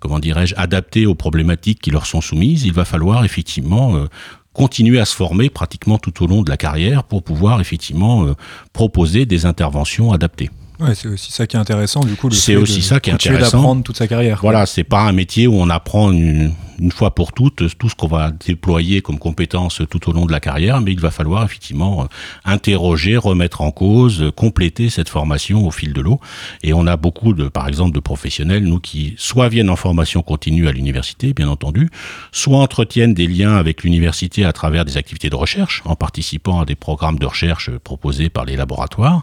comment 0.00 0.18
dirais-je 0.18 0.54
adapté 0.56 1.06
aux 1.06 1.14
problématiques 1.14 1.80
qui 1.80 1.90
leur 1.90 2.06
sont 2.06 2.20
soumises. 2.20 2.64
Il 2.64 2.72
va 2.72 2.84
falloir 2.84 3.24
effectivement 3.24 4.06
continuer 4.52 5.00
à 5.00 5.04
se 5.04 5.14
former 5.14 5.50
pratiquement 5.50 5.98
tout 5.98 6.22
au 6.22 6.26
long 6.26 6.42
de 6.42 6.50
la 6.50 6.56
carrière 6.56 7.04
pour 7.04 7.22
pouvoir 7.22 7.60
effectivement 7.60 8.26
euh, 8.26 8.34
proposer 8.72 9.26
des 9.26 9.46
interventions 9.46 10.12
adaptées. 10.12 10.50
Ouais, 10.80 10.94
c'est 10.94 11.08
aussi 11.08 11.30
ça 11.30 11.46
qui 11.46 11.56
est 11.56 11.60
intéressant, 11.60 12.00
du 12.00 12.14
coup. 12.14 12.30
C'est 12.30 12.56
aussi 12.56 12.82
ça 12.82 12.98
qui 12.98 13.10
est 13.10 13.12
intéressant. 13.12 13.58
d'apprendre 13.58 13.82
toute 13.82 13.96
sa 13.96 14.08
carrière. 14.08 14.40
Voilà, 14.42 14.66
c'est 14.66 14.84
pas 14.84 15.02
un 15.02 15.12
métier 15.12 15.46
où 15.46 15.54
on 15.54 15.70
apprend 15.70 16.10
une, 16.10 16.52
une 16.82 16.92
fois 16.92 17.14
pour 17.14 17.32
toutes 17.32 17.62
tout 17.78 17.88
ce 17.88 17.94
qu'on 17.94 18.08
va 18.08 18.30
déployer 18.30 19.00
comme 19.00 19.18
compétences 19.18 19.82
tout 19.88 20.10
au 20.10 20.12
long 20.12 20.26
de 20.26 20.32
la 20.32 20.40
carrière, 20.40 20.80
mais 20.80 20.92
il 20.92 21.00
va 21.00 21.10
falloir 21.10 21.44
effectivement 21.44 22.02
euh, 22.02 22.06
interroger, 22.44 23.16
remettre 23.16 23.60
en 23.60 23.70
cause, 23.70 24.22
euh, 24.22 24.30
compléter 24.30 24.90
cette 24.90 25.08
formation 25.08 25.66
au 25.66 25.70
fil 25.70 25.92
de 25.92 26.00
l'eau. 26.00 26.20
Et 26.62 26.72
on 26.72 26.86
a 26.86 26.96
beaucoup 26.96 27.32
de, 27.34 27.48
par 27.48 27.68
exemple, 27.68 27.94
de 27.94 28.00
professionnels, 28.00 28.64
nous, 28.64 28.80
qui 28.80 29.14
soit 29.16 29.48
viennent 29.48 29.70
en 29.70 29.76
formation 29.76 30.22
continue 30.22 30.68
à 30.68 30.72
l'université, 30.72 31.32
bien 31.32 31.48
entendu, 31.48 31.88
soit 32.32 32.58
entretiennent 32.58 33.14
des 33.14 33.26
liens 33.26 33.54
avec 33.54 33.84
l'université 33.84 34.44
à 34.44 34.52
travers 34.52 34.84
des 34.84 34.96
activités 34.96 35.30
de 35.30 35.36
recherche, 35.36 35.82
en 35.84 35.94
participant 35.94 36.60
à 36.60 36.64
des 36.64 36.74
programmes 36.74 37.18
de 37.18 37.26
recherche 37.26 37.70
proposés 37.78 38.28
par 38.28 38.44
les 38.44 38.56
laboratoires, 38.56 39.22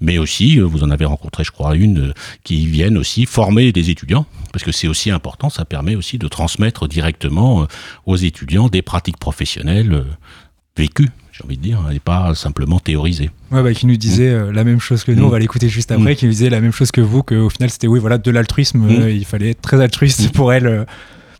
mais 0.00 0.18
aussi, 0.18 0.58
euh, 0.58 0.64
vous 0.64 0.84
en 0.84 0.90
avez 0.90 1.04
rencontré, 1.04 1.42
je 1.42 1.50
crois, 1.50 1.74
une, 1.74 2.14
qui 2.44 2.66
viennent 2.66 2.98
aussi 2.98 3.26
former 3.26 3.72
des 3.72 3.90
étudiants, 3.90 4.26
parce 4.52 4.64
que 4.64 4.72
c'est 4.72 4.88
aussi 4.88 5.10
important, 5.10 5.50
ça 5.50 5.64
permet 5.64 5.96
aussi 5.96 6.18
de 6.18 6.28
transmettre 6.28 6.86
directement 6.86 6.99
euh, 7.04 7.66
aux 8.06 8.16
étudiants 8.16 8.68
des 8.68 8.82
pratiques 8.82 9.18
professionnelles 9.18 9.92
euh, 9.92 10.04
vécues, 10.76 11.08
j'ai 11.32 11.44
envie 11.44 11.56
de 11.56 11.62
dire, 11.62 11.78
et 11.92 11.98
pas 11.98 12.34
simplement 12.34 12.78
théorisées. 12.78 13.30
Ouais, 13.50 13.62
bah, 13.62 13.72
qui 13.74 13.86
nous 13.86 13.96
disait 13.96 14.28
euh, 14.30 14.52
la 14.52 14.64
même 14.64 14.80
chose 14.80 15.04
que 15.04 15.12
nous, 15.12 15.22
Mm. 15.22 15.26
on 15.26 15.30
va 15.30 15.38
l'écouter 15.38 15.68
juste 15.68 15.90
après, 15.92 16.12
Mm. 16.12 16.16
qui 16.16 16.24
nous 16.26 16.32
disait 16.32 16.50
la 16.50 16.60
même 16.60 16.72
chose 16.72 16.90
que 16.90 17.00
vous, 17.00 17.22
qu'au 17.22 17.48
final 17.50 17.70
c'était 17.70 17.86
oui, 17.86 17.98
voilà, 18.00 18.18
de 18.18 18.30
l'altruisme, 18.30 18.78
Mm. 18.78 18.90
euh, 19.02 19.10
il 19.10 19.24
fallait 19.24 19.50
être 19.50 19.60
très 19.62 19.80
altruiste 19.80 20.32
pour 20.32 20.52
elle. 20.52 20.66
euh. 20.66 20.84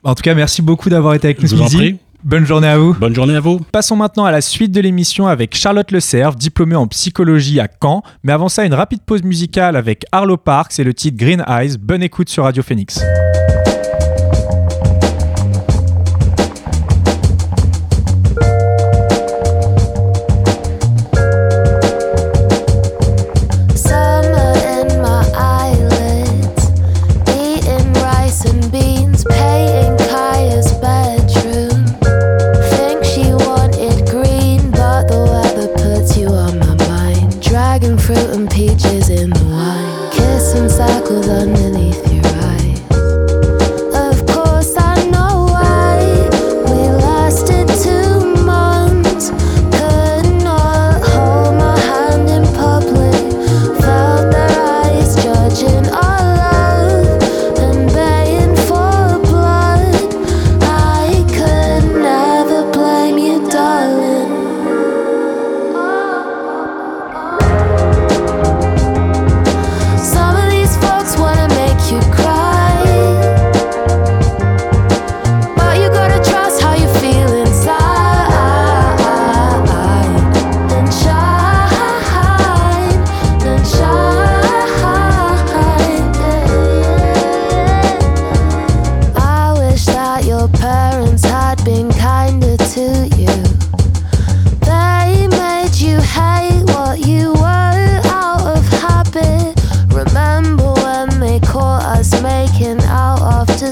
En 0.03 0.14
tout 0.14 0.23
cas, 0.23 0.35
merci 0.35 0.62
beaucoup 0.62 0.88
d'avoir 0.88 1.14
été 1.14 1.27
avec 1.29 1.42
nous 1.42 1.49
ce 1.49 1.55
midi. 1.55 1.96
Bonne 2.23 2.44
journée 2.44 2.68
à 2.68 2.77
vous. 2.77 2.92
Bonne 2.94 3.14
journée 3.14 3.35
à 3.37 3.40
vous. 3.40 3.61
Passons 3.73 3.96
maintenant 3.96 4.27
à 4.27 4.31
la 4.31 4.42
suite 4.42 4.73
de 4.73 4.81
l'émission 4.81 5.27
avec 5.27 5.57
Charlotte 5.57 5.90
Le 5.90 6.01
Cerf, 6.01 6.37
diplômée 6.37 6.75
en 6.77 6.87
psychologie 6.87 7.61
à 7.61 7.68
Caen. 7.83 8.03
Mais 8.25 8.33
avant 8.33 8.51
ça, 8.51 8.66
une 8.66 8.75
rapide 8.75 9.01
pause 9.07 9.23
musicale 9.23 9.75
avec 9.77 10.05
Arlo 10.12 10.37
Parks 10.37 10.79
et 10.79 10.85
le 10.85 10.92
titre 10.92 11.16
Green 11.16 11.42
Eyes. 11.49 11.77
Bonne 11.79 12.03
écoute 12.03 12.29
sur 12.29 12.44
Radio 12.44 12.62
Phoenix. 12.62 13.03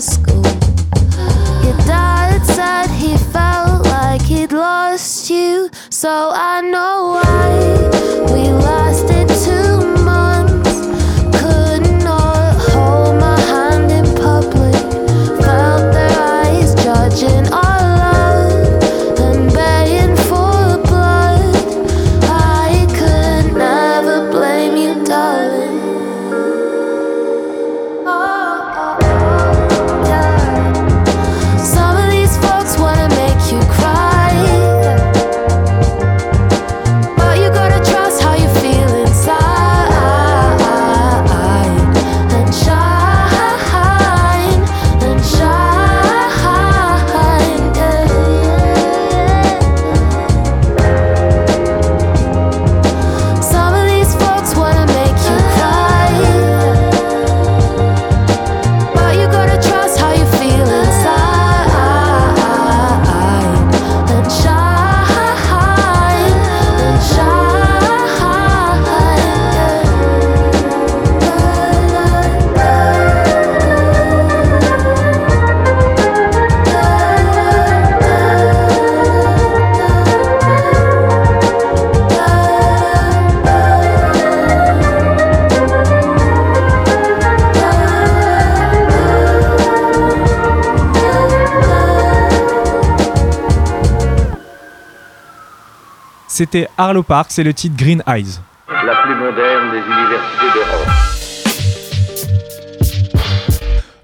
School? 0.00 0.42
Your 1.64 1.76
dad 1.86 2.44
said 2.44 2.88
he 2.90 3.16
felt 3.32 3.84
like 3.86 4.22
he'd 4.22 4.52
lost 4.52 5.30
you, 5.30 5.70
so 5.90 6.30
I 6.32 6.60
know 6.60 7.20
why 7.22 7.67
C'était 96.38 96.68
Arlo 96.78 97.02
Parks 97.02 97.36
et 97.40 97.42
le 97.42 97.52
titre 97.52 97.74
Green 97.76 98.00
Eyes. 98.06 98.38
la 98.68 98.94
plus 99.02 99.14
moderne 99.16 99.72
des 99.72 99.78
universités 99.78 100.46
d'Europe. 100.54 101.07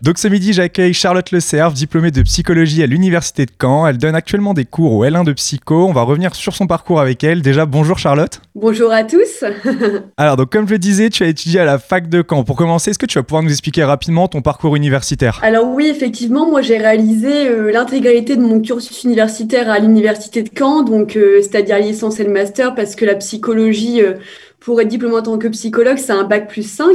Donc 0.05 0.19
ce 0.19 0.29
midi, 0.29 0.53
j'accueille 0.53 0.93
Charlotte 0.93 1.31
Le 1.31 1.41
Cerf, 1.41 1.73
diplômée 1.73 2.11
de 2.11 2.21
psychologie 2.21 2.83
à 2.83 2.87
l'Université 2.87 3.47
de 3.47 3.51
Caen. 3.59 3.87
Elle 3.87 3.97
donne 3.97 4.15
actuellement 4.15 4.53
des 4.53 4.67
cours 4.67 4.93
au 4.93 5.03
L1 5.03 5.25
de 5.25 5.33
psycho. 5.33 5.87
On 5.87 5.95
va 5.95 6.03
revenir 6.03 6.35
sur 6.35 6.55
son 6.55 6.67
parcours 6.67 7.01
avec 7.01 7.25
elle. 7.25 7.41
Déjà, 7.41 7.65
bonjour 7.65 7.99
Charlotte. 7.99 8.43
Bonjour 8.55 8.93
à 8.93 9.03
tous. 9.05 9.45
Alors, 10.19 10.37
donc 10.37 10.53
comme 10.53 10.69
je 10.69 10.73
le 10.73 10.79
disais, 10.79 11.09
tu 11.09 11.23
as 11.23 11.29
étudié 11.29 11.61
à 11.61 11.65
la 11.65 11.79
fac 11.79 12.11
de 12.11 12.23
Caen. 12.23 12.45
Pour 12.45 12.57
commencer, 12.57 12.91
est-ce 12.91 12.99
que 12.99 13.07
tu 13.07 13.19
vas 13.19 13.23
pouvoir 13.23 13.43
nous 13.43 13.51
expliquer 13.51 13.83
rapidement 13.83 14.29
ton 14.29 14.43
parcours 14.43 14.77
universitaire? 14.77 15.41
Alors 15.43 15.71
oui, 15.73 15.87
effectivement, 15.87 16.51
moi 16.51 16.61
j'ai 16.61 16.77
réalisé 16.77 17.49
euh, 17.49 17.73
l'intégralité 17.73 18.37
de 18.37 18.43
mon 18.43 18.61
cursus 18.61 19.05
universitaire 19.05 19.71
à 19.71 19.79
l'Université 19.79 20.43
de 20.43 20.51
Caen, 20.55 20.83
donc 20.83 21.17
euh, 21.17 21.39
c'est-à-dire 21.41 21.79
licence 21.79 22.21
et 22.21 22.25
le 22.25 22.31
master, 22.31 22.75
parce 22.75 22.95
que 22.95 23.07
la 23.07 23.15
psychologie, 23.15 24.03
euh, 24.03 24.17
pour 24.61 24.83
être 24.83 24.89
diplômé 24.89 25.17
en 25.17 25.23
tant 25.23 25.39
que 25.39 25.49
psychologue, 25.49 25.97
c'est 25.97 26.13
un 26.13 26.25
bac 26.25 26.47
plus 26.47 26.71
5. 26.71 26.89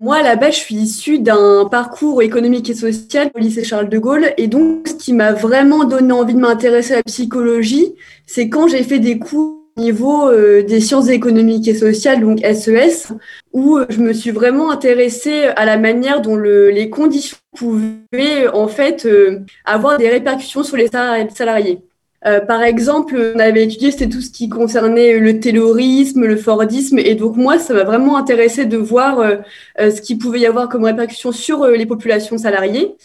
Moi, 0.00 0.16
à 0.16 0.22
la 0.22 0.36
base, 0.36 0.54
je 0.54 0.58
suis 0.60 0.74
issue 0.76 1.18
d'un 1.18 1.66
parcours 1.70 2.22
économique 2.22 2.68
et 2.70 2.74
social 2.74 3.30
au 3.34 3.38
lycée 3.38 3.64
Charles 3.64 3.88
de 3.88 3.98
Gaulle. 3.98 4.32
Et 4.36 4.46
donc, 4.46 4.88
ce 4.88 4.94
qui 4.94 5.12
m'a 5.12 5.32
vraiment 5.32 5.84
donné 5.84 6.12
envie 6.12 6.34
de 6.34 6.40
m'intéresser 6.40 6.94
à 6.94 6.96
la 6.96 7.02
psychologie, 7.02 7.94
c'est 8.26 8.48
quand 8.48 8.68
j'ai 8.68 8.82
fait 8.82 8.98
des 8.98 9.18
cours 9.18 9.58
au 9.76 9.80
niveau 9.80 10.28
euh, 10.28 10.62
des 10.62 10.80
sciences 10.80 11.08
économiques 11.08 11.68
et 11.68 11.74
sociales, 11.74 12.20
donc 12.20 12.40
SES, 12.40 13.12
où 13.52 13.78
euh, 13.78 13.86
je 13.90 14.00
me 14.00 14.12
suis 14.12 14.32
vraiment 14.32 14.70
intéressée 14.70 15.44
à 15.56 15.64
la 15.64 15.76
manière 15.76 16.20
dont 16.20 16.34
le, 16.34 16.70
les 16.70 16.90
conditions 16.90 17.36
pouvaient, 17.56 18.48
en 18.52 18.68
fait, 18.68 19.06
euh, 19.06 19.40
avoir 19.64 19.98
des 19.98 20.08
répercussions 20.08 20.64
sur 20.64 20.76
les 20.76 20.88
salariés. 20.88 21.80
Euh, 22.26 22.40
par 22.40 22.62
exemple, 22.64 23.32
on 23.36 23.38
avait 23.38 23.64
étudié, 23.64 23.92
c'était 23.92 24.08
tout 24.08 24.20
ce 24.20 24.30
qui 24.30 24.48
concernait 24.48 25.18
le 25.18 25.38
terrorisme, 25.38 26.24
le 26.24 26.36
fordisme, 26.36 26.98
et 26.98 27.14
donc 27.14 27.36
moi, 27.36 27.58
ça 27.58 27.74
m'a 27.74 27.84
vraiment 27.84 28.16
intéressé 28.16 28.64
de 28.64 28.76
voir 28.76 29.20
euh, 29.20 29.36
euh, 29.80 29.90
ce 29.92 30.00
qu'il 30.00 30.18
pouvait 30.18 30.40
y 30.40 30.46
avoir 30.46 30.68
comme 30.68 30.84
répercussions 30.84 31.30
sur 31.30 31.66
les 31.66 31.86
populations 31.86 32.36
salariées. 32.36 32.96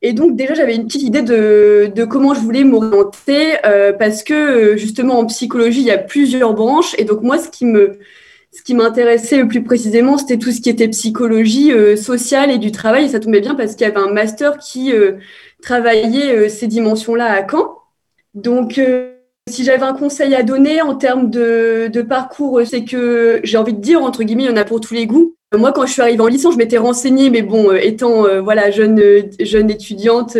Et 0.00 0.14
donc 0.14 0.34
déjà, 0.36 0.54
j'avais 0.54 0.76
une 0.76 0.86
petite 0.86 1.02
idée 1.02 1.22
de, 1.22 1.90
de 1.94 2.04
comment 2.04 2.32
je 2.34 2.40
voulais 2.40 2.64
m'orienter, 2.64 3.56
parce 3.98 4.22
que 4.22 4.76
justement, 4.76 5.18
en 5.18 5.26
psychologie, 5.26 5.80
il 5.80 5.86
y 5.86 5.90
a 5.90 5.98
plusieurs 5.98 6.52
branches, 6.52 6.94
et 6.98 7.04
donc 7.04 7.22
moi, 7.22 7.38
ce 7.38 7.48
qui 7.48 7.64
me 7.64 7.98
ce 8.52 8.62
qui 8.62 8.74
m'intéressait 8.74 9.44
plus 9.46 9.64
précisément, 9.64 10.16
c'était 10.16 10.36
tout 10.36 10.52
ce 10.52 10.60
qui 10.60 10.70
était 10.70 10.86
psychologie 10.88 11.72
sociale 11.96 12.50
et 12.50 12.58
du 12.58 12.70
travail. 12.70 13.06
Et 13.06 13.08
ça 13.08 13.18
tombait 13.18 13.40
bien 13.40 13.54
parce 13.54 13.74
qu'il 13.74 13.86
y 13.86 13.90
avait 13.90 13.98
un 13.98 14.12
master 14.12 14.58
qui 14.58 14.92
travaillait 15.62 16.48
ces 16.50 16.66
dimensions-là 16.66 17.32
à 17.32 17.46
Caen. 17.48 17.83
Donc, 18.34 18.78
euh, 18.78 19.12
si 19.48 19.64
j'avais 19.64 19.84
un 19.84 19.94
conseil 19.94 20.34
à 20.34 20.42
donner 20.42 20.82
en 20.82 20.96
termes 20.96 21.30
de, 21.30 22.02
parcours, 22.08 22.60
c'est 22.64 22.84
que 22.84 23.40
j'ai 23.44 23.56
envie 23.56 23.74
de 23.74 23.80
dire, 23.80 24.02
entre 24.02 24.24
guillemets, 24.24 24.44
il 24.44 24.50
y 24.50 24.52
en 24.52 24.56
a 24.56 24.64
pour 24.64 24.80
tous 24.80 24.94
les 24.94 25.06
goûts. 25.06 25.36
Moi, 25.56 25.70
quand 25.70 25.86
je 25.86 25.92
suis 25.92 26.02
arrivée 26.02 26.20
en 26.20 26.26
licence, 26.26 26.54
je 26.54 26.58
m'étais 26.58 26.78
renseignée, 26.78 27.30
mais 27.30 27.42
bon, 27.42 27.70
euh, 27.70 27.76
étant 27.76 28.26
euh, 28.26 28.40
voilà 28.40 28.72
jeune 28.72 29.00
jeune 29.38 29.70
étudiante 29.70 30.36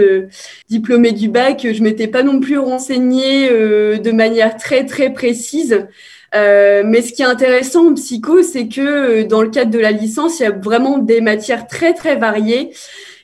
diplômée 0.69 1.13
du 1.13 1.29
bac, 1.29 1.69
je 1.73 1.83
m'étais 1.85 2.09
pas 2.09 2.25
non 2.25 2.41
plus 2.41 2.59
renseignée 2.59 3.49
de 3.49 4.11
manière 4.11 4.57
très 4.57 4.85
très 4.87 5.13
précise. 5.13 5.87
mais 6.33 7.01
ce 7.01 7.13
qui 7.13 7.23
est 7.23 7.27
intéressant 7.27 7.91
en 7.91 7.95
psycho, 7.95 8.43
c'est 8.43 8.67
que 8.67 9.23
dans 9.23 9.43
le 9.43 9.51
cadre 9.51 9.71
de 9.71 9.79
la 9.79 9.93
licence, 9.93 10.41
il 10.41 10.43
y 10.43 10.47
a 10.47 10.51
vraiment 10.51 10.99
des 10.99 11.21
matières 11.21 11.69
très 11.69 11.95
très 11.95 12.17
variées 12.17 12.73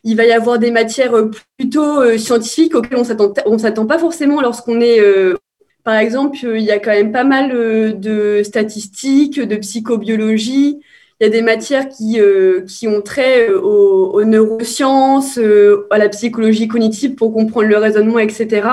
il 0.05 0.17
va 0.17 0.25
y 0.25 0.33
avoir 0.33 0.59
des 0.59 0.71
matières 0.71 1.15
euh, 1.15 1.31
plutôt 1.59 2.01
euh, 2.01 2.19
scientifiques 2.19 2.75
auxquelles 2.75 2.99
on 2.99 3.05
s'attend, 3.05 3.33
on 3.47 3.59
s'attend 3.59 3.87
pas 3.87 3.99
forcément 3.99 4.41
lorsqu'on 4.41 4.81
est 4.81 5.01
euh, 5.01 5.37
par 5.83 5.97
exemple, 5.97 6.37
il 6.43 6.63
y 6.63 6.71
a 6.71 6.79
quand 6.79 6.91
même 6.91 7.11
pas 7.11 7.25
mal 7.25 7.99
de 7.99 8.43
statistiques, 8.45 9.41
de 9.41 9.57
psychobiologie. 9.57 10.79
Il 11.19 11.25
y 11.25 11.27
a 11.27 11.31
des 11.31 11.41
matières 11.41 11.89
qui, 11.89 12.19
qui 12.69 12.87
ont 12.87 13.01
trait 13.01 13.49
aux, 13.49 14.23
neurosciences, 14.23 15.41
à 15.91 15.97
la 15.97 16.11
psychologie 16.11 16.69
cognitive 16.69 17.15
pour 17.15 17.33
comprendre 17.33 17.69
le 17.69 17.79
raisonnement, 17.79 18.19
etc. 18.19 18.69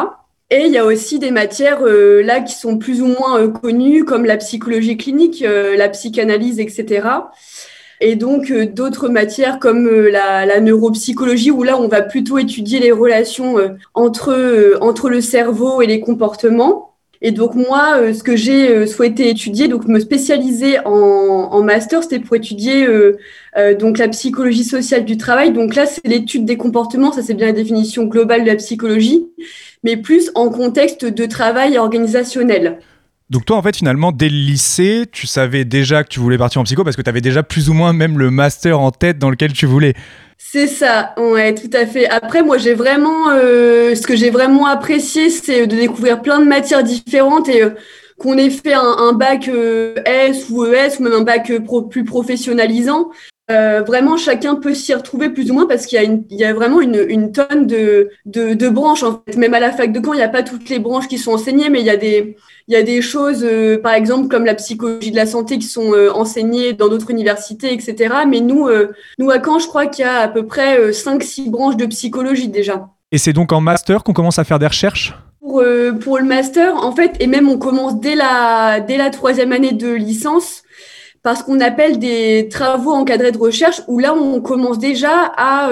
Et 0.52 0.66
il 0.66 0.72
y 0.74 0.78
a 0.78 0.86
aussi 0.86 1.18
des 1.18 1.32
matières 1.32 1.80
là 1.82 2.42
qui 2.42 2.56
sont 2.56 2.78
plus 2.78 3.02
ou 3.02 3.08
moins 3.08 3.50
connues, 3.50 4.04
comme 4.04 4.26
la 4.26 4.36
psychologie 4.36 4.98
clinique, 4.98 5.42
la 5.42 5.88
psychanalyse, 5.88 6.60
etc 6.60 7.08
et 8.00 8.16
donc 8.16 8.52
euh, 8.52 8.66
d'autres 8.66 9.10
matières 9.10 9.60
comme 9.60 9.88
euh, 9.88 10.10
la, 10.10 10.45
la, 10.45 10.60
neuropsychologie 10.60 11.52
où 11.52 11.64
là 11.64 11.80
on 11.80 11.88
va 11.88 12.02
plutôt 12.02 12.38
étudier 12.38 12.80
les 12.80 12.91
relations 12.91 13.58
euh, 13.58 13.70
entre 13.93 14.78
entre 14.82 15.10
le 15.10 15.22
cerveau 15.22 15.82
et 15.82 15.88
les 15.88 16.00
comportements. 16.00 16.84
Et 17.20 17.32
donc 17.32 17.56
moi, 17.56 18.14
ce 18.14 18.22
que 18.22 18.36
j'ai 18.36 18.86
souhaité 18.86 19.28
étudier, 19.28 19.68
donc 19.68 19.88
me 19.88 20.00
spécialiser 20.00 20.78
en, 20.86 20.91
en 20.91 21.64
master, 21.64 22.04
c'était 22.04 22.20
pour 22.20 22.36
étudier 22.36 22.86
euh, 23.58 23.74
donc 23.74 23.98
la 23.98 24.08
psychologie 24.08 24.64
sociale 24.64 25.04
du 25.04 25.18
travail. 25.18 25.52
Donc 25.52 25.74
là, 25.74 25.88
c'est 25.88 26.06
l'étude 26.06 26.45
des 26.45 26.58
comportements, 26.58 27.12
ça 27.12 27.24
c'est 27.24 27.34
bien 27.34 27.48
la 27.48 27.54
définition 27.54 28.04
globale 28.04 28.43
de 28.43 28.48
la 28.48 28.56
psychologie, 28.56 29.26
mais 29.84 29.98
plus 29.98 30.32
en 30.36 30.50
contexte 30.50 31.06
de 31.06 31.26
travail 31.26 31.78
organisationnel. 31.78 32.78
Donc 33.30 33.44
toi, 33.44 33.58
en 33.58 33.62
fait, 33.62 33.76
finalement, 33.76 34.14
dès 34.14 34.30
le 34.30 34.38
lycée, 34.38 35.06
tu 35.12 35.28
savais 35.28 35.66
déjà 35.66 36.04
que 36.04 36.08
tu 36.10 36.22
voulais 36.22 36.38
partir 36.38 36.62
en 36.62 36.64
psycho 36.64 36.86
parce 36.86 36.96
que 36.96 37.02
tu 37.02 37.10
avais 37.10 37.20
déjà 37.20 37.44
plus 37.44 37.70
ou 37.70 37.74
moins 37.74 37.92
même 37.92 38.18
le 38.18 38.32
master 38.32 38.80
en 38.80 38.92
tête 38.92 39.20
dans 39.20 39.30
lequel 39.30 39.52
tu 39.52 39.66
voulais. 39.66 39.96
C'est 40.38 40.68
ça, 40.68 41.14
ouais, 41.18 41.54
tout 41.54 41.70
à 41.74 41.86
fait. 41.86 42.08
Après, 42.08 42.42
moi, 42.42 42.58
j'ai 42.58 42.74
vraiment, 42.74 43.30
euh, 43.32 43.96
ce 43.96 44.08
que 44.08 44.16
j'ai 44.16 44.30
vraiment 44.30 44.66
apprécié, 44.66 45.30
c'est 45.30 45.68
de 45.68 45.76
découvrir 45.76 46.22
plein 46.22 46.40
de 46.40 46.46
matières 46.46 46.84
différentes 46.84 47.50
et 47.50 47.64
euh, 47.64 47.72
qu'on 48.18 48.38
ait 48.38 48.50
fait 48.50 48.74
un, 48.74 49.12
bac 49.12 49.50
euh, 49.50 49.96
S 50.06 50.50
ou 50.50 50.66
ES 50.66 51.00
ou 51.00 51.04
même 51.04 51.14
un 51.14 51.22
bac 51.22 51.52
plus 51.90 52.06
professionnalisant. 52.06 53.10
Vraiment, 53.50 54.18
chacun 54.18 54.56
peut 54.56 54.74
s'y 54.74 54.93
retrouver 54.93 55.30
plus 55.30 55.50
ou 55.52 55.54
moins 55.54 55.68
parce 55.68 55.86
qu'il 55.86 56.02
y, 56.02 56.06
a 56.06 56.10
il 56.30 56.38
y 56.38 56.43
a 56.43 56.54
vraiment 56.54 56.82
une, 56.82 57.06
une 57.08 57.32
tonne 57.32 57.66
de, 57.66 58.10
de, 58.26 58.54
de, 58.54 58.70
branches. 58.70 59.04
En 59.04 59.22
fait. 59.26 59.38
Même 59.38 59.54
à 59.54 59.60
la 59.60 59.72
fac 59.72 59.91
de 59.91 60.02
Caen, 60.04 60.14
il 60.14 60.18
n'y 60.18 60.24
a 60.24 60.30
pas 60.30 60.43
toutes 60.43 60.70
les 60.70 60.80
branches 60.80 61.08
qui 61.08 61.18
sont 61.18 61.32
enseignées, 61.32 61.70
mais 61.70 61.80
il 61.80 61.86
y 61.86 61.89
a 61.89 61.98
des, 61.98 62.36
il 62.68 62.74
y 62.74 62.78
a 62.78 62.84
des 62.84 63.02
choses, 63.02 63.45
euh, 63.45 63.82
par 63.82 63.93
exemple, 63.93 64.28
comme 64.28 64.43
la 64.43 64.56
psychologie 64.56 65.12
de 65.12 65.16
la 65.16 65.26
santé 65.26 65.58
qui 65.58 65.68
sont 65.68 65.93
euh, 65.93 66.12
enseignées 66.12 66.74
dans 66.74 66.89
d'autres 66.89 67.10
universités, 67.10 67.74
etc. 67.74 68.14
Mais 68.28 68.41
nous, 68.41 68.68
euh, 68.68 68.91
nous 69.20 69.32
à 69.32 69.41
Caen, 69.41 69.60
je 69.60 69.68
crois 69.68 69.88
qu'il 69.88 70.04
y 70.04 70.08
a 70.08 70.20
à 70.20 70.28
peu 70.28 70.45
près 70.45 70.91
5-6 70.91 71.50
branches 71.50 71.78
de 71.78 71.86
psychologie 71.86 72.50
déjà. 72.50 72.89
Et 73.14 73.18
c'est 73.18 73.32
donc 73.32 73.54
en 73.54 73.62
master 73.62 74.04
qu'on 74.04 74.12
commence 74.12 74.38
à 74.38 74.43
faire 74.43 74.60
des 74.60 74.68
recherches? 74.68 75.14
Pour, 75.39 75.64
pour, 76.02 76.18
le 76.18 76.26
master, 76.26 76.76
en 76.76 76.91
fait, 76.91 77.16
et 77.22 77.28
même 77.28 77.48
on 77.48 77.58
commence 77.58 78.02
dès 78.02 78.16
la, 78.16 78.82
dès 78.82 78.98
la 78.98 79.10
troisième 79.12 79.54
année 79.54 79.72
de 79.72 79.93
licence, 79.93 80.64
parce 81.28 81.44
qu'on 81.44 81.60
appelle 81.60 82.00
des 82.00 82.48
travaux 82.50 82.94
encadrés 82.94 83.34
de 83.34 83.38
recherche, 83.38 83.82
où 83.90 84.00
là, 84.00 84.14
on 84.14 84.40
commence 84.40 84.80
déjà 84.80 85.34
à 85.36 85.72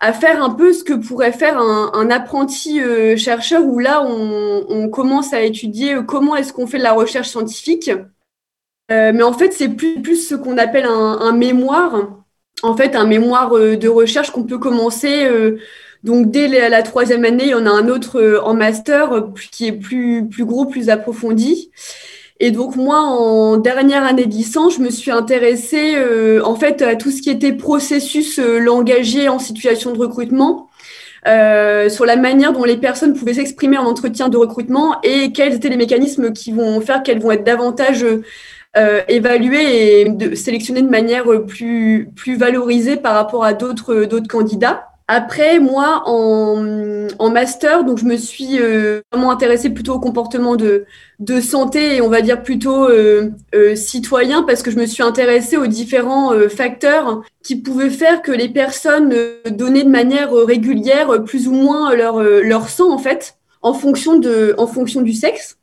à 0.00 0.14
faire 0.14 0.42
un 0.42 0.50
peu 0.50 0.72
ce 0.72 0.82
que 0.82 0.94
pourrait 0.94 1.32
faire 1.32 1.58
un, 1.58 2.10
apprenti 2.10 2.80
euh, 2.80 3.16
chercheur, 3.16 3.64
où 3.64 3.78
là, 3.78 4.02
on, 4.02 4.88
commence 4.88 5.34
à 5.34 5.42
étudier 5.42 5.94
euh, 5.94 6.02
comment 6.02 6.36
est-ce 6.36 6.54
qu'on 6.54 6.66
fait 6.66 6.78
de 6.78 6.82
la 6.82 6.94
recherche 6.94 7.28
scientifique. 7.28 7.90
Euh, 8.90 9.12
mais 9.14 9.22
en 9.22 9.34
fait, 9.34 9.52
c'est 9.52 9.68
plus, 9.68 10.00
plus 10.00 10.26
ce 10.26 10.34
qu'on 10.34 10.56
appelle 10.56 10.86
un, 10.86 11.32
mémoire. 11.32 12.22
En 12.62 12.76
fait, 12.76 12.96
un 12.96 13.06
mémoire 13.06 13.50
de 13.50 13.88
recherche 13.88 14.30
qu'on 14.30 14.44
peut 14.44 14.58
commencer. 14.58 15.28
donc, 16.02 16.30
dès 16.30 16.48
la, 16.48 16.82
troisième 16.82 17.24
année, 17.24 17.44
il 17.44 17.50
y 17.50 17.54
en 17.54 17.66
a 17.66 17.70
un 17.70 17.88
autre 17.88 18.40
en 18.42 18.54
master 18.54 19.28
qui 19.52 19.66
est 19.66 19.72
plus, 19.72 20.28
plus 20.28 20.46
gros, 20.46 20.64
plus 20.64 20.88
approfondi. 20.88 21.70
Et 22.42 22.50
donc 22.50 22.76
moi, 22.76 23.00
en 23.00 23.58
dernière 23.58 24.04
année 24.04 24.24
de 24.24 24.32
licence, 24.32 24.76
je 24.76 24.80
me 24.80 24.90
suis 24.90 25.10
intéressée 25.10 25.94
euh, 25.96 26.42
en 26.42 26.56
fait 26.56 26.80
à 26.80 26.96
tout 26.96 27.10
ce 27.10 27.20
qui 27.20 27.28
était 27.28 27.52
processus 27.52 28.38
euh, 28.38 28.58
langagier 28.58 29.28
en 29.28 29.38
situation 29.38 29.92
de 29.92 29.98
recrutement, 29.98 30.70
euh, 31.28 31.90
sur 31.90 32.06
la 32.06 32.16
manière 32.16 32.54
dont 32.54 32.64
les 32.64 32.78
personnes 32.78 33.12
pouvaient 33.12 33.34
s'exprimer 33.34 33.76
en 33.76 33.84
entretien 33.84 34.30
de 34.30 34.38
recrutement 34.38 34.96
et 35.02 35.32
quels 35.32 35.54
étaient 35.54 35.68
les 35.68 35.76
mécanismes 35.76 36.32
qui 36.32 36.50
vont 36.50 36.80
faire 36.80 37.02
qu'elles 37.02 37.20
vont 37.20 37.30
être 37.30 37.44
davantage 37.44 38.06
euh, 38.76 39.02
évaluées 39.08 40.00
et 40.00 40.34
sélectionnées 40.34 40.80
de 40.80 40.88
manière 40.88 41.26
plus 41.46 42.10
plus 42.16 42.38
valorisée 42.38 42.96
par 42.96 43.14
rapport 43.14 43.44
à 43.44 43.52
d'autres 43.52 44.04
d'autres 44.06 44.28
candidats. 44.28 44.89
Après, 45.12 45.58
moi, 45.58 46.04
en, 46.06 47.08
en, 47.18 47.30
master, 47.32 47.82
donc 47.82 47.98
je 47.98 48.04
me 48.04 48.16
suis 48.16 48.60
euh, 48.60 49.00
vraiment 49.10 49.32
intéressée 49.32 49.70
plutôt 49.70 49.94
au 49.94 49.98
comportement 49.98 50.54
de, 50.54 50.84
de 51.18 51.40
santé 51.40 51.96
et 51.96 52.00
on 52.00 52.08
va 52.08 52.22
dire 52.22 52.44
plutôt 52.44 52.88
euh, 52.88 53.30
euh, 53.52 53.74
citoyen 53.74 54.44
parce 54.44 54.62
que 54.62 54.70
je 54.70 54.78
me 54.78 54.86
suis 54.86 55.02
intéressée 55.02 55.56
aux 55.56 55.66
différents 55.66 56.32
euh, 56.32 56.48
facteurs 56.48 57.22
qui 57.42 57.60
pouvaient 57.60 57.90
faire 57.90 58.22
que 58.22 58.30
les 58.30 58.48
personnes 58.48 59.12
donnaient 59.50 59.82
de 59.82 59.88
manière 59.88 60.32
régulière 60.32 61.24
plus 61.24 61.48
ou 61.48 61.54
moins 61.54 61.92
leur, 61.96 62.22
leur 62.22 62.68
sang 62.68 62.92
en 62.92 62.98
fait 62.98 63.36
en 63.62 63.74
fonction, 63.74 64.16
de, 64.16 64.54
en 64.58 64.68
fonction 64.68 65.02
du 65.02 65.12
sexe. 65.12 65.58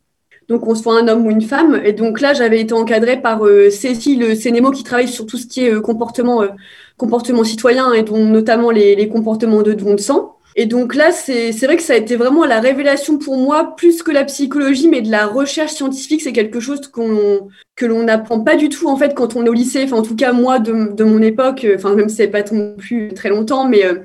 Donc, 0.47 0.67
on 0.67 0.75
soit 0.75 0.97
un 0.99 1.07
homme 1.07 1.25
ou 1.25 1.31
une 1.31 1.41
femme. 1.41 1.81
Et 1.83 1.93
donc 1.93 2.21
là, 2.21 2.33
j'avais 2.33 2.61
été 2.61 2.73
encadrée 2.73 3.21
par 3.21 3.41
Cécile 3.69 4.35
Sénémo 4.35 4.71
qui 4.71 4.83
travaille 4.83 5.07
sur 5.07 5.25
tout 5.25 5.37
ce 5.37 5.45
qui 5.45 5.65
est 5.65 5.81
comportement 5.81 6.43
comportements 6.97 7.43
citoyens 7.43 7.93
et 7.93 8.03
dont 8.03 8.25
notamment 8.25 8.71
les, 8.71 8.95
les 8.95 9.07
comportements 9.07 9.61
de 9.61 9.73
don 9.73 9.93
de 9.93 9.99
sang. 9.99 10.33
Et 10.59 10.65
donc 10.65 10.95
là, 10.95 11.11
c'est 11.11 11.51
vrai 11.65 11.77
que 11.77 11.83
ça 11.83 11.93
a 11.93 11.97
été 11.97 12.15
vraiment 12.15 12.43
la 12.43 12.59
révélation 12.59 13.19
pour 13.19 13.37
moi, 13.37 13.75
plus 13.75 14.01
que 14.01 14.09
la 14.09 14.23
psychologie, 14.25 14.87
mais 14.87 15.03
de 15.03 15.11
la 15.11 15.27
recherche 15.27 15.73
scientifique. 15.73 16.21
C'est 16.23 16.33
quelque 16.33 16.59
chose 16.59 16.81
qu'on 16.87 17.47
que 17.75 17.85
l'on 17.85 18.01
n'apprend 18.01 18.39
pas 18.39 18.55
du 18.55 18.69
tout 18.69 18.87
en 18.87 18.97
fait 18.97 19.13
quand 19.13 19.35
on 19.35 19.45
est 19.45 19.49
au 19.49 19.53
lycée. 19.53 19.83
Enfin, 19.83 19.97
en 19.97 20.01
tout 20.01 20.15
cas, 20.15 20.33
moi, 20.33 20.57
de, 20.57 20.95
de 20.95 21.03
mon 21.03 21.21
époque, 21.21 21.67
enfin 21.75 21.93
même 21.93 22.09
si 22.09 22.15
c'est 22.15 22.27
pas 22.27 22.41
non 22.51 22.75
plus 22.75 23.13
très 23.13 23.29
longtemps, 23.29 23.69
mais 23.69 23.85
euh, 23.85 23.99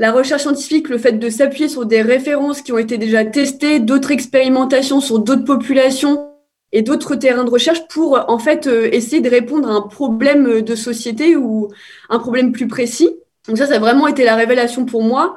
la 0.00 0.12
recherche 0.12 0.42
scientifique, 0.42 0.88
le 0.88 0.96
fait 0.96 1.12
de 1.12 1.28
s'appuyer 1.28 1.68
sur 1.68 1.84
des 1.84 2.00
références 2.00 2.62
qui 2.62 2.72
ont 2.72 2.78
été 2.78 2.96
déjà 2.96 3.22
testées, 3.22 3.80
d'autres 3.80 4.12
expérimentations 4.12 5.02
sur 5.02 5.18
d'autres 5.18 5.44
populations 5.44 6.32
et 6.72 6.80
d'autres 6.80 7.16
terrains 7.16 7.44
de 7.44 7.50
recherche 7.50 7.86
pour 7.88 8.24
en 8.28 8.38
fait 8.38 8.66
euh, 8.66 8.88
essayer 8.92 9.20
de 9.20 9.28
répondre 9.28 9.68
à 9.68 9.74
un 9.74 9.82
problème 9.82 10.62
de 10.62 10.74
société 10.74 11.36
ou 11.36 11.68
un 12.08 12.18
problème 12.18 12.50
plus 12.50 12.66
précis. 12.66 13.10
Donc 13.48 13.56
ça, 13.56 13.66
ça 13.66 13.76
a 13.76 13.78
vraiment 13.78 14.06
été 14.06 14.24
la 14.24 14.36
révélation 14.36 14.84
pour 14.84 15.02
moi. 15.02 15.36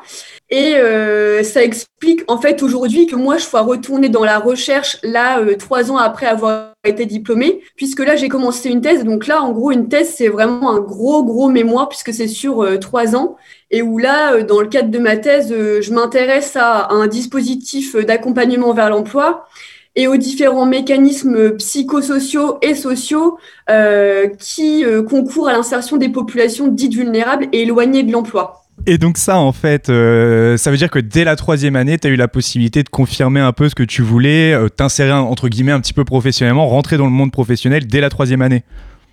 Et 0.50 0.76
euh, 0.76 1.42
ça 1.44 1.64
explique 1.64 2.24
en 2.28 2.40
fait 2.40 2.62
aujourd'hui 2.62 3.08
que 3.08 3.16
moi, 3.16 3.38
je 3.38 3.46
sois 3.46 3.62
retournée 3.62 4.10
dans 4.10 4.26
la 4.26 4.40
recherche 4.40 4.98
là, 5.04 5.40
euh, 5.40 5.56
trois 5.56 5.90
ans 5.90 5.98
après 5.98 6.26
avoir 6.26 6.74
été 6.84 7.06
diplômée, 7.06 7.62
puisque 7.76 8.02
là, 8.02 8.16
j'ai 8.16 8.28
commencé 8.28 8.70
une 8.70 8.82
thèse. 8.82 9.04
Donc 9.06 9.28
là, 9.28 9.42
en 9.42 9.52
gros, 9.52 9.72
une 9.72 9.88
thèse, 9.88 10.14
c'est 10.16 10.28
vraiment 10.28 10.72
un 10.72 10.80
gros, 10.80 11.24
gros 11.24 11.50
mémoire, 11.50 11.88
puisque 11.88 12.14
c'est 12.14 12.28
sur 12.28 12.62
euh, 12.62 12.78
trois 12.78 13.16
ans. 13.16 13.38
Et 13.72 13.82
où 13.82 13.98
là, 13.98 14.44
dans 14.44 14.62
le 14.62 14.68
cadre 14.68 14.90
de 14.90 15.00
ma 15.00 15.18
thèse, 15.18 15.50
je 15.50 15.94
m'intéresse 15.94 16.56
à 16.56 16.90
un 16.92 17.08
dispositif 17.08 17.96
d'accompagnement 17.96 18.74
vers 18.74 18.92
l'emploi 18.92 19.48
et 19.96 20.08
aux 20.08 20.18
différents 20.18 20.66
mécanismes 20.66 21.52
psychosociaux 21.58 22.58
et 22.62 22.74
sociaux 22.74 23.38
euh, 23.70 24.28
qui 24.40 24.84
euh, 24.84 25.04
concourent 25.04 25.48
à 25.48 25.54
l'insertion 25.54 25.98
des 25.98 26.10
populations 26.10 26.68
dites 26.68 26.94
vulnérables 26.94 27.48
et 27.52 27.62
éloignées 27.62 28.04
de 28.04 28.12
l'emploi. 28.12 28.64
Et 28.88 28.98
donc 28.98 29.18
ça, 29.18 29.38
en 29.38 29.52
fait, 29.52 29.90
euh, 29.90 30.58
ça 30.58 30.72
veut 30.72 30.78
dire 30.78 30.90
que 30.90 31.00
dès 31.00 31.24
la 31.24 31.36
troisième 31.36 31.76
année, 31.76 31.98
tu 32.00 32.08
as 32.08 32.10
eu 32.10 32.16
la 32.16 32.28
possibilité 32.28 32.82
de 32.82 32.90
confirmer 32.90 33.40
un 33.40 33.54
peu 33.54 33.70
ce 33.70 33.76
que 33.76 33.84
tu 33.84 34.02
voulais, 34.02 34.58
t'insérer, 34.76 35.12
entre 35.12 35.48
guillemets, 35.48 35.72
un 35.72 35.80
petit 35.80 35.94
peu 35.94 36.04
professionnellement, 36.04 36.68
rentrer 36.68 36.98
dans 36.98 37.06
le 37.06 37.12
monde 37.12 37.32
professionnel 37.32 37.86
dès 37.86 38.02
la 38.02 38.10
troisième 38.10 38.42
année. 38.42 38.64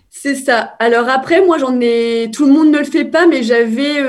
C'est 0.09 0.35
ça. 0.35 0.75
Alors 0.81 1.09
après, 1.09 1.45
moi, 1.45 1.59
j'en 1.59 1.79
ai... 1.81 2.31
Tout 2.33 2.47
le 2.47 2.53
monde 2.53 2.73
ne 2.73 2.79
le 2.79 2.85
fait 2.85 3.05
pas, 3.05 3.27
mais 3.29 3.43
j'avais 3.45 4.03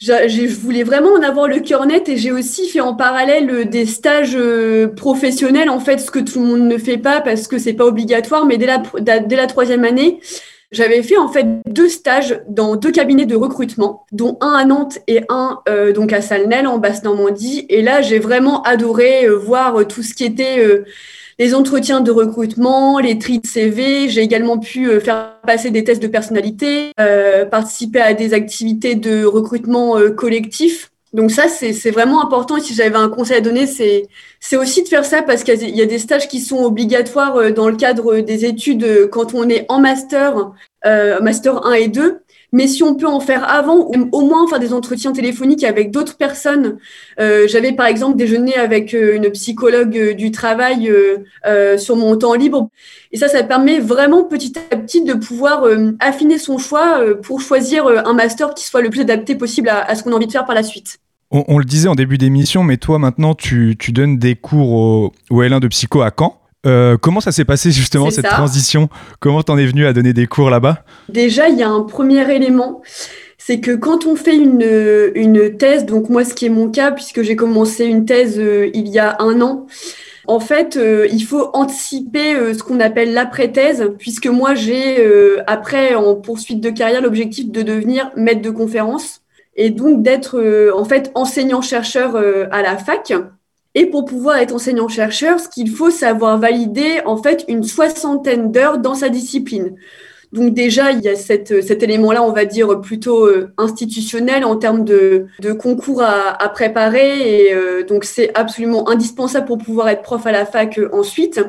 je 0.00 0.60
voulais 0.60 0.82
vraiment 0.82 1.10
en 1.10 1.22
avoir 1.22 1.48
le 1.48 1.60
cœur 1.60 1.86
net 1.86 2.08
et 2.08 2.16
j'ai 2.16 2.32
aussi 2.32 2.68
fait 2.68 2.80
en 2.80 2.94
parallèle 2.94 3.50
euh, 3.50 3.64
des 3.64 3.86
stages 3.86 4.36
euh, 4.36 4.88
professionnels, 4.88 5.68
en 5.68 5.80
fait, 5.80 5.98
ce 5.98 6.10
que 6.10 6.18
tout 6.18 6.40
le 6.40 6.46
monde 6.46 6.68
ne 6.68 6.78
fait 6.78 6.98
pas 6.98 7.20
parce 7.20 7.48
que 7.48 7.58
c'est 7.58 7.72
pas 7.72 7.86
obligatoire, 7.86 8.46
mais 8.46 8.58
dès 8.58 8.66
la, 8.66 9.20
dès 9.20 9.36
la 9.36 9.46
troisième 9.46 9.84
année, 9.84 10.20
j'avais 10.70 11.02
fait 11.02 11.16
en 11.16 11.28
fait 11.28 11.46
deux 11.66 11.88
stages 11.88 12.42
dans 12.48 12.76
deux 12.76 12.92
cabinets 12.92 13.26
de 13.26 13.36
recrutement, 13.36 14.04
dont 14.12 14.36
un 14.40 14.52
à 14.52 14.64
Nantes 14.64 14.98
et 15.06 15.22
un 15.30 15.60
euh, 15.68 15.92
donc 15.92 16.12
à 16.12 16.20
Salnel 16.20 16.66
en 16.66 16.78
Basse-Normandie. 16.78 17.66
Et 17.70 17.82
là, 17.82 18.02
j'ai 18.02 18.18
vraiment 18.18 18.62
adoré 18.62 19.26
voir 19.28 19.86
tout 19.86 20.02
ce 20.02 20.12
qui 20.14 20.24
était 20.24 20.84
les 21.38 21.54
entretiens 21.54 22.00
de 22.00 22.10
recrutement, 22.10 22.98
les 22.98 23.18
tri 23.18 23.38
de 23.38 23.46
CV. 23.46 24.08
J'ai 24.08 24.22
également 24.22 24.58
pu 24.58 24.88
euh, 24.88 25.00
faire 25.00 25.36
passer 25.46 25.70
des 25.70 25.84
tests 25.84 26.02
de 26.02 26.08
personnalité, 26.08 26.92
euh, 26.98 27.44
participer 27.44 28.00
à 28.00 28.12
des 28.14 28.34
activités 28.34 28.96
de 28.96 29.24
recrutement 29.24 29.96
euh, 29.96 30.10
collectif. 30.10 30.90
Donc 31.14 31.30
ça, 31.30 31.48
c'est 31.48 31.90
vraiment 31.90 32.22
important. 32.22 32.60
Si 32.60 32.74
j'avais 32.74 32.96
un 32.96 33.08
conseil 33.08 33.38
à 33.38 33.40
donner, 33.40 33.66
c'est 33.66 34.56
aussi 34.58 34.82
de 34.82 34.88
faire 34.88 35.06
ça 35.06 35.22
parce 35.22 35.42
qu'il 35.42 35.74
y 35.74 35.80
a 35.80 35.86
des 35.86 35.98
stages 35.98 36.28
qui 36.28 36.38
sont 36.38 36.62
obligatoires 36.62 37.50
dans 37.54 37.70
le 37.70 37.76
cadre 37.76 38.18
des 38.18 38.44
études 38.44 39.08
quand 39.10 39.32
on 39.32 39.48
est 39.48 39.64
en 39.70 39.80
master, 39.80 40.52
master 40.84 41.64
1 41.64 41.72
et 41.72 41.88
2 41.88 42.20
mais 42.52 42.66
si 42.66 42.82
on 42.82 42.94
peut 42.94 43.06
en 43.06 43.20
faire 43.20 43.48
avant, 43.48 43.76
ou 43.76 44.08
au 44.12 44.20
moins 44.22 44.46
faire 44.48 44.58
des 44.58 44.72
entretiens 44.72 45.12
téléphoniques 45.12 45.64
avec 45.64 45.90
d'autres 45.90 46.16
personnes. 46.16 46.78
Euh, 47.20 47.46
J'avais 47.46 47.72
par 47.72 47.86
exemple 47.86 48.16
déjeuné 48.16 48.54
avec 48.54 48.94
euh, 48.94 49.16
une 49.16 49.30
psychologue 49.30 49.96
euh, 49.96 50.14
du 50.14 50.30
travail 50.30 50.90
sur 51.78 51.96
mon 51.96 52.16
temps 52.16 52.34
libre. 52.34 52.68
Et 53.12 53.16
ça, 53.16 53.28
ça 53.28 53.42
permet 53.42 53.78
vraiment 53.80 54.24
petit 54.24 54.52
à 54.70 54.76
petit 54.76 55.02
de 55.02 55.14
pouvoir 55.14 55.64
affiner 56.00 56.38
son 56.38 56.58
choix 56.58 57.00
pour 57.22 57.40
choisir 57.40 57.86
un 57.86 58.12
master 58.12 58.54
qui 58.54 58.64
soit 58.64 58.82
le 58.82 58.90
plus 58.90 59.00
adapté 59.00 59.34
possible 59.34 59.68
à, 59.68 59.94
ce 59.94 60.02
qu'on 60.02 60.12
a 60.12 60.14
envie 60.14 60.26
de 60.26 60.32
faire 60.32 60.44
par 60.44 60.54
la 60.54 60.62
suite. 60.62 60.98
On, 61.30 61.58
le 61.58 61.64
disait 61.64 61.88
en 61.88 61.94
début 61.94 62.18
d'émission, 62.18 62.62
mais 62.62 62.76
toi 62.76 62.98
maintenant, 62.98 63.34
tu, 63.34 63.76
tu 63.78 63.92
donnes 63.92 64.18
des 64.18 64.34
cours 64.34 64.72
au, 64.72 65.12
au 65.30 65.42
L1 65.42 65.60
de 65.60 65.68
psycho 65.68 66.02
à 66.02 66.10
Caen. 66.16 66.38
Euh, 66.68 66.96
comment 66.96 67.20
ça 67.20 67.32
s'est 67.32 67.44
passé 67.44 67.70
justement 67.70 68.10
cette 68.10 68.26
transition? 68.26 68.88
Comment 69.20 69.42
t'en 69.42 69.58
es 69.58 69.66
venu 69.66 69.86
à 69.86 69.92
donner 69.92 70.12
des 70.12 70.26
cours 70.26 70.50
là-bas? 70.50 70.84
Déjà, 71.08 71.48
il 71.48 71.58
y 71.58 71.62
a 71.62 71.68
un 71.68 71.82
premier 71.82 72.30
élément, 72.34 72.82
c'est 73.38 73.60
que 73.60 73.74
quand 73.74 74.06
on 74.06 74.16
fait 74.16 74.36
une, 74.36 75.10
une 75.14 75.56
thèse, 75.56 75.86
donc 75.86 76.08
moi 76.10 76.24
ce 76.24 76.34
qui 76.34 76.46
est 76.46 76.50
mon 76.50 76.70
cas, 76.70 76.92
puisque 76.92 77.22
j'ai 77.22 77.36
commencé 77.36 77.84
une 77.86 78.04
thèse 78.04 78.38
euh, 78.38 78.70
il 78.74 78.88
y 78.88 78.98
a 78.98 79.16
un 79.20 79.40
an, 79.40 79.66
en 80.26 80.40
fait, 80.40 80.76
euh, 80.76 81.08
il 81.10 81.22
faut 81.24 81.48
anticiper 81.54 82.52
ce 82.52 82.62
qu'on 82.62 82.80
appelle 82.80 83.14
l'après-thèse, 83.14 83.92
puisque 83.98 84.26
moi 84.26 84.54
j'ai, 84.54 85.02
après, 85.46 85.94
en 85.94 86.16
poursuite 86.16 86.60
de 86.60 86.68
carrière, 86.68 87.00
l'objectif 87.00 87.50
de 87.50 87.62
devenir 87.62 88.10
maître 88.14 88.42
de 88.42 88.50
conférence 88.50 89.22
et 89.56 89.70
donc 89.70 90.02
d'être 90.02 90.70
en 90.76 90.84
fait 90.84 91.10
enseignant-chercheur 91.14 92.16
à 92.50 92.60
la 92.60 92.76
fac. 92.76 93.14
Et 93.78 93.86
pour 93.86 94.06
pouvoir 94.06 94.38
être 94.38 94.52
enseignant-chercheur, 94.52 95.38
ce 95.38 95.48
qu'il 95.48 95.70
faut, 95.70 95.88
c'est 95.88 96.04
avoir 96.04 96.36
validé 96.36 97.00
en 97.06 97.16
fait 97.16 97.44
une 97.46 97.62
soixantaine 97.62 98.50
d'heures 98.50 98.78
dans 98.78 98.96
sa 98.96 99.08
discipline. 99.08 99.76
Donc 100.32 100.52
déjà, 100.52 100.90
il 100.90 101.00
y 101.00 101.08
a 101.08 101.14
cet 101.14 101.52
élément-là, 101.52 102.24
on 102.24 102.32
va 102.32 102.44
dire, 102.44 102.80
plutôt 102.80 103.26
euh, 103.26 103.52
institutionnel 103.56 104.44
en 104.44 104.56
termes 104.56 104.84
de, 104.84 105.28
concours 105.60 106.02
à, 106.02 106.48
préparer. 106.48 107.46
Et 107.46 107.54
euh, 107.54 107.84
donc 107.84 108.02
c'est 108.02 108.36
absolument 108.36 108.88
indispensable 108.90 109.46
pour 109.46 109.58
pouvoir 109.58 109.88
être 109.90 110.02
prof 110.02 110.26
à 110.26 110.32
la 110.32 110.44
fac 110.44 110.76
euh, 110.76 110.88
ensuite. 110.92 111.40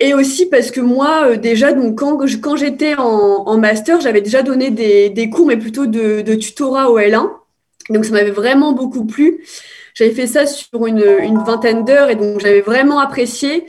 Et 0.00 0.12
aussi 0.12 0.50
parce 0.50 0.70
que 0.70 0.82
moi, 0.82 1.38
déjà, 1.38 1.72
donc 1.72 1.98
quand, 1.98 2.56
j'étais 2.56 2.94
en, 2.98 3.56
master, 3.56 4.02
j'avais 4.02 4.20
déjà 4.20 4.42
donné 4.42 4.70
des, 4.70 5.30
cours, 5.30 5.46
mais 5.46 5.56
plutôt 5.56 5.86
de 5.86 6.34
tutorat 6.34 6.90
au 6.90 6.98
L1. 6.98 7.30
Donc 7.88 8.04
ça 8.04 8.12
m'avait 8.12 8.30
vraiment 8.30 8.72
beaucoup 8.72 9.06
plu. 9.06 9.40
J'avais 9.94 10.12
fait 10.12 10.26
ça 10.26 10.46
sur 10.46 10.86
une, 10.86 11.02
vingtaine 11.44 11.84
d'heures 11.84 12.10
et 12.10 12.16
donc 12.16 12.40
j'avais 12.40 12.60
vraiment 12.60 12.98
apprécié. 12.98 13.66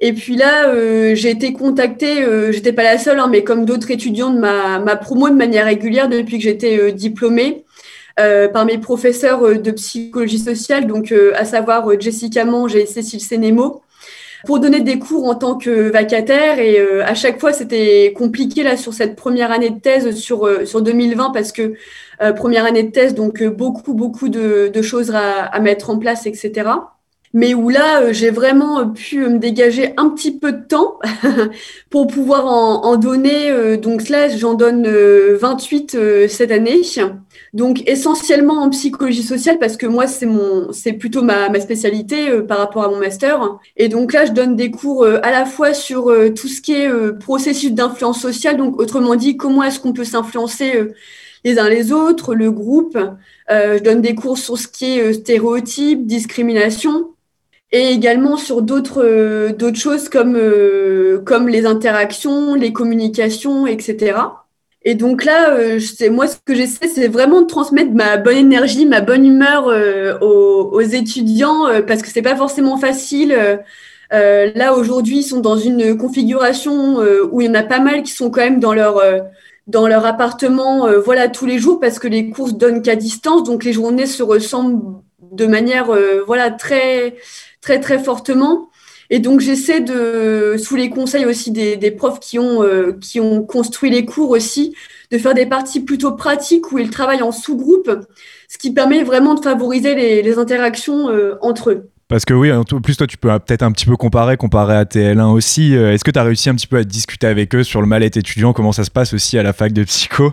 Et 0.00 0.12
puis 0.12 0.36
là, 0.36 0.68
euh, 0.68 1.14
j'ai 1.14 1.30
été 1.30 1.52
contactée, 1.52 2.22
euh, 2.22 2.52
j'étais 2.52 2.72
pas 2.72 2.82
la 2.82 2.98
seule, 2.98 3.18
hein, 3.18 3.28
mais 3.30 3.44
comme 3.44 3.64
d'autres 3.64 3.90
étudiants 3.90 4.30
de 4.30 4.38
ma, 4.38 4.78
ma, 4.78 4.96
promo 4.96 5.28
de 5.28 5.34
manière 5.34 5.66
régulière 5.66 6.08
depuis 6.08 6.38
que 6.38 6.44
j'étais 6.44 6.78
euh, 6.78 6.90
diplômée, 6.90 7.64
euh, 8.20 8.48
par 8.48 8.64
mes 8.64 8.78
professeurs 8.78 9.58
de 9.58 9.70
psychologie 9.72 10.38
sociale, 10.38 10.86
donc 10.86 11.12
à 11.34 11.44
savoir 11.44 11.88
Jessica 12.00 12.44
Mange 12.44 12.76
et 12.76 12.86
Cécile 12.86 13.20
Sénémo, 13.20 13.82
pour 14.46 14.60
donner 14.60 14.80
des 14.80 14.98
cours 14.98 15.26
en 15.26 15.34
tant 15.34 15.56
que 15.56 15.90
vacataire. 15.90 16.58
Et 16.58 16.78
à 17.02 17.14
chaque 17.14 17.40
fois, 17.40 17.52
c'était 17.52 18.12
compliqué 18.16 18.62
là 18.62 18.76
sur 18.76 18.92
cette 18.94 19.16
première 19.16 19.52
année 19.52 19.70
de 19.70 19.80
thèse 19.80 20.14
sur, 20.16 20.48
sur 20.66 20.82
2020 20.82 21.30
parce 21.30 21.52
que 21.52 21.74
euh, 22.22 22.32
première 22.32 22.64
année 22.64 22.82
de 22.82 22.90
thèse, 22.90 23.14
donc 23.14 23.42
euh, 23.42 23.50
beaucoup, 23.50 23.94
beaucoup 23.94 24.28
de, 24.28 24.70
choses 24.82 25.12
à, 25.14 25.58
mettre 25.60 25.90
en 25.90 25.98
place, 25.98 26.26
etc. 26.26 26.70
Mais 27.32 27.54
où 27.54 27.68
là, 27.68 28.02
euh, 28.02 28.12
j'ai 28.12 28.30
vraiment 28.30 28.88
pu 28.88 29.18
me 29.18 29.38
dégager 29.38 29.92
un 29.96 30.10
petit 30.10 30.38
peu 30.38 30.52
de 30.52 30.64
temps 30.64 30.98
pour 31.90 32.06
pouvoir 32.06 32.46
en, 32.46 32.96
donner. 32.96 33.76
donc 33.78 34.08
là, 34.08 34.28
j'en 34.28 34.54
donne 34.54 34.86
28 34.86 36.28
cette 36.28 36.52
année. 36.52 36.82
Donc 37.54 37.82
essentiellement 37.88 38.62
en 38.62 38.70
psychologie 38.70 39.22
sociale 39.22 39.58
parce 39.58 39.76
que 39.76 39.86
moi 39.86 40.06
c'est 40.06 40.26
mon 40.26 40.72
c'est 40.72 40.92
plutôt 40.92 41.22
ma, 41.22 41.48
ma 41.48 41.60
spécialité 41.60 42.42
par 42.42 42.58
rapport 42.58 42.84
à 42.84 42.88
mon 42.88 42.98
master 42.98 43.58
et 43.76 43.88
donc 43.88 44.12
là 44.12 44.26
je 44.26 44.32
donne 44.32 44.56
des 44.56 44.70
cours 44.70 45.06
à 45.06 45.30
la 45.30 45.46
fois 45.46 45.72
sur 45.72 46.12
tout 46.34 46.48
ce 46.48 46.60
qui 46.60 46.72
est 46.72 46.90
processus 47.20 47.72
d'influence 47.72 48.20
sociale 48.20 48.56
donc 48.56 48.80
autrement 48.80 49.14
dit 49.14 49.36
comment 49.36 49.62
est-ce 49.62 49.78
qu'on 49.78 49.92
peut 49.92 50.04
s'influencer 50.04 50.88
les 51.44 51.58
uns 51.58 51.68
les 51.68 51.92
autres, 51.92 52.34
le 52.34 52.50
groupe. 52.50 52.96
Euh, 53.50 53.78
je 53.78 53.82
donne 53.82 54.00
des 54.00 54.14
cours 54.14 54.38
sur 54.38 54.58
ce 54.58 54.66
qui 54.66 54.98
est 54.98 55.02
euh, 55.02 55.12
stéréotypes, 55.12 56.06
discrimination, 56.06 57.14
et 57.70 57.90
également 57.90 58.36
sur 58.36 58.62
d'autres 58.62 59.04
euh, 59.04 59.52
d'autres 59.52 59.78
choses 59.78 60.08
comme 60.08 60.38
comme 61.24 61.48
les 61.48 61.66
interactions, 61.66 62.54
les 62.54 62.72
communications, 62.72 63.66
etc. 63.66 64.16
Et 64.84 64.94
donc 64.94 65.24
là, 65.24 65.56
c'est 65.80 66.10
moi 66.10 66.26
ce 66.26 66.36
que 66.44 66.54
j'essaie, 66.54 66.88
c'est 66.88 67.08
vraiment 67.08 67.40
de 67.40 67.46
transmettre 67.46 67.92
ma 67.92 68.18
bonne 68.18 68.36
énergie, 68.36 68.84
ma 68.84 69.00
bonne 69.00 69.24
humeur 69.24 69.66
aux, 70.20 70.70
aux, 70.72 70.80
étudiants 70.80 71.64
parce 71.86 72.02
que 72.02 72.08
c'est 72.08 72.20
pas 72.20 72.36
forcément 72.36 72.76
facile. 72.76 73.34
là 74.10 74.74
aujourd'hui, 74.74 75.18
ils 75.18 75.22
sont 75.22 75.40
dans 75.40 75.56
une 75.56 75.96
configuration 75.96 76.98
où 77.32 77.40
il 77.40 77.46
y 77.46 77.50
en 77.50 77.54
a 77.54 77.62
pas 77.62 77.80
mal 77.80 78.02
qui 78.02 78.12
sont 78.12 78.30
quand 78.30 78.42
même 78.42 78.60
dans 78.60 78.74
leur 78.74 79.02
dans 79.66 79.86
leur 79.86 80.04
appartement, 80.04 80.86
euh, 80.86 81.00
voilà, 81.00 81.28
tous 81.28 81.46
les 81.46 81.58
jours 81.58 81.80
parce 81.80 81.98
que 81.98 82.08
les 82.08 82.30
courses 82.30 82.54
donnent 82.54 82.82
qu'à 82.82 82.96
distance, 82.96 83.44
donc 83.44 83.64
les 83.64 83.72
journées 83.72 84.06
se 84.06 84.22
ressemblent 84.22 85.00
de 85.18 85.46
manière, 85.46 85.90
euh, 85.90 86.22
voilà, 86.26 86.50
très, 86.50 87.16
très, 87.60 87.80
très 87.80 87.98
fortement. 87.98 88.68
Et 89.10 89.18
donc 89.18 89.40
j'essaie 89.40 89.80
de, 89.80 90.56
sous 90.58 90.76
les 90.76 90.90
conseils 90.90 91.26
aussi 91.26 91.50
des, 91.50 91.90
profs 91.90 92.20
qui 92.20 92.38
ont, 92.38 92.62
euh, 92.62 92.92
qui 93.00 93.20
ont 93.20 93.42
construit 93.42 93.90
les 93.90 94.04
cours 94.04 94.30
aussi, 94.30 94.74
de 95.10 95.18
faire 95.18 95.34
des 95.34 95.46
parties 95.46 95.80
plutôt 95.80 96.12
pratiques 96.12 96.72
où 96.72 96.78
ils 96.78 96.90
travaillent 96.90 97.22
en 97.22 97.32
sous-groupe. 97.32 97.90
ce 98.48 98.58
qui 98.58 98.72
permet 98.72 99.02
vraiment 99.02 99.34
de 99.34 99.40
favoriser 99.40 99.94
les, 99.94 100.38
interactions 100.38 101.10
euh, 101.10 101.36
entre 101.42 101.70
eux. 101.70 101.90
Parce 102.08 102.24
que 102.24 102.34
oui, 102.34 102.52
en 102.52 102.64
plus 102.64 102.96
toi, 102.96 103.06
tu 103.06 103.16
peux 103.16 103.28
peut-être 103.28 103.62
un 103.62 103.72
petit 103.72 103.86
peu 103.86 103.96
comparer, 103.96 104.36
comparer 104.36 104.76
à 104.76 104.84
TL1 104.84 105.32
aussi. 105.32 105.74
Euh, 105.74 105.92
Est-ce 105.92 106.04
que 106.04 106.10
tu 106.10 106.18
as 106.18 106.22
réussi 106.22 106.50
un 106.50 106.54
petit 106.54 106.66
peu 106.66 106.76
à 106.76 106.84
discuter 106.84 107.26
avec 107.26 107.54
eux 107.54 107.62
sur 107.62 107.80
le 107.80 107.86
mal-être 107.86 108.16
étudiant, 108.16 108.52
comment 108.52 108.72
ça 108.72 108.84
se 108.84 108.90
passe 108.90 109.14
aussi 109.14 109.38
à 109.38 109.42
la 109.42 109.52
fac 109.52 109.72
de 109.72 109.84
psycho? 109.84 110.32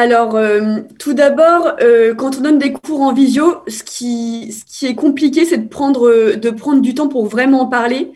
Alors, 0.00 0.34
euh, 0.34 0.78
tout 0.98 1.12
d'abord, 1.12 1.74
euh, 1.82 2.14
quand 2.14 2.38
on 2.38 2.40
donne 2.40 2.58
des 2.58 2.72
cours 2.72 3.02
en 3.02 3.12
visio, 3.12 3.56
ce 3.68 3.82
qui, 3.82 4.48
est 4.80 4.94
compliqué, 4.94 5.44
c'est 5.44 5.58
de 5.58 5.68
prendre, 5.68 6.10
du 6.80 6.94
temps 6.94 7.08
pour 7.08 7.26
vraiment 7.26 7.60
en 7.60 7.66
parler. 7.66 8.10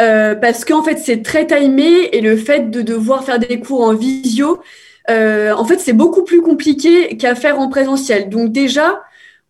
Euh, 0.00 0.34
parce 0.34 0.66
qu'en 0.66 0.82
fait, 0.82 0.98
c'est 0.98 1.22
très 1.22 1.46
timé 1.46 2.10
et 2.12 2.20
le 2.20 2.36
fait 2.36 2.70
de 2.70 2.82
devoir 2.82 3.24
faire 3.24 3.38
des 3.38 3.58
cours 3.58 3.84
en 3.84 3.94
visio, 3.94 4.60
euh, 5.08 5.54
en 5.54 5.64
fait, 5.64 5.78
c'est 5.78 5.94
beaucoup 5.94 6.24
plus 6.24 6.42
compliqué 6.42 7.16
qu'à 7.16 7.34
faire 7.34 7.58
en 7.58 7.70
présentiel. 7.70 8.28
Donc 8.28 8.52
déjà, 8.52 9.00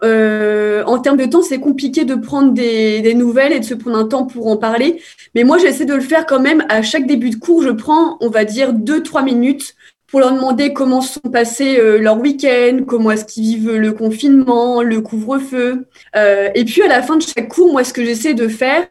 en 0.00 0.98
termes 1.00 1.16
de 1.16 1.24
temps, 1.24 1.42
c'est 1.42 1.59
compliqué 1.59 2.04
de 2.04 2.14
prendre 2.14 2.52
des, 2.52 3.00
des 3.00 3.14
nouvelles 3.14 3.52
et 3.52 3.59
de 3.59 3.64
se 3.64 3.74
prendre 3.74 3.98
un 3.98 4.06
temps 4.06 4.26
pour 4.26 4.46
en 4.46 4.56
parler. 4.56 5.02
Mais 5.34 5.42
moi, 5.42 5.59
j'essaie 5.59 5.86
de 5.86 5.94
le 5.94 6.02
faire 6.02 6.24
quand 6.24 6.38
même. 6.38 6.64
À 6.68 6.82
chaque 6.82 7.09
début 7.09 7.30
de 7.30 7.36
cours, 7.36 7.64
je 7.64 7.70
prends, 7.70 8.16
on 8.20 8.30
va 8.30 8.44
dire, 8.44 8.72
deux, 8.72 9.02
trois 9.02 9.22
minutes 9.22 9.74
pour 10.09 10.20
leur 10.20 10.32
demander 10.32 10.72
comment 10.72 11.02
sont 11.02 11.20
passés 11.20 11.78
euh, 11.78 11.98
leur 11.98 12.18
week-end, 12.18 12.80
comment 12.86 13.11
est-ce 13.11 13.26
qu'ils 13.26 13.44
vivent 13.44 13.76
le 13.76 13.92
confinement, 13.92 14.82
le 14.82 15.02
couvre-feu. 15.02 15.84
Euh, 16.16 16.48
et 16.54 16.64
puis 16.64 16.82
à 16.82 16.88
la 16.88 17.02
fin 17.02 17.16
de 17.16 17.22
chaque 17.22 17.48
cours, 17.48 17.70
moi, 17.70 17.84
ce 17.84 17.92
que 17.92 18.02
j'essaie 18.02 18.32
de 18.32 18.48
faire, 18.48 18.86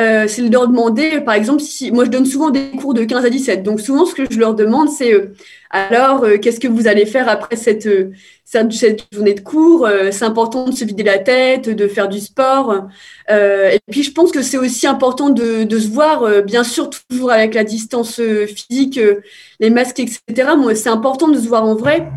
euh, 0.00 0.26
c'est 0.26 0.42
de 0.42 0.52
leur 0.52 0.68
demander, 0.68 1.20
par 1.20 1.34
exemple, 1.34 1.60
si 1.60 1.90
moi 1.92 2.04
je 2.04 2.10
donne 2.10 2.26
souvent 2.26 2.50
des 2.50 2.70
cours 2.70 2.94
de 2.94 3.04
15 3.04 3.24
à 3.24 3.30
17, 3.30 3.62
donc 3.62 3.80
souvent 3.80 4.06
ce 4.06 4.14
que 4.14 4.22
je 4.30 4.38
leur 4.38 4.54
demande, 4.54 4.88
c'est 4.88 5.12
euh, 5.12 5.34
alors 5.70 6.24
euh, 6.24 6.36
qu'est-ce 6.36 6.60
que 6.60 6.68
vous 6.68 6.86
allez 6.86 7.06
faire 7.06 7.28
après 7.28 7.56
cette, 7.56 7.86
euh, 7.86 8.12
cette, 8.44 9.06
journée 9.12 9.34
de 9.34 9.40
cours? 9.40 9.86
Euh, 9.86 10.10
C'est 10.10 10.24
important 10.24 10.68
de 10.68 10.74
se 10.74 10.84
vider 10.84 11.02
la 11.02 11.18
tête, 11.18 11.68
de 11.68 11.88
faire 11.88 12.08
du 12.08 12.20
sport. 12.20 12.84
Euh, 13.30 13.70
et 13.70 13.80
puis 13.90 14.02
je 14.02 14.12
pense 14.12 14.32
que 14.32 14.42
c'est 14.42 14.58
aussi 14.58 14.86
important 14.86 15.30
de, 15.30 15.64
de 15.64 15.78
se 15.78 15.88
voir, 15.88 16.42
bien 16.42 16.64
sûr 16.64 16.90
toujours 16.90 17.30
avec 17.30 17.54
la 17.54 17.64
distance 17.64 18.20
physique. 18.46 19.00
les 19.60 19.70
masques, 19.70 20.00
etc. 20.00 20.50
Moi, 20.58 20.74
c'est 20.74 20.90
important 20.90 21.28
de 21.28 21.38
se 21.38 21.48
voir 21.48 21.64
en 21.64 21.74
vrai. 21.74 22.08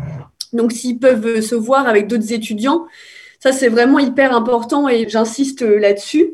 Donc, 0.52 0.72
s'ils 0.72 0.98
peuvent 0.98 1.40
se 1.40 1.54
voir 1.54 1.86
avec 1.88 2.06
d'autres 2.08 2.32
étudiants, 2.32 2.86
ça, 3.40 3.52
c'est 3.52 3.68
vraiment 3.68 3.98
hyper 3.98 4.34
important 4.34 4.88
et 4.88 5.08
j'insiste 5.08 5.62
là-dessus. 5.62 6.32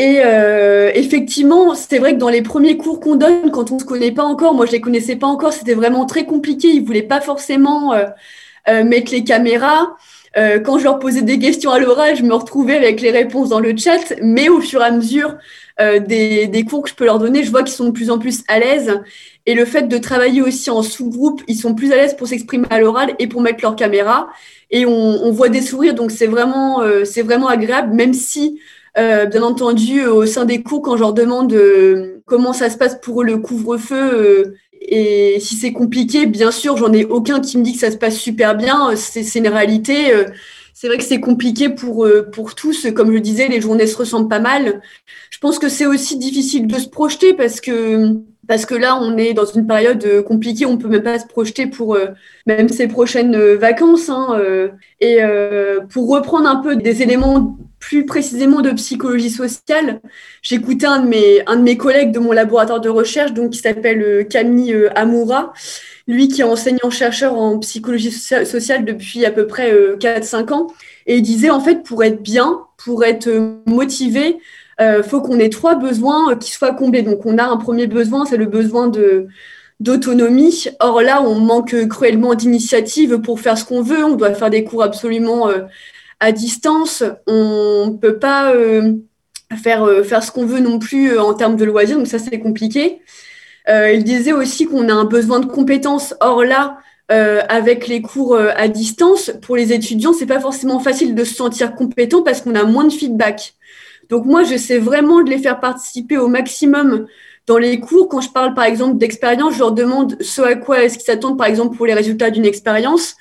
Et 0.00 0.22
euh, 0.24 0.90
effectivement, 0.94 1.74
c'est 1.74 1.98
vrai 1.98 2.14
que 2.14 2.18
dans 2.18 2.30
les 2.30 2.40
premiers 2.40 2.78
cours 2.78 3.00
qu'on 3.00 3.16
donne, 3.16 3.50
quand 3.50 3.70
on 3.70 3.74
ne 3.74 3.80
se 3.80 3.84
connaît 3.84 4.12
pas 4.12 4.24
encore, 4.24 4.54
moi, 4.54 4.64
je 4.64 4.72
les 4.72 4.80
connaissais 4.80 5.14
pas 5.14 5.26
encore, 5.26 5.52
c'était 5.52 5.74
vraiment 5.74 6.06
très 6.06 6.24
compliqué. 6.24 6.68
Ils 6.68 6.82
voulaient 6.82 7.02
pas 7.02 7.20
forcément 7.20 7.92
euh, 7.92 8.06
euh, 8.66 8.82
mettre 8.82 9.12
les 9.12 9.24
caméras. 9.24 9.94
Euh, 10.38 10.58
quand 10.58 10.78
je 10.78 10.84
leur 10.84 11.00
posais 11.00 11.20
des 11.20 11.38
questions 11.38 11.70
à 11.70 11.78
l'oral, 11.78 12.16
je 12.16 12.22
me 12.22 12.32
retrouvais 12.32 12.76
avec 12.76 13.02
les 13.02 13.10
réponses 13.10 13.50
dans 13.50 13.60
le 13.60 13.76
chat. 13.76 14.14
Mais 14.22 14.48
au 14.48 14.62
fur 14.62 14.80
et 14.80 14.86
à 14.86 14.90
mesure 14.90 15.36
euh, 15.80 15.98
des, 15.98 16.64
cours 16.66 16.82
que 16.82 16.88
je 16.88 16.94
peux 16.94 17.04
leur 17.04 17.18
donner, 17.18 17.44
je 17.44 17.50
vois 17.50 17.62
qu'ils 17.62 17.76
sont 17.76 17.84
de 17.84 17.90
plus 17.90 18.08
en 18.08 18.18
plus 18.18 18.42
à 18.48 18.58
l'aise. 18.58 19.02
Et 19.44 19.52
le 19.52 19.66
fait 19.66 19.82
de 19.82 19.98
travailler 19.98 20.40
aussi 20.40 20.70
en 20.70 20.82
sous-groupe, 20.82 21.42
ils 21.46 21.56
sont 21.56 21.74
plus 21.74 21.92
à 21.92 21.96
l'aise 21.96 22.16
pour 22.16 22.26
s'exprimer 22.26 22.66
à 22.70 22.80
l'oral 22.80 23.14
et 23.18 23.26
pour 23.26 23.42
mettre 23.42 23.58
leur 23.60 23.76
caméra. 23.76 24.30
Et 24.70 24.86
on, 24.86 24.92
on 24.92 25.30
voit 25.30 25.50
des 25.50 25.60
sourires, 25.60 25.92
donc 25.92 26.10
c'est 26.10 26.26
vraiment, 26.26 26.82
c'est 27.04 27.22
vraiment 27.22 27.48
agréable, 27.48 27.92
même 27.92 28.14
si, 28.14 28.60
euh, 28.98 29.26
bien 29.26 29.42
entendu, 29.42 30.04
au 30.06 30.26
sein 30.26 30.44
des 30.44 30.62
cours, 30.62 30.82
quand 30.82 30.96
je 30.96 31.00
leur 31.02 31.12
demande 31.14 31.52
euh, 31.52 32.22
comment 32.26 32.52
ça 32.52 32.70
se 32.70 32.76
passe 32.76 32.98
pour 33.00 33.22
eux 33.22 33.24
le 33.24 33.38
couvre-feu 33.38 33.96
euh, 33.96 34.54
et 34.82 35.38
si 35.40 35.56
c'est 35.56 35.72
compliqué, 35.72 36.26
bien 36.26 36.50
sûr, 36.50 36.76
j'en 36.76 36.92
ai 36.92 37.04
aucun 37.04 37.40
qui 37.40 37.58
me 37.58 37.62
dit 37.62 37.74
que 37.74 37.78
ça 37.80 37.90
se 37.90 37.96
passe 37.98 38.16
super 38.16 38.56
bien. 38.56 38.96
C'est 38.96 39.22
c'est 39.22 39.38
une 39.40 39.48
réalité. 39.48 40.12
euh, 40.14 40.24
C'est 40.74 40.88
vrai 40.88 40.96
que 40.98 41.04
c'est 41.04 41.20
compliqué 41.20 41.68
pour, 41.68 42.06
euh, 42.06 42.22
pour 42.32 42.54
tous. 42.54 42.86
Comme 42.94 43.12
je 43.12 43.18
disais, 43.18 43.48
les 43.48 43.60
journées 43.60 43.86
se 43.86 43.96
ressemblent 43.96 44.28
pas 44.28 44.40
mal. 44.40 44.80
Je 45.30 45.38
pense 45.38 45.58
que 45.58 45.68
c'est 45.68 45.86
aussi 45.86 46.16
difficile 46.18 46.66
de 46.66 46.78
se 46.78 46.88
projeter 46.88 47.34
parce 47.34 47.60
que 47.60 48.14
parce 48.50 48.66
que 48.66 48.74
là, 48.74 48.98
on 49.00 49.16
est 49.16 49.32
dans 49.32 49.44
une 49.44 49.64
période 49.64 50.04
euh, 50.04 50.24
compliquée, 50.24 50.66
on 50.66 50.76
peut 50.76 50.88
même 50.88 51.04
pas 51.04 51.20
se 51.20 51.26
projeter 51.28 51.68
pour 51.68 51.94
euh, 51.94 52.06
même 52.46 52.68
ces 52.68 52.88
prochaines 52.88 53.36
euh, 53.36 53.56
vacances. 53.56 54.08
hein, 54.08 54.36
et 55.00 55.20
pour 55.90 56.08
reprendre 56.10 56.48
un 56.48 56.56
peu 56.56 56.74
des 56.74 57.00
éléments 57.02 57.56
plus 57.78 58.04
précisément 58.06 58.60
de 58.60 58.72
psychologie 58.72 59.30
sociale, 59.30 60.00
j'écoutais 60.42 60.86
un 60.86 60.98
de 60.98 61.06
mes 61.08 61.42
un 61.46 61.56
de 61.56 61.62
mes 61.62 61.76
collègues 61.76 62.10
de 62.10 62.18
mon 62.18 62.32
laboratoire 62.32 62.80
de 62.80 62.88
recherche, 62.88 63.32
donc 63.32 63.50
qui 63.50 63.60
s'appelle 63.60 64.26
Camille 64.28 64.90
Amoura, 64.96 65.52
lui 66.08 66.26
qui 66.26 66.40
est 66.40 66.44
enseignant 66.44 66.90
chercheur 66.90 67.34
en 67.38 67.58
psychologie 67.60 68.10
socia- 68.10 68.44
sociale 68.44 68.84
depuis 68.84 69.24
à 69.24 69.30
peu 69.30 69.46
près 69.46 69.72
euh, 69.72 69.96
4-5 69.96 70.52
ans, 70.52 70.66
et 71.06 71.18
il 71.18 71.22
disait 71.22 71.50
en 71.50 71.60
fait 71.60 71.84
pour 71.84 72.02
être 72.02 72.20
bien, 72.20 72.60
pour 72.84 73.04
être 73.04 73.30
motivé, 73.66 74.38
euh, 74.80 75.02
faut 75.02 75.20
qu'on 75.20 75.38
ait 75.38 75.50
trois 75.50 75.74
besoins 75.74 76.32
euh, 76.32 76.36
qui 76.36 76.50
soient 76.50 76.72
comblés. 76.72 77.02
Donc, 77.02 77.26
on 77.26 77.38
a 77.38 77.44
un 77.44 77.56
premier 77.58 77.86
besoin, 77.86 78.24
c'est 78.24 78.38
le 78.38 78.46
besoin 78.46 78.90
d'autonomie. 79.78 80.66
Or 80.80 81.02
là, 81.02 81.22
on 81.22 81.38
manque 81.38 81.88
cruellement 81.88 82.34
d'initiative 82.34 83.18
pour 83.18 83.40
faire 83.40 83.58
ce 83.58 83.64
qu'on 83.64 83.82
veut. 83.82 84.04
On 84.04 84.16
doit 84.16 84.32
faire 84.34 84.50
des 84.50 84.64
cours 84.64 84.82
absolument 84.82 85.48
euh, 85.48 85.62
à 86.18 86.32
distance. 86.32 87.04
On 87.26 87.98
peut 88.00 88.18
pas 88.18 88.54
euh, 88.54 88.94
faire 89.62 90.22
ce 90.22 90.30
qu'on 90.30 90.46
veut 90.46 90.60
non 90.60 90.78
plus 90.78 91.18
en 91.18 91.34
termes 91.34 91.56
de 91.56 91.64
loisirs. 91.64 91.98
Donc 91.98 92.06
ça, 92.06 92.18
c'est 92.18 92.38
compliqué. 92.38 93.02
Il 93.68 94.02
disait 94.02 94.32
aussi 94.32 94.66
qu'on 94.66 94.88
a 94.88 94.92
un 94.92 95.04
besoin 95.04 95.38
de 95.38 95.46
compétences. 95.46 96.14
Or 96.20 96.42
là, 96.42 96.78
avec 97.08 97.86
les 97.86 98.02
cours 98.02 98.36
à 98.36 98.66
distance, 98.66 99.30
pour 99.42 99.54
les 99.54 99.72
étudiants, 99.72 100.12
c'est 100.12 100.26
pas 100.26 100.40
forcément 100.40 100.80
facile 100.80 101.14
de 101.14 101.22
se 101.22 101.34
sentir 101.34 101.76
compétent 101.76 102.22
parce 102.22 102.40
qu'on 102.40 102.56
a 102.56 102.64
moins 102.64 102.82
de 102.82 102.92
feedback. 102.92 103.54
Donc 104.10 104.26
moi, 104.26 104.42
j'essaie 104.42 104.78
vraiment 104.78 105.22
de 105.22 105.30
les 105.30 105.38
faire 105.38 105.60
participer 105.60 106.18
au 106.18 106.28
maximum 106.28 107.06
dans 107.46 107.58
les 107.58 107.80
cours. 107.80 108.08
Quand 108.08 108.20
je 108.20 108.30
parle 108.30 108.54
par 108.54 108.64
exemple 108.64 108.98
d'expérience, 108.98 109.54
je 109.54 109.60
leur 109.60 109.72
demande 109.72 110.20
ce 110.20 110.42
à 110.42 110.56
quoi 110.56 110.82
est-ce 110.82 110.98
qu'ils 110.98 111.06
s'attendent 111.06 111.38
par 111.38 111.46
exemple 111.46 111.76
pour 111.76 111.86
les 111.86 111.94
résultats 111.94 112.30
d'une 112.30 112.44
expérience. 112.44 113.16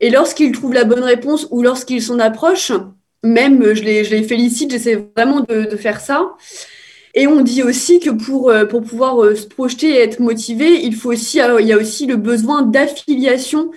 Et 0.00 0.10
lorsqu'ils 0.10 0.52
trouvent 0.52 0.72
la 0.72 0.84
bonne 0.84 1.04
réponse 1.04 1.46
ou 1.50 1.62
lorsqu'ils 1.62 2.02
s'en 2.02 2.18
approchent, 2.18 2.72
même 3.22 3.74
je 3.74 3.82
les, 3.82 4.04
je 4.04 4.10
les 4.10 4.22
félicite, 4.24 4.72
j'essaie 4.72 5.06
vraiment 5.16 5.40
de, 5.40 5.76
faire 5.76 6.00
ça. 6.00 6.32
Et 7.14 7.26
on 7.26 7.42
dit 7.42 7.62
aussi 7.62 8.00
que 8.00 8.10
pour, 8.10 8.50
euh, 8.50 8.64
pour 8.64 8.82
pouvoir 8.82 9.22
euh, 9.22 9.36
se 9.36 9.46
projeter 9.46 9.90
et 9.90 9.98
être 9.98 10.18
motivé, 10.18 10.82
il, 10.82 10.96
faut 10.96 11.12
aussi, 11.12 11.42
euh, 11.42 11.60
il 11.60 11.66
y 11.66 11.72
a 11.72 11.76
aussi 11.76 12.06
le 12.06 12.16
besoin 12.16 12.62
d'affiliation, 12.62 13.70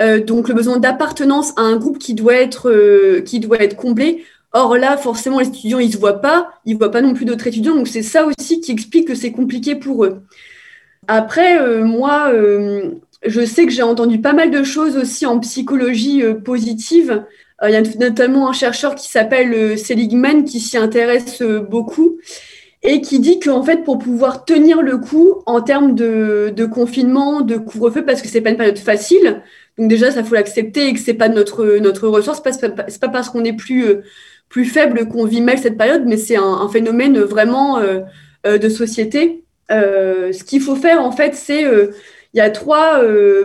euh, 0.00 0.20
donc 0.22 0.48
le 0.48 0.54
besoin 0.54 0.78
d'appartenance 0.78 1.52
à 1.56 1.62
un 1.62 1.76
groupe 1.76 1.98
qui 1.98 2.14
doit 2.14 2.34
être, 2.34 2.70
euh, 2.70 3.22
qui 3.22 3.40
doit 3.40 3.62
être 3.62 3.76
comblé. 3.76 4.24
Or 4.58 4.78
là, 4.78 4.96
forcément, 4.96 5.38
les 5.38 5.48
étudiants, 5.48 5.80
ils 5.80 5.88
ne 5.88 5.92
se 5.92 5.98
voient 5.98 6.22
pas, 6.22 6.48
ils 6.64 6.72
ne 6.72 6.78
voient 6.78 6.90
pas 6.90 7.02
non 7.02 7.12
plus 7.12 7.26
d'autres 7.26 7.46
étudiants, 7.46 7.74
donc 7.74 7.88
c'est 7.88 8.00
ça 8.00 8.24
aussi 8.24 8.62
qui 8.62 8.72
explique 8.72 9.06
que 9.06 9.14
c'est 9.14 9.30
compliqué 9.30 9.76
pour 9.76 10.06
eux. 10.06 10.22
Après, 11.08 11.60
euh, 11.60 11.84
moi, 11.84 12.30
euh, 12.32 12.92
je 13.26 13.44
sais 13.44 13.66
que 13.66 13.70
j'ai 13.70 13.82
entendu 13.82 14.18
pas 14.18 14.32
mal 14.32 14.50
de 14.50 14.64
choses 14.64 14.96
aussi 14.96 15.26
en 15.26 15.38
psychologie 15.40 16.22
euh, 16.22 16.32
positive. 16.32 17.26
Il 17.62 17.70
y 17.70 17.76
a 17.76 17.82
notamment 17.98 18.48
un 18.48 18.54
chercheur 18.54 18.94
qui 18.94 19.10
s'appelle 19.10 19.78
Seligman 19.78 20.44
qui 20.44 20.60
s'y 20.60 20.78
intéresse 20.78 21.42
beaucoup 21.42 22.16
et 22.82 23.02
qui 23.02 23.18
dit 23.18 23.40
qu'en 23.40 23.62
fait, 23.62 23.84
pour 23.84 23.98
pouvoir 23.98 24.46
tenir 24.46 24.80
le 24.80 24.96
coup 24.96 25.42
en 25.44 25.60
termes 25.60 25.94
de, 25.94 26.66
confinement, 26.72 27.42
de 27.42 27.58
couvre-feu, 27.58 28.06
parce 28.06 28.22
que 28.22 28.28
c'est 28.28 28.40
pas 28.40 28.50
une 28.50 28.56
période 28.56 28.78
facile, 28.78 29.42
donc 29.76 29.88
déjà, 29.88 30.10
ça 30.10 30.24
faut 30.24 30.34
l'accepter 30.34 30.88
et 30.88 30.94
que 30.94 31.00
c'est 31.00 31.14
pas 31.14 31.28
notre, 31.28 31.66
ressort, 32.06 32.36
c'est 32.36 32.74
pas, 32.74 32.84
pas, 32.84 33.08
parce 33.08 33.28
qu'on 33.28 33.44
est 33.44 33.54
plus, 33.56 33.84
plus 34.48 34.64
faible 34.64 35.08
qu'on 35.08 35.24
vit 35.24 35.40
mal 35.40 35.58
cette 35.58 35.76
période, 35.76 36.04
mais 36.06 36.16
c'est 36.16 36.36
un, 36.36 36.68
phénomène 36.68 37.18
vraiment 37.20 37.78
euh, 37.78 38.00
euh, 38.46 38.58
de 38.58 38.68
société. 38.68 39.44
Euh, 39.70 40.32
ce 40.32 40.44
qu'il 40.44 40.60
faut 40.60 40.76
faire, 40.76 41.02
en 41.02 41.12
fait, 41.12 41.34
c'est 41.34 41.64
il 42.34 42.38
y 42.38 42.40
a 42.40 42.50
trois, 42.50 43.00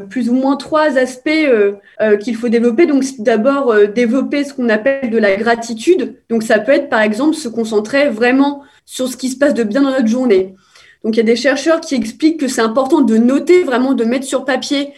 plus 0.09 0.29
ou 0.29 0.33
moins 0.33 0.57
trois 0.57 0.97
aspects 0.97 1.29
qu'il 2.19 2.35
faut 2.35 2.49
développer. 2.49 2.85
Donc, 2.85 3.03
d'abord 3.19 3.73
développer 3.87 4.43
ce 4.43 4.53
qu'on 4.53 4.67
appelle 4.67 5.09
de 5.09 5.17
la 5.17 5.37
gratitude. 5.37 6.15
Donc, 6.29 6.43
ça 6.43 6.59
peut 6.59 6.73
être, 6.73 6.89
par 6.89 7.01
exemple, 7.01 7.35
se 7.35 7.47
concentrer 7.47 8.09
vraiment 8.09 8.63
sur 8.85 9.07
ce 9.07 9.15
qui 9.15 9.29
se 9.29 9.37
passe 9.37 9.53
de 9.53 9.63
bien 9.63 9.81
dans 9.81 9.91
notre 9.91 10.07
journée. 10.07 10.55
Donc, 11.05 11.15
il 11.15 11.17
y 11.17 11.21
a 11.21 11.25
des 11.25 11.37
chercheurs 11.37 11.79
qui 11.79 11.95
expliquent 11.95 12.39
que 12.39 12.49
c'est 12.49 12.61
important 12.61 12.99
de 12.99 13.15
noter, 13.15 13.63
vraiment 13.63 13.93
de 13.93 14.03
mettre 14.03 14.25
sur 14.25 14.43
papier 14.43 14.93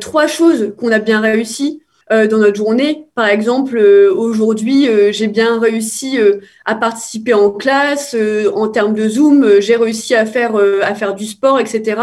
trois 0.00 0.28
choses 0.28 0.74
qu'on 0.78 0.90
a 0.90 0.98
bien 0.98 1.20
réussi 1.20 1.82
euh, 2.12 2.26
dans 2.28 2.38
notre 2.38 2.56
journée. 2.56 3.06
Par 3.14 3.26
exemple, 3.28 3.76
euh, 3.76 4.12
aujourd'hui, 4.14 4.88
euh, 4.88 5.10
j'ai 5.12 5.26
bien 5.26 5.58
réussi 5.58 6.18
euh, 6.20 6.40
à 6.64 6.74
participer 6.74 7.34
en 7.34 7.50
classe. 7.50 8.14
euh, 8.14 8.50
en 8.54 8.68
termes 8.68 8.94
de 8.94 9.08
Zoom, 9.08 9.42
euh, 9.44 9.60
j'ai 9.60 9.76
réussi 9.76 10.14
à 10.14 10.26
faire, 10.26 10.54
à 10.82 10.94
faire 10.94 11.14
du 11.14 11.26
sport, 11.26 11.58
etc. 11.60 12.00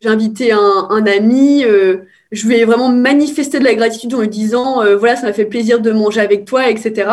J'ai 0.00 0.08
invité 0.08 0.52
un, 0.52 0.86
un 0.90 1.06
ami. 1.06 1.64
je 2.32 2.46
lui 2.46 2.56
ai 2.56 2.64
vraiment 2.64 2.88
manifesté 2.90 3.58
de 3.58 3.64
la 3.64 3.74
gratitude 3.74 4.14
en 4.14 4.20
lui 4.20 4.28
disant, 4.28 4.82
voilà, 4.98 5.16
ça 5.16 5.26
m'a 5.26 5.32
fait 5.32 5.44
plaisir 5.46 5.80
de 5.80 5.92
manger 5.92 6.20
avec 6.20 6.44
toi, 6.44 6.68
etc. 6.68 7.10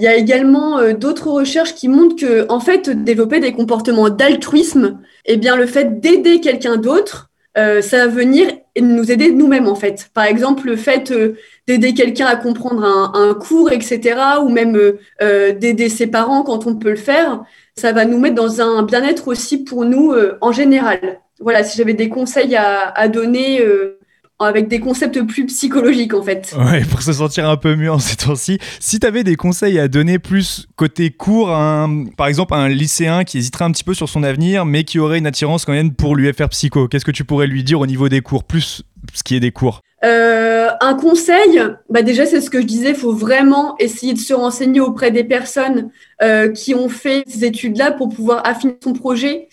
Il 0.00 0.04
y 0.04 0.08
a 0.08 0.16
également 0.16 0.92
d'autres 0.92 1.30
recherches 1.30 1.74
qui 1.74 1.88
montrent 1.88 2.16
que, 2.16 2.46
en 2.50 2.60
fait, 2.60 2.90
développer 2.90 3.40
des 3.40 3.52
comportements 3.52 4.10
d'altruisme, 4.10 4.98
eh 5.24 5.36
bien, 5.36 5.56
le 5.56 5.66
fait 5.66 6.00
d'aider 6.00 6.40
quelqu'un 6.40 6.76
d'autre, 6.76 7.30
euh, 7.56 7.80
ça 7.82 7.98
va 7.98 8.06
venir 8.08 8.48
nous 8.80 9.12
aider 9.12 9.30
nous-mêmes 9.30 9.68
en 9.68 9.76
fait. 9.76 10.10
Par 10.12 10.24
exemple, 10.24 10.66
le 10.66 10.76
fait 10.76 11.12
euh, 11.12 11.36
d'aider 11.68 11.94
quelqu'un 11.94 12.26
à 12.26 12.36
comprendre 12.36 12.84
un, 12.84 13.12
un, 13.14 13.34
cours, 13.34 13.70
etc., 13.70 14.18
ou 14.42 14.48
même 14.48 14.76
euh, 15.22 15.52
d'aider 15.52 15.88
ses 15.88 16.08
parents 16.08 16.42
quand 16.42 16.66
on 16.66 16.76
peut 16.76 16.90
le 16.90 16.96
faire, 16.96 17.44
ça 17.76 17.92
va 17.92 18.04
nous 18.04 18.18
mettre 18.18 18.34
dans 18.34 18.60
un 18.60 18.82
bien-être 18.82 19.28
aussi 19.28 19.64
pour 19.64 19.84
nous 19.84 20.14
en 20.40 20.52
général. 20.52 21.20
Voilà, 21.40 21.64
si 21.64 21.76
j'avais 21.76 21.94
des 21.94 22.08
conseils 22.08 22.54
à, 22.54 22.88
à 22.90 23.08
donner 23.08 23.60
avec 24.38 24.68
des 24.68 24.80
concepts 24.80 25.22
plus 25.22 25.46
psychologiques 25.46 26.14
en 26.14 26.22
fait. 26.22 26.54
Ouais, 26.58 26.82
pour 26.84 27.02
se 27.02 27.12
sentir 27.12 27.48
un 27.48 27.56
peu 27.56 27.76
mieux 27.76 27.90
en 27.90 27.98
ces 27.98 28.16
temps-ci. 28.16 28.58
Si 28.80 29.00
tu 29.00 29.06
avais 29.06 29.24
des 29.24 29.36
conseils 29.36 29.78
à 29.78 29.88
donner 29.88 30.18
plus 30.18 30.66
côté 30.76 31.10
cours, 31.10 31.48
par 32.16 32.26
exemple 32.26 32.54
un 32.54 32.68
lycéen 32.68 33.24
qui 33.24 33.38
hésiterait 33.38 33.64
un 33.64 33.70
petit 33.70 33.84
peu 33.84 33.94
sur 33.94 34.08
son 34.08 34.22
avenir, 34.22 34.66
mais 34.66 34.84
qui 34.84 34.98
aurait 34.98 35.18
une 35.18 35.26
attirance 35.26 35.64
quand 35.64 35.72
même 35.72 35.94
pour 35.94 36.16
l'UFR 36.16 36.48
Psycho, 36.48 36.88
qu'est-ce 36.88 37.04
que 37.04 37.10
tu 37.10 37.24
pourrais 37.24 37.46
lui 37.46 37.64
dire 37.64 37.80
au 37.80 37.86
niveau 37.86 38.08
des 38.08 38.20
cours, 38.20 38.44
plus 38.44 38.82
ce 39.12 39.22
qui 39.22 39.36
est 39.36 39.40
des 39.40 39.52
cours? 39.52 39.80
Euh, 40.04 40.68
un 40.80 40.94
conseil, 40.94 41.62
bah 41.88 42.02
déjà 42.02 42.26
c'est 42.26 42.42
ce 42.42 42.50
que 42.50 42.60
je 42.60 42.66
disais, 42.66 42.90
il 42.90 42.94
faut 42.94 43.14
vraiment 43.14 43.74
essayer 43.78 44.12
de 44.12 44.18
se 44.18 44.34
renseigner 44.34 44.80
auprès 44.80 45.10
des 45.10 45.24
personnes 45.24 45.90
euh, 46.22 46.50
qui 46.50 46.74
ont 46.74 46.90
fait 46.90 47.24
ces 47.26 47.46
études-là 47.46 47.92
pour 47.92 48.10
pouvoir 48.10 48.46
affiner 48.46 48.76
son 48.82 48.92
projet. 48.92 49.48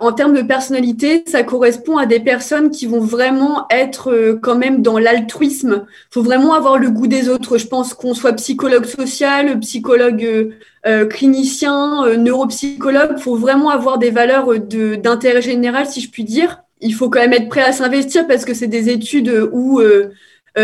En 0.00 0.12
termes 0.12 0.34
de 0.34 0.40
personnalité, 0.40 1.22
ça 1.26 1.42
correspond 1.42 1.98
à 1.98 2.06
des 2.06 2.20
personnes 2.20 2.70
qui 2.70 2.86
vont 2.86 3.00
vraiment 3.00 3.66
être 3.70 4.10
euh, 4.10 4.38
quand 4.40 4.56
même 4.56 4.80
dans 4.80 4.98
l'altruisme. 4.98 5.84
Il 5.86 6.14
faut 6.14 6.22
vraiment 6.22 6.54
avoir 6.54 6.78
le 6.78 6.90
goût 6.90 7.06
des 7.06 7.28
autres. 7.28 7.58
Je 7.58 7.66
pense 7.66 7.92
qu'on 7.92 8.14
soit 8.14 8.32
psychologue 8.32 8.86
social, 8.86 9.60
psychologue 9.60 10.24
euh, 10.24 10.50
euh 10.86 11.04
clinicien, 11.04 12.16
neuropsychologue, 12.16 13.12
il 13.18 13.22
faut 13.22 13.36
vraiment 13.36 13.68
avoir 13.68 13.98
des 13.98 14.10
valeurs 14.10 14.58
d'intérêt 14.58 15.42
général, 15.42 15.84
si 15.84 16.00
je 16.00 16.10
puis 16.10 16.24
dire. 16.24 16.62
Il 16.80 16.94
faut 16.94 17.10
quand 17.10 17.20
même 17.20 17.34
être 17.34 17.50
prêt 17.50 17.62
à 17.62 17.72
s'investir 17.72 18.26
parce 18.26 18.46
que 18.46 18.54
c'est 18.54 18.68
des 18.68 18.88
études 18.88 19.50
où, 19.52 19.82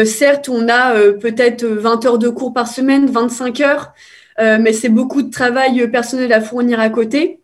certes, 0.06 0.48
on 0.48 0.66
a 0.70 0.94
peut-être 1.12 1.66
20 1.66 2.06
heures 2.06 2.18
de 2.18 2.30
cours 2.30 2.54
par 2.54 2.68
semaine, 2.68 3.04
25 3.06 3.60
heures, 3.60 3.92
mais 4.38 4.72
c'est 4.72 4.88
beaucoup 4.88 5.20
de 5.20 5.30
travail 5.30 5.90
personnel 5.90 6.32
à 6.32 6.40
fournir 6.40 6.80
à 6.80 6.88
côté 6.88 7.40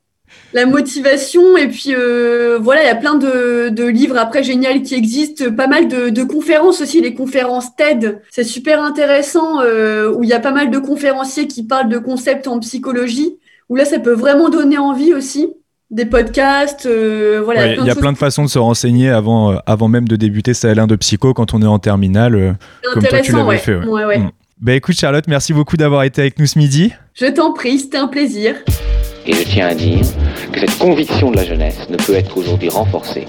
la 0.53 0.67
motivation. 0.67 1.57
Et 1.57 1.69
puis 1.69 1.95
euh, 1.95 2.59
voilà 2.61 2.83
il 2.83 2.87
y 2.87 2.91
a 2.91 2.95
plein 2.95 3.17
de, 3.17 3.87
livres 3.87 4.17
après 4.19 4.43
génial 4.43 4.83
qui 4.83 4.95
existent. 4.95 5.51
Pas 5.51 5.67
mal 5.67 5.89
de, 5.89 6.23
conférences 6.23 6.81
aussi 6.81 7.01
les 7.01 7.15
conférences 7.15 7.75
TED. 7.77 8.21
C'est 8.31 8.45
super 8.45 8.83
intéressant 8.83 9.61
euh, 9.61 10.13
où 10.13 10.23
il 10.25 10.31
y 10.31 10.35
a 10.35 10.41
pas 10.41 10.53
mal 10.53 10.71
de 10.71 10.79
conférenciers 10.79 11.47
qui 11.47 11.65
parlent 11.65 11.89
de 11.89 11.99
concepts 11.99 12.49
en 12.49 12.59
psychologie 12.61 13.37
où 13.69 13.77
là 13.77 13.85
ça 13.85 13.99
peut 13.99 14.13
vraiment 14.13 14.49
donner 14.49 14.79
envie 14.79 15.15
aussi. 15.15 15.49
Des 15.91 16.07
podcasts 16.07 16.87
euh, 16.87 17.43
voilà 17.45 17.75
il 17.75 17.85
y 17.85 17.91
a 17.91 17.95
plein 17.95 18.13
de, 18.13 18.17
façons 18.17 18.45
de 18.45 18.49
se 18.49 18.59
renseigner 18.59 19.11
avant 19.11 19.59
avant 19.67 19.89
même 19.89 20.09
de 20.09 20.17
débuter. 20.17 20.55
Sa 20.55 20.73
L1 20.73 20.87
de 20.87 20.97
psycho 20.97 21.35
quand 21.35 21.53
on 21.53 21.61
est 21.61 21.67
en 21.67 21.79
terminale 21.79 22.57
comme 22.95 23.03
toi 23.03 23.21
tu 23.21 23.33
l'avais 23.33 23.59
fait 23.59 23.77
ouais. 23.77 24.19
Mm. 24.19 24.31
Bah 24.59 24.73
écoute 24.73 24.95
Charlotte 24.95 25.29
merci 25.29 25.53
beaucoup 25.53 25.77
d'avoir 25.77 26.05
été 26.05 26.23
avec 26.23 26.39
nous 26.39 26.47
ce 26.47 26.59
midi. 26.59 26.93
Je 27.13 27.27
t'en 27.27 27.53
prie 27.53 27.79
c'était 27.79 27.99
un 27.99 28.09
plaisir 28.09 28.55
et 29.27 29.33
je 29.33 29.43
tiens 29.43 29.69
à 29.69 29.75
dire 29.75 30.05
que 30.53 30.61
cette 30.61 30.79
conviction 30.79 31.31
de 31.31 31.37
la 31.37 31.45
jeunesse 31.45 31.89
ne 31.89 31.97
peut 31.97 32.15
être 32.15 32.37
aujourd'hui 32.37 32.69
renforcée. 32.69 33.27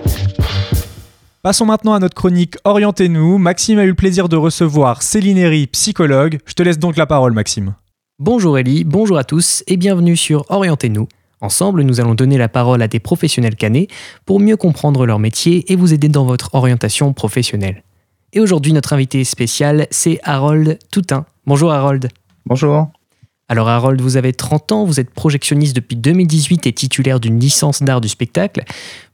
Passons 1.42 1.66
maintenant 1.66 1.94
à 1.94 2.00
notre 2.00 2.16
chronique 2.16 2.56
Orientez-nous. 2.64 3.38
Maxime 3.38 3.80
a 3.80 3.84
eu 3.84 3.90
le 3.90 3.96
plaisir 3.96 4.30
de 4.30 4.38
recevoir 4.38 5.02
Céline 5.02 5.38
Herry, 5.38 5.68
psychologue. 5.68 6.40
Je 6.46 6.54
te 6.54 6.64
laisse 6.64 6.80
donc 6.80 6.96
la 6.96 7.06
parole, 7.06 7.34
Maxime. 7.34 7.76
Bonjour 8.20 8.58
Ellie, 8.58 8.84
bonjour 8.84 9.18
à 9.18 9.24
tous 9.24 9.64
et 9.68 9.76
bienvenue 9.76 10.16
sur 10.16 10.46
Orientez-nous. 10.50 11.08
Ensemble, 11.42 11.82
nous 11.82 12.00
allons 12.00 12.16
donner 12.16 12.38
la 12.38 12.48
parole 12.48 12.82
à 12.82 12.88
des 12.88 13.00
professionnels 13.00 13.56
canés 13.56 13.90
pour 14.26 14.40
mieux 14.40 14.56
comprendre 14.56 15.06
leur 15.06 15.20
métier 15.20 15.72
et 15.72 15.76
vous 15.76 15.94
aider 15.94 16.08
dans 16.08 16.24
votre 16.24 16.56
orientation 16.56 17.12
professionnelle. 17.12 17.84
Et 18.32 18.40
aujourd'hui, 18.40 18.72
notre 18.72 18.94
invité 18.94 19.24
spécial, 19.26 19.88
c'est 19.92 20.20
Harold 20.24 20.80
Toutin. 20.90 21.26
Bonjour 21.46 21.74
Harold. 21.74 22.10
Bonjour. 22.46 22.92
Alors 23.50 23.68
Harold, 23.68 24.00
vous 24.00 24.16
avez 24.16 24.32
30 24.32 24.72
ans, 24.72 24.86
vous 24.86 25.02
êtes 25.02 25.10
projectionniste 25.10 25.76
depuis 25.76 25.98
2018 25.98 26.66
et 26.66 26.72
titulaire 26.72 27.20
d'une 27.20 27.38
licence 27.38 27.84
d'art 27.84 28.00
du 28.00 28.08
spectacle. 28.08 28.64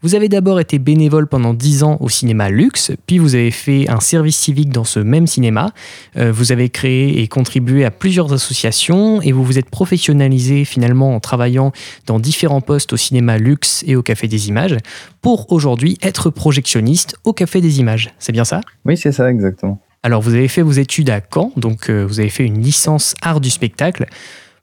Vous 0.03 0.13
avez 0.13 0.29
d'abord 0.29 0.59
été 0.59 0.77
bénévole 0.77 1.25
pendant 1.25 1.55
10 1.55 1.81
ans 1.81 1.97
au 1.99 2.09
cinéma 2.09 2.51
Luxe, 2.51 2.91
puis 3.07 3.17
vous 3.17 3.33
avez 3.33 3.49
fait 3.49 3.89
un 3.89 3.99
service 3.99 4.37
civique 4.37 4.69
dans 4.69 4.83
ce 4.83 4.99
même 4.99 5.25
cinéma. 5.25 5.71
Euh, 6.15 6.31
vous 6.31 6.51
avez 6.51 6.69
créé 6.69 7.21
et 7.23 7.27
contribué 7.27 7.85
à 7.85 7.91
plusieurs 7.91 8.31
associations 8.31 9.19
et 9.19 9.31
vous 9.31 9.43
vous 9.43 9.57
êtes 9.57 9.71
professionnalisé 9.71 10.63
finalement 10.63 11.15
en 11.15 11.19
travaillant 11.19 11.71
dans 12.05 12.19
différents 12.19 12.61
postes 12.61 12.93
au 12.93 12.97
cinéma 12.97 13.39
Luxe 13.39 13.83
et 13.87 13.95
au 13.95 14.03
Café 14.03 14.27
des 14.27 14.47
Images 14.47 14.77
pour 15.23 15.51
aujourd'hui 15.51 15.97
être 16.03 16.29
projectionniste 16.29 17.17
au 17.23 17.33
Café 17.33 17.61
des 17.61 17.79
Images. 17.79 18.13
C'est 18.19 18.31
bien 18.31 18.45
ça? 18.45 18.61
Oui, 18.85 18.95
c'est 18.95 19.11
ça 19.11 19.27
exactement. 19.31 19.81
Alors, 20.01 20.21
vous 20.21 20.33
avez 20.33 20.47
fait 20.47 20.61
vos 20.61 20.71
études 20.71 21.09
à 21.09 21.19
Caen, 21.21 21.51
donc 21.57 21.89
euh, 21.89 22.05
vous 22.05 22.19
avez 22.19 22.29
fait 22.29 22.45
une 22.45 22.61
licence 22.61 23.15
art 23.21 23.41
du 23.41 23.49
spectacle. 23.49 24.05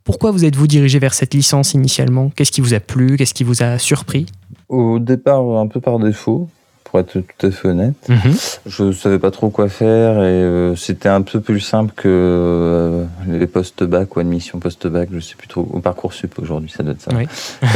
Pourquoi 0.03 0.31
vous 0.31 0.45
êtes-vous 0.45 0.67
dirigé 0.67 0.99
vers 0.99 1.15
cette 1.15 1.35
licence 1.35 1.75
initialement? 1.75 2.31
Qu'est-ce 2.31 2.53
qui 2.53 2.61
vous 2.61 2.75
a 2.75 2.81
plu? 2.81 3.17
Qu'est-ce 3.17 3.35
qui 3.35 3.45
vous 3.45 3.63
a 3.63 3.79
surpris? 3.79 4.27
Au 4.69 4.99
départ, 4.99 5.43
un 5.59 5.67
peu 5.67 5.81
par 5.81 5.99
défaut 5.99 6.49
pour 6.97 7.21
être 7.21 7.27
tout 7.37 7.47
à 7.47 7.51
fait 7.51 7.69
honnête. 7.69 8.09
Mhm. 8.09 8.35
Je 8.67 8.93
savais 8.93 9.19
pas 9.19 9.31
trop 9.31 9.51
quoi 9.51 9.69
faire 9.69 10.15
et 10.19 10.43
euh, 10.43 10.77
c'était 10.77 11.09
un 11.09 11.23
peu 11.23 11.41
plus 11.41 11.61
simple 11.61 11.93
que 11.95 12.09
euh, 12.09 13.05
les 13.29 13.47
post-bac 13.47 14.17
ou 14.17 14.21
admission 14.21 14.59
post-bac, 14.59 15.09
je 15.13 15.21
sais 15.21 15.35
plus 15.37 15.49
trop, 15.49 15.69
au 15.73 15.81
parcours 15.81 16.13
sup 16.13 16.39
aujourd'hui, 16.39 16.71
ça 16.71 16.83
doit 16.83 16.93
être 16.93 17.03
ça. 17.03 17.11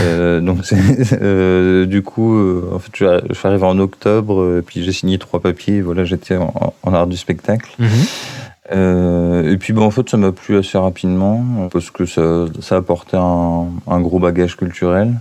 Euh, 0.00 0.40
donc 0.40 0.62
du 1.88 2.02
coup, 2.02 2.62
en 2.72 2.78
fait, 2.78 2.92
je, 2.94 3.34
suis 3.34 3.48
arrivé 3.48 3.64
en 3.64 3.78
octobre, 3.78 4.62
puis 4.66 4.82
j'ai 4.82 4.92
signé 4.92 5.18
trois 5.18 5.40
papiers, 5.40 5.76
et 5.76 5.82
voilà, 5.82 6.04
j'étais 6.04 6.36
en, 6.36 6.74
art 6.92 7.06
du 7.06 7.16
spectacle. 7.16 7.70
Mhm. 8.72 9.48
et 9.48 9.56
puis, 9.56 9.72
bon, 9.72 9.84
en 9.84 9.90
fait, 9.90 10.08
ça 10.08 10.16
m'a 10.16 10.32
plu 10.32 10.56
assez 10.56 10.78
rapidement 10.78 11.68
parce 11.72 11.90
que 11.90 12.06
ça, 12.06 12.46
ça 12.60 12.76
apportait 12.76 13.16
un, 13.16 13.66
un 13.86 14.00
gros 14.00 14.18
bagage 14.18 14.56
culturel. 14.56 15.14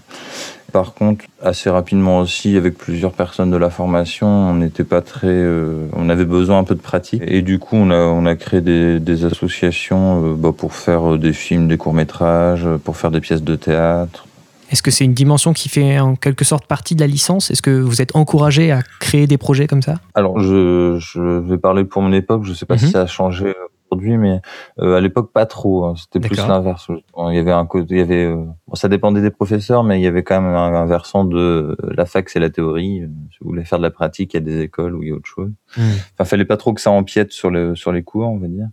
Par 0.72 0.94
contre, 0.94 1.26
assez 1.42 1.70
rapidement 1.70 2.20
aussi, 2.20 2.56
avec 2.56 2.78
plusieurs 2.78 3.14
personnes 3.14 3.50
de 3.50 3.58
la 3.58 3.70
formation, 3.70 4.28
on 4.28 4.56
n'était 4.56 4.84
pas 4.84 5.02
très, 5.02 5.28
euh, 5.28 5.88
on 5.94 6.10
avait 6.10 6.26
besoin 6.26 6.60
un 6.60 6.64
peu 6.64 6.76
de 6.76 6.82
pratique. 6.82 7.24
Et 7.26 7.42
du 7.42 7.60
coup, 7.60 7.76
on 7.76 7.90
a, 7.90 7.98
on 7.98 8.26
a 8.26 8.36
créé 8.36 8.62
des, 8.62 9.00
des 9.00 9.26
associations 9.26 10.24
euh, 10.24 10.36
bah, 10.36 10.52
pour 10.56 10.74
faire 10.74 11.14
euh, 11.14 11.18
des 11.18 11.34
films, 11.34 11.68
des 11.68 11.78
courts 11.78 11.94
métrages, 11.94 12.68
pour 12.84 12.98
faire 12.98 13.12
des 13.12 13.22
pièces 13.22 13.44
de 13.44 13.56
théâtre. 13.56 14.28
Est-ce 14.70 14.84
que 14.84 14.92
c'est 14.92 15.06
une 15.06 15.14
dimension 15.14 15.54
qui 15.54 15.70
fait 15.70 16.00
en 16.00 16.16
quelque 16.16 16.46
sorte 16.46 16.66
partie 16.66 16.96
de 16.96 17.02
la 17.02 17.08
licence? 17.08 17.52
Est-ce 17.52 17.62
que 17.62 17.80
vous 17.80 18.02
êtes 18.02 18.16
encouragé 18.16 18.72
à 18.72 18.82
créer 19.00 19.28
des 19.28 19.38
projets 19.38 19.68
comme 19.68 19.82
ça? 19.82 19.96
Alors, 20.14 20.40
je, 20.40 20.98
je, 21.00 21.40
vais 21.40 21.58
parler 21.58 21.86
pour 21.86 22.02
mon 22.02 22.14
époque. 22.14 22.44
Je 22.44 22.52
ne 22.52 22.56
sais 22.56 22.66
pas 22.66 22.78
si 22.78 22.86
mhm. 22.86 22.92
ça 22.92 23.02
a 23.02 23.06
changé 23.08 23.54
aujourd'hui, 23.90 24.18
mais 24.18 24.42
euh, 24.80 24.96
à 24.96 25.02
l'époque 25.02 25.32
pas 25.34 25.46
trop. 25.46 25.86
Hein. 25.86 25.96
C'était 25.98 26.20
plus 26.20 26.38
l'inverse. 26.38 26.88
Il 26.90 27.36
y 27.36 27.40
avait 27.40 27.52
un 27.52 27.66
côté, 27.66 27.96
il 27.96 27.98
y 27.98 28.02
avait, 28.02 28.26
euh, 28.26 28.46
ça 28.74 28.88
dépendait 28.88 29.22
des 29.22 29.32
professeurs, 29.32 29.84
mais 29.84 30.00
il 30.00 30.04
y 30.04 30.08
avait 30.08 30.24
quand 30.24 30.40
même 30.40 30.54
un, 30.54 30.86
versant 30.86 31.26
de 31.26 31.38
euh, 31.38 31.76
la 31.96 32.06
fac, 32.06 32.30
c'est 32.30 32.40
la 32.40 32.50
théorie. 32.50 33.02
Si 33.32 33.38
vous 33.42 33.50
voulez 33.50 33.66
faire 33.66 33.80
de 33.80 33.84
la 33.84 33.92
pratique, 33.92 34.34
il 34.34 34.38
y 34.38 34.40
a 34.40 34.44
des 34.44 34.62
écoles 34.62 34.96
où 34.96 35.02
il 35.02 35.10
y 35.10 35.12
a 35.12 35.16
autre 35.16 35.28
chose. 35.28 35.52
Mmh. 35.78 35.82
Enfin, 36.14 36.26
fallait 36.26 36.46
pas 36.46 36.58
trop 36.58 36.74
que 36.74 36.82
ça 36.82 36.92
empiète 36.92 37.32
sur 37.32 37.50
le 37.50 37.76
sur 37.76 37.92
les 37.92 38.04
cours, 38.04 38.30
on 38.30 38.38
va 38.38 38.48
dire. 38.48 38.68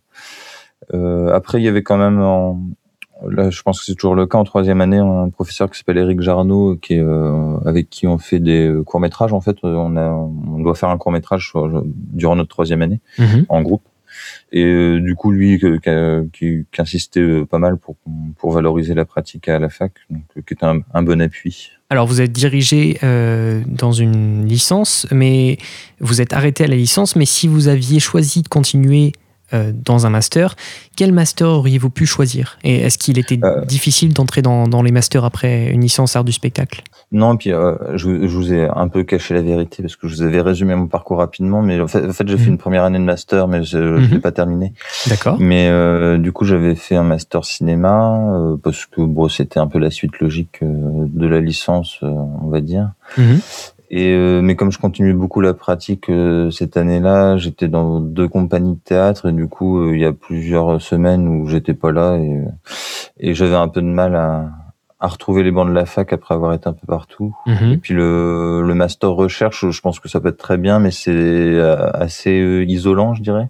Euh, 0.94 1.34
après, 1.34 1.60
il 1.60 1.64
y 1.64 1.68
avait 1.68 1.82
quand 1.82 1.96
même 1.96 2.20
en, 2.20 2.60
Là, 3.28 3.50
je 3.50 3.62
pense 3.62 3.80
que 3.80 3.86
c'est 3.86 3.94
toujours 3.94 4.14
le 4.14 4.26
cas 4.26 4.38
en 4.38 4.44
troisième 4.44 4.80
année. 4.80 5.00
On 5.00 5.20
a 5.20 5.22
un 5.22 5.30
professeur 5.30 5.70
qui 5.70 5.78
s'appelle 5.78 5.98
Eric 5.98 6.20
Jarno, 6.20 6.76
qui 6.76 6.94
est, 6.94 7.00
euh, 7.00 7.56
avec 7.64 7.88
qui 7.88 8.06
on 8.06 8.18
fait 8.18 8.40
des 8.40 8.72
courts 8.84 9.00
métrages. 9.00 9.32
En 9.32 9.40
fait, 9.40 9.56
on 9.62 9.96
a, 9.96 10.10
on 10.10 10.58
doit 10.60 10.74
faire 10.74 10.90
un 10.90 10.98
court 10.98 11.12
métrage 11.12 11.52
durant 11.86 12.36
notre 12.36 12.50
troisième 12.50 12.82
année 12.82 13.00
mmh. 13.18 13.42
en 13.48 13.62
groupe. 13.62 13.82
Et 14.52 14.64
euh, 14.64 15.00
du 15.00 15.14
coup, 15.14 15.30
lui, 15.30 15.58
qui, 15.58 16.64
qui, 16.70 16.80
insistait 16.80 17.20
euh, 17.20 17.44
pas 17.44 17.58
mal 17.58 17.76
pour, 17.78 17.96
pour 18.38 18.52
valoriser 18.52 18.94
la 18.94 19.04
pratique 19.04 19.48
à 19.48 19.58
la 19.58 19.68
fac, 19.68 19.92
donc, 20.10 20.22
euh, 20.36 20.42
qui 20.46 20.54
était 20.54 20.64
un, 20.64 20.80
un 20.94 21.02
bon 21.02 21.20
appui. 21.20 21.70
Alors, 21.90 22.06
vous 22.06 22.20
êtes 22.20 22.32
dirigé 22.32 22.98
euh, 23.02 23.62
dans 23.66 23.92
une 23.92 24.46
licence, 24.46 25.06
mais 25.10 25.58
vous 26.00 26.20
êtes 26.20 26.32
arrêté 26.32 26.64
à 26.64 26.66
la 26.66 26.76
licence. 26.76 27.16
Mais 27.16 27.26
si 27.26 27.48
vous 27.48 27.68
aviez 27.68 28.00
choisi 28.00 28.42
de 28.42 28.48
continuer 28.48 29.12
euh, 29.54 29.70
dans 29.72 30.06
un 30.06 30.10
master, 30.10 30.56
quel 30.96 31.12
master 31.12 31.46
auriez-vous 31.46 31.90
pu 31.90 32.04
choisir 32.04 32.58
Et 32.64 32.80
est-ce 32.80 32.98
qu'il 32.98 33.16
était 33.16 33.38
euh, 33.44 33.64
difficile 33.64 34.12
d'entrer 34.12 34.42
dans, 34.42 34.66
dans, 34.66 34.82
les 34.82 34.90
masters 34.90 35.24
après 35.24 35.68
une 35.70 35.82
licence 35.82 36.16
art 36.16 36.24
du 36.24 36.32
spectacle 36.32 36.82
Non, 37.12 37.36
puis 37.36 37.52
euh, 37.52 37.76
je, 37.94 38.26
je, 38.26 38.36
vous 38.36 38.52
ai 38.52 38.68
un 38.68 38.88
peu 38.88 39.04
caché 39.04 39.34
la 39.34 39.42
vérité 39.42 39.84
parce 39.84 39.94
que 39.94 40.08
je 40.08 40.16
vous 40.16 40.22
avais 40.22 40.40
résumé 40.40 40.74
mon 40.74 40.88
parcours 40.88 41.18
rapidement, 41.18 41.62
mais 41.62 41.80
en 41.80 41.86
fait, 41.86 42.04
en 42.04 42.12
fait 42.12 42.26
j'ai 42.26 42.36
fait 42.36 42.46
mhm. 42.46 42.52
une 42.52 42.58
première 42.58 42.82
année 42.82 42.98
de 42.98 43.04
master, 43.04 43.46
mais 43.46 43.62
je 43.62 43.78
ne 43.78 43.98
l'ai 43.98 44.16
mhm. 44.16 44.20
pas 44.20 44.32
terminé. 44.32 44.72
D'accord. 45.06 45.36
Mais 45.38 45.70
du 46.18 46.32
coup, 46.32 46.44
j'avais 46.44 46.74
fait 46.74 46.96
un 46.96 47.04
master 47.04 47.44
cinéma 47.44 48.56
parce 48.64 48.86
que 48.86 49.00
bon, 49.00 49.28
c'était 49.28 49.60
un 49.60 49.68
peu 49.68 49.78
la 49.78 49.92
suite 49.92 50.18
logique 50.18 50.58
de 50.62 51.26
la 51.26 51.40
licence, 51.40 51.98
on 52.02 52.48
va 52.48 52.60
dire. 52.60 52.90
Mhm. 53.16 53.40
Et 53.90 54.12
euh, 54.12 54.40
mais 54.42 54.56
comme 54.56 54.72
je 54.72 54.78
continue 54.78 55.14
beaucoup 55.14 55.40
la 55.40 55.54
pratique 55.54 56.08
euh, 56.08 56.50
cette 56.50 56.76
année-là, 56.76 57.36
j'étais 57.36 57.68
dans 57.68 58.00
deux 58.00 58.28
compagnies 58.28 58.74
de 58.74 58.80
théâtre 58.80 59.28
et 59.28 59.32
du 59.32 59.48
coup 59.48 59.78
euh, 59.78 59.94
il 59.94 60.00
y 60.00 60.04
a 60.04 60.12
plusieurs 60.12 60.80
semaines 60.80 61.28
où 61.28 61.46
j'étais 61.46 61.74
pas 61.74 61.92
là 61.92 62.16
et, 62.16 62.42
et 63.18 63.34
j'avais 63.34 63.54
un 63.54 63.68
peu 63.68 63.80
de 63.80 63.86
mal 63.86 64.16
à, 64.16 64.50
à 64.98 65.08
retrouver 65.08 65.42
les 65.42 65.50
bancs 65.50 65.68
de 65.68 65.74
la 65.74 65.86
fac 65.86 66.12
après 66.12 66.34
avoir 66.34 66.52
été 66.54 66.68
un 66.68 66.72
peu 66.72 66.86
partout. 66.86 67.36
Mhm. 67.46 67.72
Et 67.72 67.76
puis 67.76 67.94
le, 67.94 68.62
le 68.62 68.74
master 68.74 69.10
recherche, 69.10 69.68
je 69.68 69.80
pense 69.80 70.00
que 70.00 70.08
ça 70.08 70.20
peut 70.20 70.28
être 70.28 70.38
très 70.38 70.56
bien, 70.56 70.78
mais 70.78 70.90
c'est 70.90 71.12
euh, 71.12 71.90
assez 71.92 72.40
euh, 72.40 72.64
isolant, 72.64 73.14
je 73.14 73.22
dirais 73.22 73.48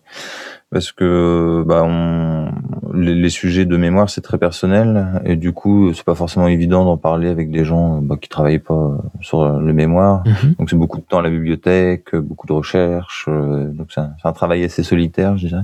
parce 0.71 0.93
que 0.93 1.63
bah, 1.67 1.85
on, 1.85 2.51
les, 2.97 3.15
les, 3.15 3.31
sujets 3.31 3.65
de 3.65 3.77
mémoire 3.77 4.11
c'est 4.11 4.21
très 4.21 4.39
personnel 4.39 5.21
et 5.25 5.37
du 5.37 5.53
coup 5.53 5.93
c'est 5.95 6.05
pas 6.05 6.15
forcément 6.15 6.49
évident 6.49 6.85
d'en 6.85 6.97
parler 6.97 7.29
avec 7.29 7.51
des 7.51 7.65
gens 7.65 8.01
bah, 8.01 8.17
qui 8.21 8.29
travaillent 8.29 8.59
pas 8.59 8.99
sur 9.21 9.49
le 9.49 9.73
mémoire. 9.73 10.23
Mhm. 10.27 10.55
Donc 10.59 10.71
c'est 10.71 10.77
beaucoup 10.77 10.99
de 10.99 11.05
temps 11.05 11.19
à 11.19 11.23
la 11.23 11.31
bibliothèque, 11.31 12.15
beaucoup 12.17 12.47
de 12.47 12.53
recherches, 12.53 13.27
euh, 13.29 13.67
donc 13.71 13.89
c'est 13.91 14.01
un, 14.01 14.15
un, 14.25 14.33
travail 14.33 14.65
assez 14.65 14.83
solitaire, 14.83 15.37
je 15.37 15.49
dirais. 15.49 15.63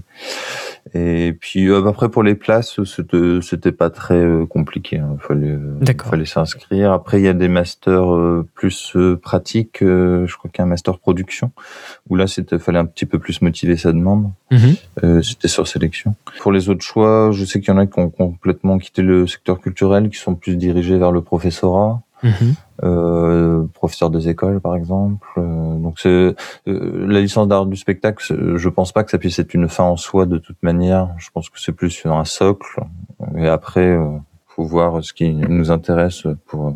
Et 0.95 1.33
puis 1.33 1.69
euh, 1.69 1.87
après 1.87 2.11
pour 2.11 2.23
les 2.23 2.35
places 2.35 2.83
c'était 2.85 3.39
c'était 3.41 3.73
pas 3.73 3.89
très 3.89 4.23
euh, 4.23 4.45
compliqué, 4.45 4.97
il 4.97 5.01
hein. 5.01 5.17
fallait 5.19 5.59
fallait 6.05 6.27
s'inscrire. 6.27 6.93
Après 6.93 7.19
il 7.21 7.25
y 7.25 7.29
a 7.29 7.33
des 7.33 7.49
masters 7.49 8.15
euh, 8.15 8.47
plus 8.55 8.97
pratiques, 9.23 9.79
je 9.81 10.37
crois 10.37 10.51
qu'il 10.51 10.59
y 10.59 10.63
a 10.63 10.65
un 10.65 10.69
master 10.69 10.99
production 10.99 11.53
où 12.09 12.17
là 12.17 12.27
c'était 12.27 12.59
fallait 12.59 12.79
un 12.79 12.85
petit 12.85 13.07
peu 13.07 13.19
plus 13.19 13.41
motiver 13.41 13.77
sa 13.77 13.93
demande. 13.93 14.31
Mhm. 14.51 14.75
Euh, 15.05 15.23
c'était 15.23 15.49
sur 15.49 15.67
sélection. 15.67 16.15
Pour 16.41 16.53
les 16.53 16.69
autres 16.69 16.85
choix, 16.85 17.31
je 17.33 17.45
sais 17.45 17.61
qu'il 17.61 17.73
y 17.73 17.77
en 17.77 17.79
a 17.79 17.87
qui 17.87 17.99
ont 17.99 18.11
complètement 18.11 18.79
quitté 18.79 19.03
le 19.03 19.27
secteur 19.27 19.61
culturel, 19.61 20.11
qui 20.11 20.19
sont 20.19 20.35
plus 20.35 20.57
dirigés 20.57 20.99
vers 20.99 21.13
le 21.13 21.23
professorat. 21.23 22.03
Mmh. 22.23 22.29
Euh, 22.85 23.65
professeur 23.75 24.11
des 24.11 24.29
écoles 24.29 24.61
par 24.61 24.75
exemple 24.75 25.29
euh, 25.39 25.77
donc 25.77 26.01
c'est 26.01 26.09
euh, 26.09 26.35
la 26.67 27.21
licence 27.21 27.47
d'art 27.47 27.65
du 27.65 27.77
spectacle 27.77 28.25
je 28.57 28.69
pense 28.69 28.91
pas 28.91 29.05
que 29.05 29.11
ça 29.13 29.19
puisse 29.19 29.39
être 29.39 29.55
une 29.55 29.69
fin 29.69 29.85
en 29.85 29.97
soi 29.97 30.27
de 30.27 30.37
toute 30.37 30.61
manière. 30.65 31.11
Je 31.17 31.29
pense 31.33 31.49
que 31.49 31.61
c'est 31.61 31.71
plus 31.71 32.03
un 32.07 32.25
socle. 32.25 32.81
Et 33.37 33.47
après 33.47 33.97
faut 34.49 34.65
voir 34.65 35.05
ce 35.05 35.13
qui 35.13 35.31
nous 35.33 35.71
intéresse 35.71 36.27
pour 36.47 36.75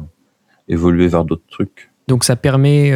évoluer 0.69 1.09
vers 1.09 1.25
d'autres 1.25 1.49
trucs. 1.51 1.91
Donc 2.07 2.23
ça 2.23 2.37
permet 2.37 2.93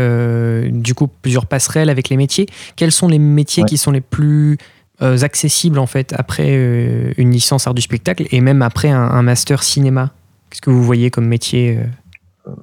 du 0.71 0.95
coup 0.95 1.09
plusieurs 1.09 1.47
passerelles 1.47 1.91
avec 1.91 2.11
les 2.11 2.17
métiers. 2.17 2.47
Quels 2.77 2.93
sont 2.93 3.09
les 3.09 3.19
métiers 3.19 3.65
Ouais. 3.65 3.69
qui 3.69 3.77
sont 3.77 3.91
les 3.91 4.01
plus 4.01 4.57
accessibles 5.01 5.81
en 5.81 5.87
fait 5.87 6.15
après 6.17 6.55
une 7.17 7.33
licence 7.33 7.67
art 7.67 7.75
du 7.75 7.83
spectacle 7.83 8.27
et 8.31 8.41
même 8.41 8.63
après 8.63 8.91
un, 8.91 9.03
un 9.03 9.23
master 9.23 9.65
cinéma? 9.65 10.13
Qu'est-ce 10.49 10.63
que 10.63 10.71
vous 10.71 10.85
voyez 10.85 11.11
comme 11.11 11.27
métier 11.27 11.79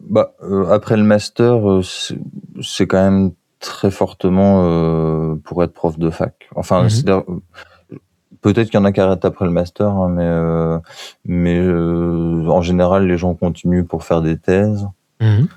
bah, 0.01 0.34
euh, 0.43 0.69
après 0.71 0.97
le 0.97 1.03
master, 1.03 1.69
euh, 1.69 1.82
c'est 1.84 2.17
c'est 2.61 2.88
quand 2.88 3.01
même 3.03 3.32
très 3.59 3.91
fortement 3.91 4.63
euh, 4.63 5.36
pour 5.43 5.63
être 5.63 5.73
prof 5.73 5.97
de 5.97 6.09
fac. 6.09 6.47
Enfin, 6.55 6.84
Mhm. 6.84 6.89
c'est-à-dire, 6.89 7.23
euh, 7.30 7.97
peut-être 8.41 8.69
qu'il 8.69 8.80
y 8.80 8.82
en 8.82 8.86
a 8.86 8.91
qui 8.91 8.99
arrêtent 9.01 9.25
après 9.25 9.45
le 9.45 9.51
master, 9.51 9.88
hein, 9.88 10.09
mais 10.09 10.23
euh, 10.25 10.80
mais 11.25 11.59
euh, 11.59 12.45
en 12.47 12.61
général, 12.61 13.07
les 13.07 13.17
gens 13.17 13.34
continuent 13.36 13.86
pour 13.86 14.03
faire 14.03 14.21
des 14.21 14.38
thèses. 14.38 14.88
Mhm. 15.21 15.47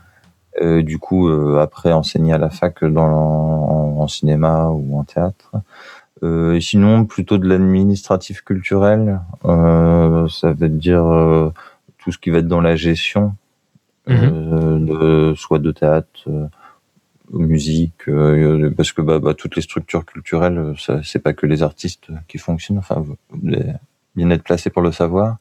Euh, 0.62 0.82
du 0.82 0.98
coup, 0.98 1.28
euh, 1.28 1.60
après 1.60 1.92
enseigner 1.92 2.32
à 2.32 2.38
la 2.38 2.50
fac 2.50 2.84
dans 2.84 3.02
en, 3.06 4.00
en 4.00 4.08
cinéma 4.08 4.66
ou 4.68 4.98
en 4.98 5.04
théâtre. 5.04 5.52
Euh, 6.22 6.54
et 6.54 6.60
sinon, 6.60 7.04
plutôt 7.06 7.38
de 7.38 7.48
l'administratif 7.48 8.42
culturel, 8.42 9.20
euh, 9.46 10.28
ça 10.28 10.52
veut 10.52 10.68
dire 10.68 11.04
euh, 11.06 11.50
tout 11.98 12.12
ce 12.12 12.18
qui 12.18 12.30
va 12.30 12.38
être 12.38 12.48
dans 12.48 12.60
la 12.60 12.76
gestion, 12.76 13.32
euh, 14.10 14.78
de, 14.78 15.34
soit 15.34 15.58
de 15.58 15.70
théâtre, 15.70 16.08
euh, 16.28 16.46
musique, 17.32 18.08
euh, 18.08 18.70
parce 18.76 18.92
que 18.92 19.02
bah, 19.02 19.18
bah, 19.18 19.34
toutes 19.34 19.56
les 19.56 19.62
structures 19.62 20.04
culturelles, 20.04 20.58
euh, 20.58 21.00
c'est 21.02 21.20
pas 21.20 21.32
que 21.32 21.46
les 21.46 21.62
artistes 21.62 22.08
qui 22.28 22.38
fonctionnent. 22.38 22.78
Enfin, 22.78 23.04
bien 24.16 24.30
être 24.30 24.42
placé 24.42 24.70
pour 24.70 24.82
le 24.82 24.92
savoir. 24.92 25.36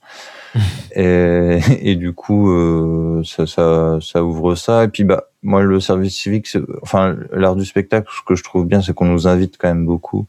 et, 0.95 1.59
et 1.82 1.95
du 1.95 2.13
coup, 2.13 2.51
euh, 2.51 3.22
ça, 3.24 3.47
ça, 3.47 3.99
ça 4.01 4.24
ouvre 4.24 4.55
ça. 4.55 4.84
Et 4.84 4.88
puis, 4.88 5.03
bah, 5.03 5.26
moi, 5.41 5.63
le 5.63 5.80
service 5.80 6.15
civique, 6.15 6.47
enfin, 6.82 7.15
l'art 7.32 7.55
du 7.55 7.65
spectacle, 7.65 8.07
ce 8.15 8.22
que 8.26 8.36
je 8.36 8.43
trouve 8.43 8.65
bien, 8.65 8.82
c'est 8.82 8.93
qu'on 8.93 9.05
nous 9.05 9.28
invite 9.28 9.57
quand 9.57 9.70
même 9.70 9.86
beaucoup 9.86 10.28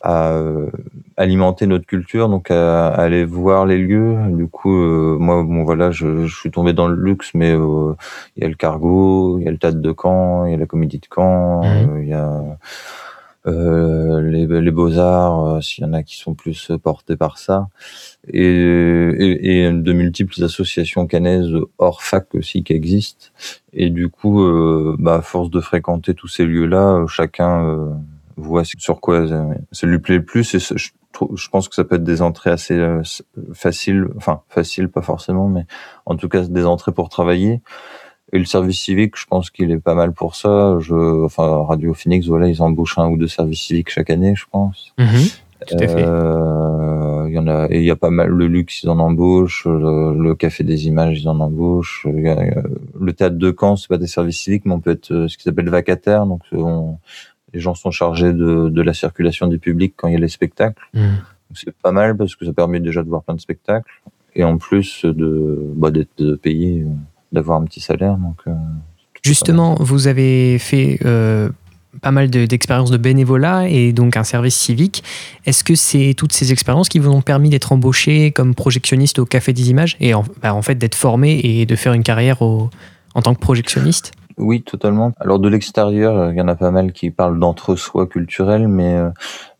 à 0.00 0.30
euh, 0.32 0.70
alimenter 1.16 1.66
notre 1.66 1.86
culture, 1.86 2.28
donc 2.28 2.50
à, 2.50 2.88
à 2.88 3.02
aller 3.02 3.24
voir 3.24 3.66
les 3.66 3.78
lieux. 3.78 4.16
Du 4.30 4.46
coup, 4.46 4.74
euh, 4.76 5.16
moi, 5.18 5.42
bon 5.42 5.64
voilà, 5.64 5.90
je, 5.90 6.26
je 6.26 6.36
suis 6.36 6.50
tombé 6.50 6.72
dans 6.72 6.86
le 6.88 6.94
luxe, 6.96 7.32
mais 7.34 7.52
euh, 7.52 7.94
il 8.36 8.42
y 8.42 8.46
a 8.46 8.48
le 8.48 8.54
Cargo, 8.54 9.38
il 9.38 9.44
y 9.44 9.48
a 9.48 9.50
le 9.50 9.58
Théâtre 9.58 9.78
de 9.80 9.94
Caen, 10.00 10.46
il 10.46 10.52
y 10.52 10.54
a 10.54 10.58
la 10.58 10.66
Comédie 10.66 10.98
de 10.98 11.06
Caen, 11.12 11.62
Mhm. 11.62 11.90
euh, 11.96 12.02
il 12.02 12.08
y 12.08 12.12
a 12.14 12.42
euh, 13.46 14.20
les, 14.20 14.46
les 14.46 14.70
beaux 14.70 14.98
arts, 14.98 15.46
euh, 15.46 15.60
s'il 15.60 15.82
y 15.84 15.86
en 15.86 15.94
a 15.94 16.02
qui 16.02 16.16
sont 16.16 16.34
plus 16.34 16.70
portés 16.82 17.16
par 17.16 17.38
ça, 17.38 17.68
et, 18.28 18.42
et, 18.42 19.64
et 19.64 19.72
de 19.72 19.92
multiples 19.92 20.42
associations 20.44 21.06
canaises 21.06 21.50
hors 21.78 22.02
fac 22.02 22.26
aussi 22.34 22.62
qui 22.62 22.72
existent. 22.74 23.26
Et 23.72 23.90
du 23.90 24.08
coup, 24.10 24.42
euh, 24.42 24.96
bah, 24.98 25.16
à 25.16 25.22
force 25.22 25.50
de 25.50 25.60
fréquenter 25.60 26.14
tous 26.14 26.28
ces 26.28 26.44
lieux-là, 26.44 27.04
chacun 27.08 27.64
euh, 27.64 27.86
voit 28.38 28.62
sur 28.64 29.00
quoi 29.00 29.28
ça, 29.28 29.46
ça 29.72 29.86
lui 29.86 29.98
plaît 29.98 30.16
le 30.16 30.24
plus. 30.24 30.54
Et 30.54 30.58
je, 30.58 31.48
pense 31.50 31.68
que 31.68 31.74
ça 31.74 31.84
peut 31.84 31.96
être 31.96 32.04
des 32.04 32.22
entrées 32.22 32.50
assez 32.50 32.74
euh, 32.74 33.02
faciles, 33.52 34.06
enfin 34.16 34.42
faciles 34.48 34.88
pas 34.88 35.02
forcément, 35.02 35.48
mais 35.48 35.66
en 36.06 36.16
tout 36.16 36.28
cas 36.28 36.42
des 36.42 36.64
entrées 36.64 36.92
pour 36.92 37.08
travailler. 37.08 37.60
Et 38.32 38.38
le 38.38 38.44
service 38.44 38.78
civique, 38.78 39.14
je 39.16 39.24
pense 39.26 39.48
qu'il 39.50 39.70
est 39.70 39.80
pas 39.80 39.94
mal 39.94 40.12
pour 40.12 40.36
ça. 40.36 40.76
Je, 40.80 41.24
enfin, 41.24 41.64
Radio 41.64 41.94
Phoenix, 41.94 42.26
voilà, 42.26 42.46
ils 42.48 42.60
embauchent 42.62 42.98
un 42.98 43.08
ou 43.08 43.16
deux 43.16 43.26
services 43.28 43.62
civiques 43.62 43.88
chaque 43.90 44.10
année, 44.10 44.34
je 44.36 44.44
pense. 44.50 44.92
Mhm. 44.98 45.06
Tout 45.66 45.74
à 45.80 45.88
fait. 45.88 46.04
Euh, 46.04 47.24
Il 47.28 47.34
y 47.34 47.38
en 47.38 47.46
a, 47.48 47.66
et 47.70 47.78
il 47.78 47.84
y 47.84 47.90
a 47.90 47.96
pas 47.96 48.10
mal. 48.10 48.28
Le 48.28 48.46
luxe, 48.46 48.82
ils 48.82 48.90
en 48.90 48.98
embauchent. 48.98 49.66
Le, 49.66 50.14
le 50.22 50.34
café 50.34 50.62
des 50.62 50.86
images, 50.86 51.20
ils 51.20 51.28
en 51.28 51.40
embauchent. 51.40 52.06
A, 52.06 52.08
euh, 52.10 52.62
Le 53.00 53.12
théâtre 53.12 53.36
de 53.36 53.54
Caen, 53.58 53.76
c'est 53.76 53.88
pas 53.88 53.98
des 53.98 54.06
services 54.06 54.40
civiques, 54.42 54.64
mais 54.66 54.72
on 54.74 54.80
peut 54.80 54.90
être 54.92 55.10
euh, 55.10 55.26
ce 55.28 55.36
qui 55.36 55.42
s'appelle 55.44 55.68
vacataire. 55.70 56.26
Donc, 56.26 56.42
euh, 56.52 56.58
on- 56.58 56.98
les 57.54 57.60
gens 57.60 57.74
sont 57.74 57.90
chargés 57.90 58.32
de, 58.32 58.68
de 58.68 58.82
la 58.82 58.92
circulation 58.94 59.46
du 59.46 59.58
public 59.58 59.94
quand 59.96 60.08
il 60.08 60.14
y 60.14 60.16
a 60.16 60.20
les 60.20 60.28
spectacles. 60.28 60.82
Donc, 60.94 61.04
C'est 61.54 61.74
pas 61.82 61.92
mal 61.92 62.16
parce 62.16 62.36
que 62.36 62.44
ça 62.44 62.52
permet 62.52 62.80
déjà 62.80 63.02
de 63.02 63.08
voir 63.08 63.22
plein 63.22 63.34
de 63.34 63.40
spectacles 63.40 63.90
et 64.34 64.44
en 64.44 64.58
plus 64.58 65.04
de 65.04 65.58
bah, 65.74 65.90
d'être 65.90 66.34
payé, 66.36 66.82
euh, 66.82 66.90
d'avoir 67.32 67.60
un 67.60 67.64
petit 67.64 67.80
salaire. 67.80 68.16
Donc, 68.16 68.36
euh, 68.46 68.52
Justement, 69.24 69.76
vous 69.80 70.06
avez 70.06 70.58
fait 70.58 70.98
euh, 71.04 71.48
pas 72.02 72.10
mal 72.12 72.30
de- 72.30 72.46
d'expériences 72.46 72.90
de, 72.90 72.96
bénévolat 72.98 73.68
et 73.68 73.92
donc 73.92 74.16
un 74.16 74.22
service 74.24 74.54
civique. 74.54 75.02
Est-ce 75.46 75.64
que 75.64 75.74
c'est 75.74 76.14
toutes 76.16 76.32
ces 76.32 76.52
expériences 76.52 76.88
qui 76.88 76.98
vous 77.00 77.10
ont 77.10 77.22
permis 77.22 77.48
d'être 77.48 77.72
embauché 77.72 78.30
comme 78.30 78.54
projectionniste 78.54 79.18
au 79.18 79.24
Café 79.26 79.52
des 79.52 79.70
Images 79.70 79.96
et 80.00 80.14
en, 80.14 80.22
bah, 80.42 80.54
en 80.54 80.62
fait 80.62 80.76
d'être 80.76 80.94
formé 80.94 81.40
et 81.42 81.66
de 81.66 81.74
faire 81.76 81.94
une 81.94 82.02
carrière 82.04 82.42
au- 82.42 82.70
en 83.14 83.22
tant 83.22 83.34
que 83.34 83.40
projectionniste? 83.40 84.12
Oui, 84.38 84.62
totalement. 84.62 85.12
Alors 85.20 85.38
de 85.38 85.48
l'extérieur, 85.48 86.16
euh, 86.16 86.32
il 86.32 86.38
y 86.38 86.40
en 86.40 86.48
a 86.48 86.54
pas 86.54 86.70
mal 86.70 86.92
qui 86.92 87.10
parlent 87.10 87.38
d'entre-soi 87.38 88.06
culturel, 88.06 88.68
mais 88.68 88.94
euh, 88.94 89.10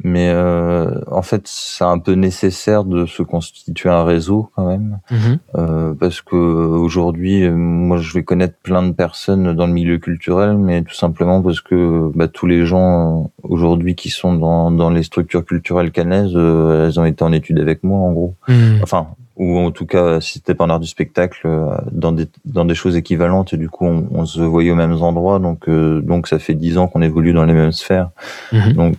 mais 0.04 0.30
euh, 0.30 1.00
en 1.10 1.22
fait, 1.22 1.42
c'est 1.46 1.84
un 1.84 1.98
peu 1.98 2.12
nécessaire 2.12 2.84
de 2.84 3.04
se 3.06 3.22
constituer 3.22 3.88
un 3.90 4.04
réseau 4.04 4.50
quand 4.54 4.66
même, 4.68 4.98
Mhm. 5.10 5.38
euh, 5.56 5.94
parce 5.98 6.20
que 6.20 6.36
aujourd'hui, 6.36 7.44
euh, 7.44 7.52
moi, 7.54 7.96
je 7.96 8.12
vais 8.14 8.22
connaître 8.22 8.54
plein 8.62 8.82
de 8.84 8.92
personnes 8.92 9.54
dans 9.54 9.66
le 9.66 9.72
milieu 9.72 9.98
culturel, 9.98 10.56
mais 10.56 10.82
tout 10.82 10.94
simplement 10.94 11.42
parce 11.42 11.60
que 11.60 12.10
bah, 12.14 12.28
tous 12.28 12.46
les 12.46 12.64
gens 12.64 13.30
aujourd'hui 13.42 13.94
qui 13.96 14.10
sont 14.10 14.34
dans 14.34 14.70
dans 14.70 14.90
les 14.90 15.02
structures 15.02 15.44
culturelles 15.44 15.90
canaises, 15.90 16.34
elles 16.36 17.00
ont 17.00 17.04
été 17.04 17.24
en 17.24 17.32
études 17.32 17.58
avec 17.58 17.82
moi, 17.82 17.98
en 18.00 18.12
gros 18.12 18.34
Mhm. 18.48 18.80
enfin 18.82 19.08
ou 19.38 19.58
en 19.58 19.70
tout 19.70 19.86
cas 19.86 20.20
si 20.20 20.34
c'était 20.34 20.54
pas 20.54 20.66
art 20.68 20.80
du 20.80 20.88
spectacle 20.88 21.42
euh, 21.46 21.70
dans 21.92 22.12
des 22.12 22.26
dans 22.44 22.64
des 22.64 22.74
choses 22.74 22.96
équivalentes 22.96 23.54
et 23.54 23.56
du 23.56 23.70
coup 23.70 23.86
on, 23.86 24.06
on 24.12 24.26
se 24.26 24.40
voyait 24.40 24.72
aux 24.72 24.76
mêmes 24.76 25.00
endroits 25.00 25.38
donc 25.38 25.68
euh, 25.68 26.00
donc 26.02 26.26
ça 26.26 26.38
fait 26.38 26.54
dix 26.54 26.76
ans 26.76 26.88
qu'on 26.88 27.02
évolue 27.02 27.32
dans 27.32 27.44
les 27.44 27.54
mêmes 27.54 27.72
sphères 27.72 28.10
Mhm. 28.52 28.72
donc 28.72 28.94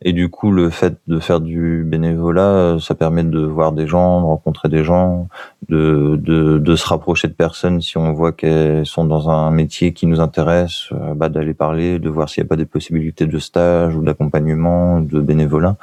et 0.00 0.12
du 0.12 0.28
coup 0.28 0.50
le 0.50 0.70
fait 0.70 0.94
de 1.06 1.18
faire 1.18 1.40
du 1.40 1.84
bénévolat 1.86 2.42
euh, 2.42 2.78
ça 2.78 2.94
permet 2.94 3.22
de 3.24 3.40
voir 3.40 3.72
des 3.72 3.86
gens 3.86 4.20
de 4.20 4.26
rencontrer 4.26 4.68
des 4.68 4.82
gens 4.82 5.28
de 5.68 6.16
de, 6.16 6.58
de 6.58 6.76
se 6.76 6.86
rapprocher 6.86 7.28
de 7.28 7.34
personnes 7.34 7.80
si 7.80 7.98
on 7.98 8.12
voit 8.12 8.32
qu'elles 8.32 8.86
sont 8.86 9.04
dans 9.04 9.28
un 9.28 9.50
métier 9.50 9.92
qui 9.92 10.06
nous 10.06 10.20
intéresse 10.20 10.88
euh, 10.92 11.14
bah, 11.14 11.28
d'aller 11.28 11.54
parler 11.54 11.98
de 11.98 12.08
voir 12.08 12.28
s'il 12.28 12.42
n'y 12.42 12.46
a 12.46 12.48
pas 12.48 12.56
des 12.56 12.64
possibilités 12.64 13.26
de 13.26 13.38
stage 13.38 13.94
ou 13.94 14.02
d'accompagnement 14.02 15.00
de 15.00 15.20
bénévolat 15.20 15.76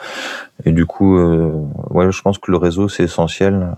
et 0.65 0.71
du 0.71 0.85
coup, 0.85 1.17
euh, 1.17 1.51
ouais, 1.89 2.11
je 2.11 2.21
pense 2.21 2.37
que 2.37 2.51
le 2.51 2.57
réseau 2.57 2.89
c'est 2.89 3.03
essentiel. 3.03 3.75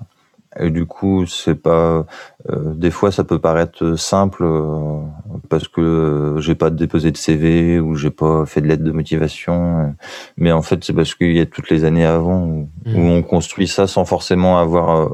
Et 0.59 0.69
du 0.69 0.85
coup, 0.85 1.25
c'est 1.25 1.55
pas. 1.55 2.05
euh, 2.49 2.73
des 2.75 2.91
fois, 2.91 3.11
ça 3.11 3.23
peut 3.23 3.39
paraître 3.39 3.95
simple 3.97 4.43
euh, 4.43 4.99
parce 5.47 5.67
que 5.69 5.79
euh, 5.81 6.41
j'ai 6.41 6.55
pas 6.55 6.69
déposé 6.69 7.11
de 7.11 7.17
CV 7.17 7.79
ou 7.79 7.95
j'ai 7.95 8.09
pas 8.09 8.45
fait 8.45 8.59
de 8.59 8.67
lettre 8.67 8.83
de 8.83 8.91
motivation. 8.91 9.95
mais 10.35 10.51
en 10.51 10.61
fait, 10.61 10.83
c'est 10.83 10.93
parce 10.93 11.15
qu'il 11.15 11.31
y 11.35 11.39
a 11.39 11.45
toutes 11.45 11.69
les 11.69 11.85
années 11.85 12.05
avant 12.05 12.43
où, 12.43 12.69
où 12.85 12.99
on 12.99 13.23
construit 13.23 13.67
ça 13.67 13.87
sans 13.87 14.03
forcément 14.05 14.59
avoir. 14.59 15.01
euh, 15.01 15.09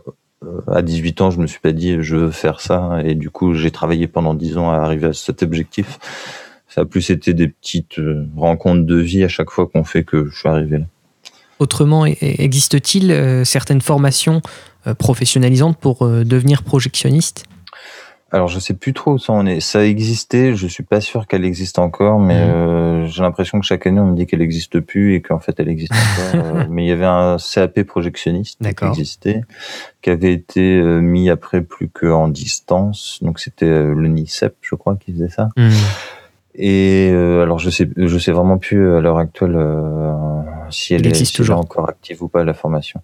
à 0.71 0.83
18 0.83 1.21
ans, 1.21 1.31
je 1.31 1.39
me 1.39 1.47
suis 1.47 1.59
pas 1.59 1.71
dit 1.71 1.97
je 2.01 2.15
veux 2.15 2.31
faire 2.31 2.59
ça. 2.61 2.99
Et 3.03 3.15
du 3.15 3.29
coup, 3.31 3.53
j'ai 3.55 3.71
travaillé 3.71 4.07
pendant 4.07 4.35
10 4.35 4.57
ans 4.57 4.69
à 4.69 4.75
arriver 4.77 5.07
à 5.07 5.13
cet 5.13 5.41
objectif. 5.43 5.97
Ça 6.67 6.81
a 6.81 6.85
plus 6.85 7.09
été 7.09 7.33
des 7.33 7.47
petites 7.47 7.99
rencontres 8.35 8.85
de 8.85 8.97
vie 8.97 9.23
à 9.23 9.27
chaque 9.29 9.49
fois 9.49 9.65
qu'on 9.67 9.83
fait 9.83 10.03
que 10.03 10.29
je 10.31 10.37
suis 10.37 10.47
arrivé 10.47 10.77
là. 10.79 10.85
Autrement, 11.59 12.05
e- 12.05 12.13
existe-t-il 12.21 13.41
certaines 13.45 13.81
formations 13.81 14.41
professionnalisante 14.95 15.77
pour 15.77 16.07
devenir 16.07 16.63
projectionniste? 16.63 17.45
Alors 18.29 18.49
je 18.49 18.59
sais 18.59 18.73
plus 18.73 18.93
trop 18.93 19.13
où 19.13 19.17
ça 19.17 19.31
en 19.31 19.45
est. 19.45 19.61
Ça 19.61 19.85
existait, 19.85 20.53
je 20.53 20.67
suis 20.67 20.83
pas 20.83 20.99
sûr 20.99 21.27
qu'elle 21.27 21.45
existe 21.45 21.79
encore, 21.79 22.19
mais 22.19 22.35
mmh. 22.35 22.49
euh, 22.49 23.07
j'ai 23.07 23.21
l'impression 23.21 23.57
que 23.57 23.65
chaque 23.65 23.87
année 23.87 24.01
on 24.01 24.07
me 24.07 24.17
dit 24.17 24.25
qu'elle 24.25 24.41
existe 24.41 24.81
plus 24.81 25.15
et 25.15 25.21
qu'en 25.21 25.39
fait 25.39 25.57
elle 25.59 25.69
existe 25.69 25.93
encore. 25.93 26.45
Euh, 26.47 26.65
mais 26.69 26.83
il 26.83 26.87
y 26.87 26.91
avait 26.91 27.05
un 27.05 27.37
CAP 27.37 27.83
projectionniste 27.83 28.59
qui 28.59 28.85
existait, 28.85 29.41
qui 30.01 30.09
avait 30.09 30.33
été 30.33 30.77
euh, 30.77 30.99
mis 30.99 31.29
après 31.29 31.61
plus 31.61 31.87
qu'en 31.87 32.27
distance. 32.27 33.19
Donc 33.21 33.39
c'était 33.39 33.65
le 33.65 34.07
NICEP, 34.07 34.55
je 34.61 34.75
crois, 34.75 34.97
qui 34.97 35.13
faisait 35.13 35.29
ça. 35.29 35.49
Mmh. 35.55 35.69
Et 36.59 37.11
euh, 37.13 37.43
alors 37.43 37.59
je 37.59 37.69
sais, 37.69 37.87
je 37.95 38.17
sais 38.17 38.31
vraiment 38.31 38.57
plus 38.57 38.95
à 38.95 38.99
l'heure 38.99 39.19
actuelle 39.19 39.55
euh, 39.55 40.11
si 40.71 40.95
elle 40.95 41.05
est, 41.05 41.35
toujours. 41.35 41.59
encore 41.59 41.87
active 41.87 42.23
ou 42.23 42.27
pas 42.27 42.43
la 42.43 42.55
formation, 42.55 43.01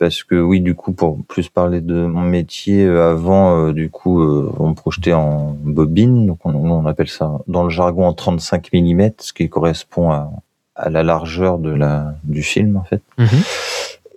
parce 0.00 0.24
que 0.24 0.34
oui, 0.34 0.60
du 0.60 0.74
coup, 0.74 0.92
pour 0.92 1.22
plus 1.24 1.48
parler 1.48 1.80
de 1.80 2.06
mon 2.06 2.22
métier, 2.22 2.84
euh, 2.84 3.12
avant, 3.12 3.70
du 3.70 3.88
coup, 3.90 4.20
on 4.58 4.74
projetait 4.74 5.12
en 5.12 5.56
bobine, 5.62 6.26
donc 6.26 6.38
on, 6.44 6.54
on, 6.54 6.86
appelle 6.86 7.08
ça 7.08 7.38
dans 7.46 7.62
le 7.62 7.70
jargon 7.70 8.06
en 8.06 8.12
35 8.12 8.70
mm, 8.72 9.10
ce 9.18 9.32
qui 9.32 9.48
correspond 9.48 10.10
à, 10.10 10.32
à 10.74 10.90
la 10.90 11.02
largeur 11.02 11.58
de 11.58 11.70
la 11.70 12.14
du 12.24 12.42
film 12.42 12.76
en 12.76 12.84
fait. 12.84 13.02
Mhm. 13.18 13.28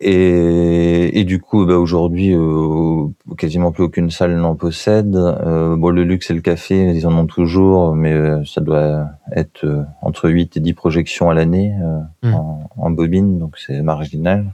Et, 0.06 1.18
et, 1.18 1.24
du 1.24 1.40
coup, 1.40 1.66
bah 1.66 1.78
aujourd'hui, 1.78 2.36
euh, 2.36 3.08
quasiment 3.38 3.72
plus 3.72 3.84
aucune 3.84 4.10
salle 4.12 4.36
n'en 4.36 4.54
possède. 4.54 5.16
Euh, 5.16 5.78
bon, 5.78 5.92
le 5.92 6.04
luxe 6.04 6.30
et 6.30 6.34
le 6.34 6.42
café, 6.42 6.92
ils 6.94 7.08
en 7.08 7.18
ont 7.18 7.26
toujours, 7.26 7.96
mais 7.96 8.12
euh, 8.12 8.44
ça 8.44 8.60
doit 8.60 9.08
être 9.34 9.64
euh, 9.64 9.84
entre 10.02 10.30
8 10.30 10.58
et 10.58 10.60
10 10.60 10.74
projections 10.74 11.30
à 11.30 11.34
l'année 11.34 11.74
mmh. 12.22 12.34
en, 12.34 12.70
en, 12.76 12.90
bobine, 12.90 13.40
donc 13.40 13.58
c'est 13.58 13.82
marginal. 13.82 14.48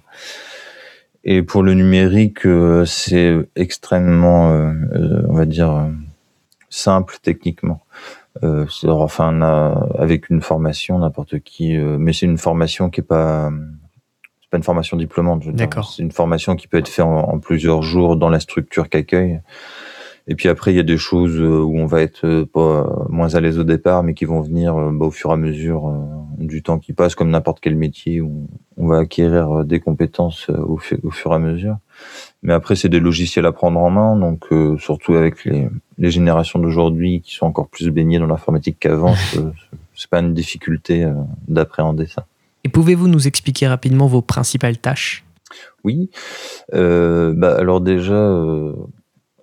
Et 1.24 1.44
pour 1.44 1.64
le 1.64 1.74
numérique, 1.74 2.48
c'est 2.86 3.36
extrêmement, 3.56 4.50
on 4.50 5.34
va 5.34 5.46
dire, 5.46 5.90
simple 6.70 7.18
techniquement. 7.22 7.82
enfin, 8.42 9.42
avec 9.98 10.30
une 10.30 10.42
formation, 10.42 11.00
n'importe 11.00 11.40
qui, 11.40 11.76
mais 11.78 12.14
c'est 12.14 12.26
une 12.26 12.38
formation 12.38 12.90
qui 12.90 13.02
est 13.02 13.04
pas 13.04 13.52
pas 14.50 14.58
une 14.58 14.64
formation 14.64 14.98
diplômante. 14.98 15.48
D'accord. 15.48 15.92
C'est 15.92 16.04
une 16.04 16.12
formation 16.12 16.56
qui 16.56 16.68
peut 16.68 16.78
être 16.78 16.88
faite 16.88 17.06
en, 17.06 17.40
plusieurs 17.40 17.82
jours 17.82 18.16
dans 18.16 18.30
la 18.30 18.40
structure 18.40 18.90
qu'accueille. 18.90 19.42
Et 20.28 20.36
puis 20.36 20.50
après, 20.50 20.74
il 20.74 20.78
y 20.78 20.80
a 20.80 20.84
des 20.84 20.98
choses 20.98 21.40
euh, 21.40 21.62
où 21.62 21.80
on 21.80 21.86
va 21.86 22.02
être 22.02 22.26
euh, 22.26 22.46
pas 22.46 23.08
moins 23.10 23.34
à 23.34 23.40
l'aise 23.40 23.58
au 23.58 23.64
départ, 23.64 24.04
mais 24.04 24.14
qui 24.14 24.26
vont 24.26 24.42
venir 24.42 24.78
euh, 24.78 24.92
bah, 24.94 25.08
au 25.08 25.12
fur 25.12 25.32
et 25.32 25.34
à 25.34 25.38
mesure 25.38 25.92
du 26.50 26.62
temps 26.62 26.80
qui 26.80 26.94
passe, 26.94 27.16
comme 27.16 27.30
n'importe 27.30 27.60
quel 27.62 27.76
métier 27.76 28.20
où 28.20 28.48
on 28.78 28.88
va 28.88 28.98
acquérir 29.00 29.64
des 29.64 29.80
compétences 29.80 30.50
au, 30.50 30.78
fur 30.78 31.32
et 31.32 31.36
à 31.36 31.40
mesure. 31.40 31.78
Mais 32.44 32.54
après, 32.54 32.76
c'est 32.76 32.90
des 32.90 33.00
logiciels 33.00 33.46
à 33.46 33.52
prendre 33.52 33.80
en 33.80 33.90
main, 33.90 34.18
donc 34.18 34.48
surtout 34.80 35.14
avec 35.14 35.46
les, 35.46 35.70
les 35.98 36.12
générations 36.12 36.60
d'aujourd'hui 36.60 37.22
qui 37.22 37.36
sont 37.36 37.46
encore 37.46 37.68
plus 37.68 37.90
baignées 37.90 38.20
dans 38.20 38.28
l'informatique 38.28 38.78
qu'avant, 38.80 39.16
c'est 39.96 40.10
pas 40.10 40.20
une 40.20 40.34
difficulté 40.34 41.10
d'appréhender 41.48 42.08
ça. 42.08 42.26
Et 42.64 42.70
pouvez-vous 42.70 43.08
nous 43.08 43.28
expliquer 43.28 43.68
rapidement 43.68 44.08
vos 44.08 44.22
principales 44.22 44.78
tâches? 44.78 45.24
Oui. 45.84 46.10
Euh, 46.74 47.34
bah, 47.36 47.56
alors 47.58 47.82
déjà, 47.82 48.14
euh, 48.14 48.74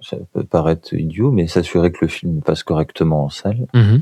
ça 0.08 0.16
peut 0.32 0.44
paraître 0.44 0.94
idiot, 0.94 1.32
mais 1.32 1.48
s'assurer 1.48 1.90
que 1.90 1.98
le 2.02 2.08
film 2.08 2.40
passe 2.40 2.62
correctement 2.62 3.24
en 3.24 3.28
salle. 3.28 3.66
Mhm. 3.74 4.00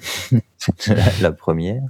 la 1.23 1.33
première. 1.33 1.83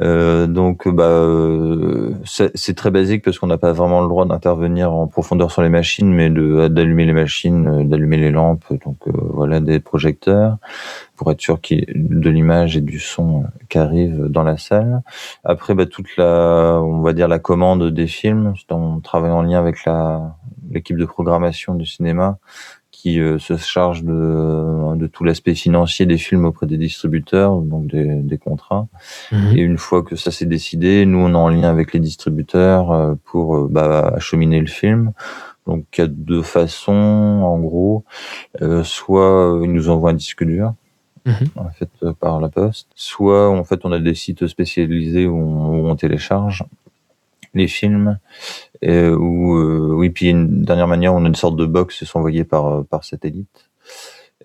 Euh, 0.00 0.46
donc, 0.46 0.88
bah, 0.88 1.04
euh, 1.04 2.14
c'est 2.24 2.74
très 2.74 2.90
basique 2.90 3.22
parce 3.22 3.38
qu'on 3.38 3.46
n'a 3.46 3.58
pas 3.58 3.72
vraiment 3.72 4.00
le 4.00 4.08
droit 4.08 4.24
d'intervenir 4.24 4.92
en 4.92 5.06
profondeur 5.06 5.50
sur 5.50 5.60
les 5.60 5.68
machines, 5.68 6.12
mais 6.12 6.30
d'allumer 6.30 7.04
les 7.04 7.12
machines, 7.12 7.66
euh, 7.66 7.84
d'allumer 7.84 8.16
les 8.16 8.30
lampes, 8.30 8.64
donc 8.84 8.96
euh, 9.08 9.12
voilà 9.14 9.60
des 9.60 9.80
projecteurs 9.80 10.56
pour 11.16 11.30
être 11.30 11.40
sûr 11.40 11.60
qu'il 11.60 11.84
de 11.94 12.30
l'image 12.30 12.76
et 12.76 12.80
du 12.80 12.98
son 12.98 13.44
qui 13.68 13.78
arrive 13.78 14.26
dans 14.28 14.42
la 14.42 14.56
salle. 14.56 15.02
Après, 15.44 15.74
bah, 15.74 15.86
toute 15.86 16.16
la, 16.16 16.80
on 16.82 17.02
va 17.02 17.12
dire 17.12 17.28
la 17.28 17.38
commande 17.38 17.90
des 17.90 18.06
films, 18.06 18.54
on 18.70 19.00
travaille 19.00 19.30
en 19.32 19.42
lien 19.42 19.58
avec 19.58 19.84
la 19.84 20.34
l'équipe 20.70 20.96
de 20.96 21.04
programmation 21.04 21.74
du 21.74 21.86
cinéma 21.86 22.38
qui 23.04 23.20
euh, 23.20 23.38
se 23.38 23.58
charge 23.58 24.02
de, 24.02 24.96
de 24.96 25.06
tout 25.06 25.24
l'aspect 25.24 25.54
financier 25.54 26.06
des 26.06 26.16
films 26.16 26.46
auprès 26.46 26.64
des 26.64 26.78
distributeurs, 26.78 27.60
donc 27.60 27.86
des, 27.88 28.14
des 28.14 28.38
contrats. 28.38 28.88
Mhm. 29.30 29.58
Et 29.58 29.60
une 29.60 29.76
fois 29.76 30.02
que 30.02 30.16
ça 30.16 30.30
s'est 30.30 30.46
décidé, 30.46 31.04
nous 31.04 31.18
on 31.18 31.32
est 31.32 31.36
en 31.36 31.50
lien 31.50 31.68
avec 31.68 31.92
les 31.92 32.00
distributeurs 32.00 32.92
euh, 32.92 33.14
pour 33.26 33.56
euh, 33.56 33.68
bah, 33.70 34.10
acheminer 34.16 34.58
le 34.58 34.68
film. 34.68 35.12
Donc 35.66 35.84
il 35.98 36.00
y 36.00 36.04
a 36.04 36.06
deux 36.06 36.40
façons, 36.40 36.92
en 37.44 37.58
gros. 37.58 38.04
soit 38.84 39.60
ils 39.62 39.72
nous 39.72 39.90
envoient 39.90 40.12
un 40.12 40.14
disque 40.14 40.44
dur, 40.44 40.72
mhm. 41.26 41.34
en 41.56 41.68
fait 41.68 41.90
par 42.18 42.40
la 42.40 42.48
poste. 42.48 42.88
Soit 42.94 43.50
en 43.50 43.64
fait 43.64 43.80
on 43.84 43.92
a 43.92 43.98
des 43.98 44.14
sites 44.14 44.46
spécialisés 44.46 45.26
où 45.26 45.36
on, 45.36 45.82
où 45.82 45.88
on 45.90 45.96
télécharge 45.96 46.64
les 47.54 47.68
films 47.68 48.18
euh, 48.84 49.16
ou 49.16 49.56
euh, 49.56 49.94
oui, 49.94 50.10
puis 50.10 50.30
une 50.30 50.62
dernière 50.62 50.88
manière, 50.88 51.14
on 51.14 51.24
a 51.24 51.28
une 51.28 51.34
sorte 51.34 51.56
de 51.56 51.66
box 51.66 51.98
qui 51.98 52.06
sont 52.06 52.18
envoyés 52.18 52.44
par 52.44 52.66
euh, 52.66 52.82
par 52.82 53.04
satellite. 53.04 53.68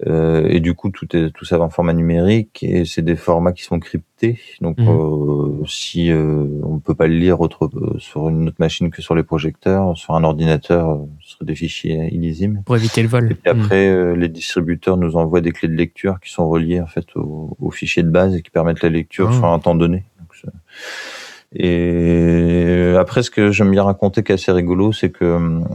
Euh, 0.08 0.48
et 0.48 0.62
du 0.62 0.76
coup, 0.76 0.92
tout 0.92 1.14
est 1.16 1.30
tout 1.32 1.44
ça 1.44 1.60
en 1.60 1.70
format 1.70 1.92
numérique 1.92 2.64
et 2.64 2.86
c'est 2.86 3.02
des 3.02 3.18
formats 3.18 3.52
qui 3.52 3.64
sont 3.64 3.80
cryptés. 3.80 4.40
Donc, 4.62 4.78
mmh. 4.78 4.88
euh, 4.88 5.66
si 5.68 6.10
euh, 6.10 6.46
on 6.64 6.80
peut 6.80 6.96
pas 6.96 7.08
le 7.08 7.16
lire 7.16 7.42
autre, 7.42 7.70
sur 7.98 8.30
une 8.30 8.48
autre 8.48 8.58
machine 8.60 8.92
que 8.92 9.02
sur 9.02 9.14
les 9.14 9.24
projecteurs, 9.24 9.98
sur 9.98 10.16
un 10.16 10.24
ordinateur, 10.24 11.00
ce 11.22 11.34
serait 11.34 11.46
des 11.46 11.56
fichiers 11.56 12.14
illisibles. 12.14 12.62
Pour 12.66 12.78
éviter 12.78 13.02
le 13.02 13.10
vol. 13.10 13.32
Et 13.32 13.36
puis 13.36 13.50
après, 13.50 13.92
mmh. 13.92 14.14
les 14.14 14.30
distributeurs 14.30 14.96
nous 14.96 15.18
envoient 15.18 15.42
des 15.42 15.52
clés 15.52 15.68
de 15.68 15.76
lecture 15.76 16.20
qui 16.22 16.32
sont 16.32 16.48
reliées 16.48 16.80
en 16.80 16.88
fait 16.88 17.06
aux 17.16 17.58
au 17.60 17.72
fichiers 17.72 18.04
de 18.04 18.10
base 18.10 18.36
et 18.36 18.42
qui 18.42 18.52
permettent 18.52 18.84
la 18.84 18.90
lecture 18.90 19.30
ah. 19.32 19.36
sur 19.36 19.46
un 19.46 19.60
temps 19.60 19.76
donné. 19.76 20.06
Donc, 20.20 20.54
et 21.56 22.94
après, 23.00 23.24
ce 23.24 23.32
que 23.32 23.52
j'aime 23.52 23.72
bien 23.72 23.84
raconter 23.84 24.22
qui 24.24 24.32
est 24.32 24.36
assez 24.36 24.52
rigolo, 24.52 24.92
c'est 24.92 25.10
que 25.10 25.26
hum, 25.26 25.68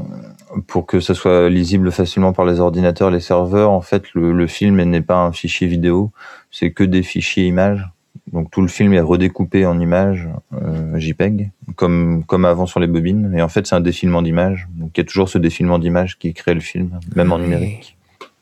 pour 0.66 0.86
que 0.86 1.00
ça 1.00 1.14
soit 1.14 1.48
lisible 1.48 1.90
facilement 1.90 2.32
par 2.32 2.44
les 2.44 2.60
ordinateurs, 2.60 3.10
les 3.10 3.20
serveurs, 3.20 3.70
en 3.70 3.80
fait, 3.80 4.14
le, 4.14 4.32
le 4.32 4.46
film 4.46 4.80
n'est 4.82 5.00
pas 5.00 5.16
un 5.16 5.32
fichier 5.32 5.66
vidéo, 5.66 6.12
c'est 6.50 6.70
que 6.70 6.84
des 6.84 7.02
fichiers 7.02 7.46
images. 7.46 7.88
Donc 8.32 8.50
tout 8.50 8.62
le 8.62 8.68
film 8.68 8.92
est 8.94 9.00
redécoupé 9.00 9.66
en 9.66 9.78
images 9.78 10.28
euh, 10.54 10.98
JPEG, 10.98 11.50
comme 11.76 12.24
comme 12.24 12.44
avant 12.44 12.66
sur 12.66 12.80
les 12.80 12.86
bobines. 12.86 13.34
Et 13.36 13.42
en 13.42 13.48
fait, 13.48 13.66
c'est 13.66 13.74
un 13.74 13.80
défilement 13.80 14.22
d'images. 14.22 14.68
Donc 14.76 14.92
il 14.94 15.00
y 15.00 15.02
a 15.02 15.04
toujours 15.04 15.28
ce 15.28 15.38
défilement 15.38 15.78
d'images 15.78 16.18
qui 16.18 16.32
crée 16.32 16.54
le 16.54 16.60
film, 16.60 16.98
même 17.16 17.32
en 17.32 17.38
numérique. 17.38 17.96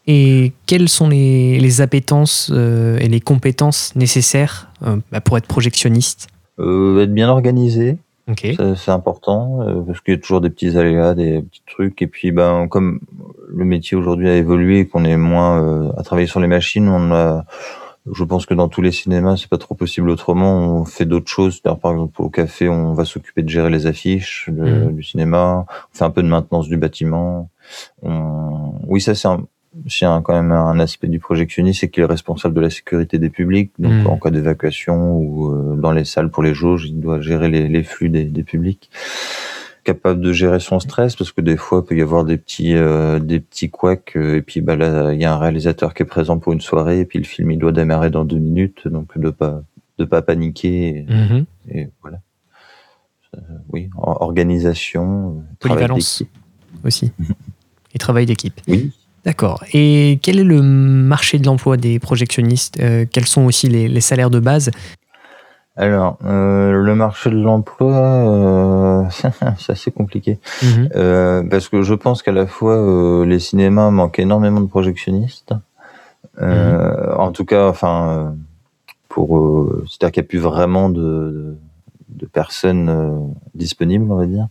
Et 0.07 0.53
quelles 0.66 0.89
sont 0.89 1.09
les, 1.09 1.59
les 1.61 1.80
appétences 1.80 2.51
euh, 2.53 2.99
et 2.99 3.09
les 3.09 3.20
compétences 3.20 3.95
nécessaires 3.97 4.70
euh, 4.83 4.97
bah, 5.11 5.20
pour 5.20 5.39
être 5.39 5.47
projectionniste? 5.47 6.28
Euh, 6.59 7.03
être 7.03 7.15
bien 7.15 7.29
organisé. 7.29 7.99
C'est 8.39 8.91
important 8.91 9.61
euh, 9.63 9.83
parce 9.83 10.01
qu'il 10.01 10.15
y 10.15 10.17
a 10.17 10.21
toujours 10.21 10.41
des 10.41 10.49
petits 10.49 10.79
aléas, 10.79 11.15
des 11.15 11.43
petits 11.43 11.63
trucs. 11.67 12.01
Et 12.03 12.07
puis, 12.07 12.31
ben, 12.31 12.69
comme 12.69 13.01
le 13.49 13.65
métier 13.65 13.97
aujourd'hui 13.97 14.29
a 14.29 14.37
évolué 14.37 14.81
et 14.81 14.87
qu'on 14.87 15.05
est 15.05 15.17
moins 15.17 15.63
euh, 15.63 15.93
à 15.99 16.03
travailler 16.03 16.29
sur 16.29 16.41
les 16.41 16.47
machines, 16.47 16.89
on 16.89 17.13
a, 17.13 17.45
je 18.11 18.25
pense 18.25 18.47
que 18.47 18.55
dans 18.55 18.69
tous 18.69 18.81
les 18.81 18.93
cinémas, 18.93 19.37
c'est 19.37 19.51
pas 19.51 19.59
trop 19.59 19.75
possible 19.75 20.09
autrement. 20.09 20.81
On 20.81 20.85
fait 20.85 21.05
d'autres 21.05 21.31
choses. 21.31 21.61
Par 21.61 21.75
exemple, 21.93 22.23
au 22.23 22.31
café, 22.31 22.69
on 22.69 22.95
va 22.95 23.05
s'occuper 23.05 23.43
de 23.43 23.49
gérer 23.49 23.71
les 23.71 23.87
affiches 23.87 24.49
mmh. 24.51 24.93
du 24.93 25.03
cinéma. 25.03 25.67
On 25.93 25.97
fait 25.97 26.05
un 26.05 26.11
peu 26.11 26.23
de 26.23 26.29
maintenance 26.29 26.69
du 26.69 26.77
bâtiment. 26.77 27.51
Oui, 28.03 29.01
ça 29.01 29.15
c'est 29.15 29.29
un, 29.29 29.43
c'est 29.89 30.07
quand 30.07 30.35
même 30.35 30.53
un 30.53 30.79
aspect 30.79 31.09
du 31.09 31.18
projectionniste, 31.18 31.81
c'est 31.81 31.89
qu'il 31.89 32.03
est 32.03 32.07
responsable 32.07 32.55
de 32.55 32.61
la 32.61 32.70
sécurité 32.70 33.18
des 33.18 33.31
publics. 33.31 33.73
Donc, 33.79 33.93
hmm. 33.93 34.07
en 34.07 34.18
cas 34.18 34.31
d'évacuation 34.31 35.16
ou 35.16 35.51
euh, 35.51 35.77
dans 35.77 35.93
les 35.93 36.05
salles 36.05 36.31
pour 36.31 36.43
les 36.43 36.55
jauges, 36.55 36.87
il 36.87 37.01
doit 37.01 37.20
gérer 37.20 37.49
les, 37.49 37.83
flux 37.83 38.11
des, 38.11 38.43
publics. 38.43 38.91
Capable 39.85 40.20
de 40.20 40.33
gérer 40.33 40.61
son 40.61 40.79
stress, 40.79 41.16
parce 41.16 41.33
que 41.33 41.41
des 41.41 41.57
fois, 41.57 41.83
il 41.83 41.89
peut 41.89 41.97
y 41.97 42.03
avoir 42.03 42.25
des 42.25 42.37
petits, 42.37 42.75
euh, 42.75 43.18
des 43.18 43.41
petits 43.41 43.70
couacs, 43.70 44.12
euh, 44.16 44.37
et 44.37 44.43
puis 44.43 44.61
bah, 44.61 44.77
là, 44.77 45.12
il 45.12 45.20
y 45.20 45.25
a 45.25 45.35
un 45.35 45.39
réalisateur 45.39 45.95
qui 45.95 46.03
est 46.03 46.07
présent 46.07 46.39
pour 46.39 46.53
une 46.53 46.61
soirée, 46.61 47.01
et 47.01 47.05
puis 47.05 47.18
le 47.18 47.25
film, 47.25 47.51
il 47.51 47.59
doit 47.59 47.73
démarrer 47.73 48.11
dans 48.11 48.25
deux 48.25 48.39
minutes, 48.39 48.87
donc 48.87 49.18
de 49.18 49.31
pas, 49.31 49.62
de 49.99 50.05
pas 50.05 50.23
paniquer. 50.23 51.07
Et, 51.68 51.85
mhm. 51.85 51.91
voilà. 52.03 52.18
oui, 53.70 53.89
organisation. 53.97 55.43
Polyvalence 55.59 56.23
aussi. 56.85 57.12
et 57.95 57.99
travail 57.99 58.27
d'équipe. 58.27 58.61
Oui. 58.68 58.93
D'accord. 59.25 59.62
Et 59.73 60.18
quel 60.23 60.41
est 60.41 60.45
le 60.45 60.62
marché 60.62 61.39
de 61.39 61.47
l'emploi 61.47 61.77
des 61.77 61.99
projectionnistes 61.99 62.81
euh, 62.81 63.05
Quels 63.11 63.27
sont 63.27 63.45
aussi 63.45 63.68
les, 63.68 64.01
salaires 64.01 64.31
de 64.31 64.41
base? 64.41 64.70
Alors, 65.77 66.18
euh, 66.25 66.73
le 66.73 66.95
marché 66.95 67.31
de 67.31 67.37
l'emploi, 67.37 67.95
euh, 67.95 69.05
c'est 69.59 69.73
assez 69.73 69.91
compliqué. 69.91 70.39
Mhm. 70.62 71.49
parce 71.49 71.68
que 71.68 71.83
je 71.83 71.95
pense 71.95 72.23
qu'à 72.23 72.33
la 72.33 72.47
fois, 72.47 73.25
les 73.25 73.39
cinémas 73.39 73.91
manquent 73.91 74.18
énormément 74.18 74.61
de 74.61 74.66
projectionnistes. 74.66 75.55
Mhm. 76.41 77.14
En 77.16 77.31
tout 77.31 77.45
cas, 77.45 77.68
enfin, 77.68 78.35
pour, 79.09 79.73
c'est-à-dire 79.87 80.12
qu'il 80.12 80.23
n'y 80.23 80.27
a 80.27 80.29
plus 80.29 80.39
vraiment 80.39 80.89
de, 80.89 81.57
de 82.09 82.27
personnes 82.27 83.33
disponibles, 83.55 84.11
on 84.11 84.16
va 84.16 84.27
dire. 84.27 84.49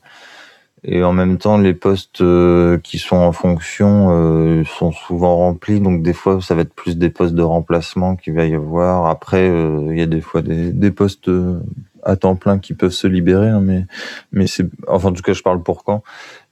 Et 0.84 1.04
en 1.04 1.14
même 1.14 1.38
temps, 1.38 1.60
les 1.60 1.76
postes 1.76 2.22
euh, 2.22 2.80
qui 2.80 2.98
sont 2.98 3.18
en 3.18 3.32
fonction 3.32 4.08
euh, 4.10 4.64
sont 4.64 4.92
souvent 4.92 5.38
remplis, 5.38 5.80
donc 5.80 6.02
des 6.02 6.14
fois, 6.14 6.42
ça 6.42 6.56
va 6.56 6.62
être 6.62 6.74
plus 6.74 6.98
des 6.98 7.12
postes 7.12 7.36
de 7.36 7.44
remplacement 7.44 8.16
qu'il 8.16 8.34
va 8.34 8.46
y 8.46 8.56
avoir. 8.56 9.06
Après, 9.06 9.48
euh, 9.48 9.90
il 9.92 10.00
y 10.00 10.02
a 10.02 10.08
des 10.08 10.22
fois 10.22 10.42
des, 10.42 10.72
des 10.72 10.90
postes 10.90 11.30
à 12.04 12.16
temps 12.16 12.36
plein 12.36 12.58
qui 12.58 12.74
peuvent 12.74 12.92
se 12.92 13.06
libérer, 13.06 13.50
hein, 13.50 13.62
mais 13.62 13.86
mais 14.32 14.48
c'est, 14.48 14.68
enfin, 14.88 15.10
en 15.10 15.14
tout 15.14 15.22
cas, 15.22 15.34
je 15.34 15.44
parle 15.44 15.62
pour 15.62 15.84
quand. 15.84 16.04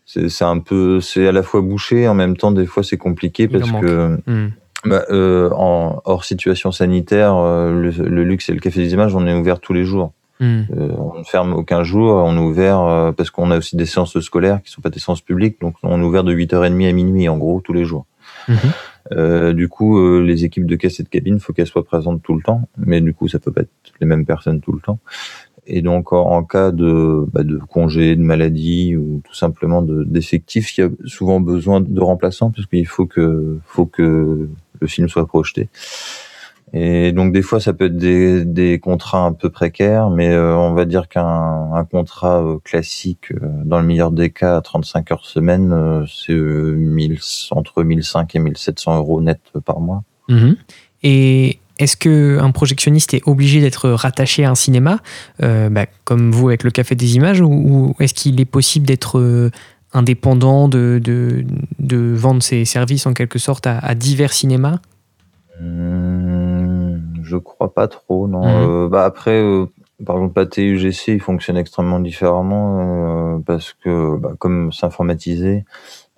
C'est 0.06 0.44
un 0.44 0.58
peu, 0.58 1.02
c'est 1.02 1.28
à 1.28 1.32
la 1.32 1.44
fois 1.44 1.62
bouché, 1.62 2.08
en 2.08 2.16
même 2.16 2.36
temps, 2.38 2.52
des 2.52 2.66
fois, 2.66 2.84
c'est 2.84 2.98
compliqué 2.98 3.48
parce 3.48 3.72
que. 3.72 4.20
Hmm. 4.28 4.50
Bah, 4.86 5.04
euh, 5.10 5.50
en 5.58 6.02
hors 6.06 6.24
situation 6.24 6.72
sanitaire, 6.72 7.36
le, 7.36 7.90
le, 7.90 8.24
luxe 8.24 8.48
et 8.48 8.54
le 8.54 8.62
café 8.62 8.80
des 8.80 8.94
images, 8.94 9.14
on 9.14 9.28
est 9.28 9.34
ouvert 9.38 9.60
tous 9.60 9.74
les 9.74 9.84
jours. 9.84 10.14
Hmm. 10.40 10.62
Euh, 10.72 10.94
on 10.98 11.20
ne 11.20 11.24
ferme 11.24 11.54
aucun 11.54 11.84
jour, 11.84 12.14
on 12.14 12.36
est 12.36 12.40
ouvert 12.40 12.82
euh, 12.82 13.12
parce 13.12 13.30
qu'on 13.30 13.52
a 13.52 13.58
aussi 13.58 13.76
des 13.76 13.86
séances 13.86 14.18
scolaires 14.22 14.62
qui 14.64 14.72
sont 14.72 14.82
pas 14.82 14.90
des 14.90 15.00
séances 15.00 15.22
publiques, 15.22 15.60
donc 15.60 15.76
on 15.84 16.00
est 16.02 16.06
ouvert 16.06 16.24
de 16.24 16.34
8h30 16.34 16.88
à 16.88 16.92
minuit 16.94 17.28
en 17.28 17.38
gros 17.38 17.60
tous 17.60 17.74
les 17.74 17.84
jours. 17.84 18.06
Mhm. 18.48 18.58
Euh, 19.12 19.54
du 19.54 19.68
coup, 19.68 19.98
euh, 19.98 20.22
les 20.22 20.46
équipes 20.46 20.66
de 20.66 20.76
caisse 20.76 21.00
et 21.00 21.04
de 21.04 21.10
cabine, 21.10 21.40
faut 21.40 21.54
qu'elles 21.54 21.68
soient 21.68 21.84
présentes 21.84 22.22
tout 22.22 22.36
le 22.36 22.42
temps, 22.42 22.70
mais 22.78 23.02
du 23.02 23.14
coup, 23.14 23.28
ça 23.28 23.40
peut 23.40 23.52
pas 23.52 23.62
être 23.62 23.70
les 24.00 24.08
mêmes 24.08 24.26
personnes 24.26 24.62
tout 24.62 24.72
le 24.72 24.80
temps. 24.80 25.00
Et 25.66 25.82
donc, 25.82 26.14
en, 26.14 26.44
cas 26.44 26.72
de, 26.72 27.26
bah, 27.32 27.44
de 27.44 27.58
congé, 27.58 28.16
de 28.16 28.22
maladie 28.22 28.96
ou 28.96 29.22
tout 29.24 29.36
simplement 29.36 29.84
d'effectifs, 29.84 30.76
il 30.78 30.82
y 30.82 30.84
a 30.84 30.90
souvent 31.06 31.40
besoin 31.40 31.80
de 31.80 32.02
remplaçants 32.02 32.50
parce 32.50 32.66
qu'il 32.66 32.88
faut 32.88 33.06
que, 33.06 33.60
faut 33.66 33.86
que 33.86 34.50
le 34.80 34.88
film 34.88 35.10
soit 35.10 35.28
projeté. 35.28 35.70
Et 36.74 37.12
donc 37.12 37.34
des 37.34 37.42
fois, 37.42 37.60
ça 37.60 37.74
peut 37.74 37.86
être 37.86 37.98
des, 37.98 38.46
des 38.46 38.80
contrats 38.80 39.26
un 39.26 39.34
peu 39.34 39.50
précaires, 39.50 40.10
mais 40.10 40.30
euh, 40.30 40.56
on 40.56 40.74
va 40.74 40.86
dire 40.86 41.08
qu'un 41.08 41.72
un 41.74 41.86
contrat 41.86 42.44
euh, 42.44 42.60
classique, 42.64 43.32
euh, 43.32 43.48
dans 43.66 43.80
le 43.80 43.88
meilleur 43.88 44.12
des 44.12 44.30
cas, 44.30 44.58
à 44.58 44.62
35 44.62 45.12
heures 45.12 45.26
semaine, 45.26 46.06
c'est 46.08 46.36
entre 47.52 47.84
1005 47.84 48.36
et 48.36 48.40
1700 48.40 48.98
euros 48.98 49.22
net 49.22 49.40
par 49.66 49.80
mois. 49.80 50.04
Mhm. 50.28 50.58
Et 51.02 51.60
est-ce 51.80 51.98
que 51.98 52.38
un 52.40 52.52
projectionniste 52.52 53.14
est 53.14 53.28
obligé 53.28 53.62
d'être 53.62 53.90
rattaché 53.90 54.46
à 54.46 54.52
un 54.52 54.56
cinéma, 54.56 55.00
bah, 55.40 55.86
comme 56.04 56.32
vous 56.32 56.50
avec 56.50 56.64
le 56.64 56.72
Café 56.72 56.94
des 56.94 57.16
Images, 57.16 57.42
ou, 57.42 57.96
est-ce 58.00 58.14
qu'il 58.14 58.40
est 58.42 58.46
possible 58.46 58.86
d'être 58.86 59.50
indépendant, 59.94 60.68
de, 60.68 61.00
de, 61.02 61.46
de, 61.80 62.14
vendre 62.14 62.44
ses 62.44 62.66
services 62.66 63.08
en 63.08 63.14
quelque 63.14 63.40
sorte 63.40 63.66
à, 63.66 63.80
à 63.80 63.96
divers 63.96 64.34
cinémas? 64.34 64.80
Hmm, 65.60 66.49
je 67.30 67.38
crois 67.38 67.74
pas 67.74 67.88
trop, 67.88 68.28
non. 68.28 68.42
Mhm. 68.42 68.70
Euh, 68.70 68.90
bah 68.90 69.06
après, 69.06 69.42
euh, 69.42 69.68
par 70.06 70.18
exemple, 70.18 70.40
la 70.40 70.46
TUGC, 70.48 71.10
il 71.10 71.22
fonctionne 71.22 71.58
extrêmement 71.58 72.00
différemment 72.00 73.36
euh, 73.36 73.40
parce 73.46 73.74
que, 73.74 74.18
bah, 74.18 74.34
comme 74.40 74.72
c'est 74.72 74.86
informatisé, 74.86 75.64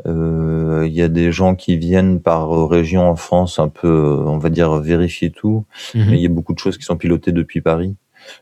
il 0.06 0.92
y 0.92 1.04
a 1.04 1.08
des 1.10 1.32
gens 1.32 1.54
qui 1.54 1.78
viennent 1.78 2.22
par 2.22 2.68
région 2.68 3.08
en 3.08 3.16
France, 3.16 3.60
un 3.60 3.68
peu, 3.68 4.24
on 4.26 4.40
va 4.40 4.50
dire, 4.50 4.78
vérifier 4.78 5.30
tout. 5.30 5.66
Mhm. 5.94 6.06
Mais 6.10 6.18
il 6.18 6.24
y 6.24 6.26
a 6.26 6.30
beaucoup 6.30 6.54
de 6.54 6.60
choses 6.60 6.78
qui 6.78 6.86
sont 6.86 6.98
pilotées 6.98 7.32
depuis 7.32 7.62
Paris, 7.62 7.96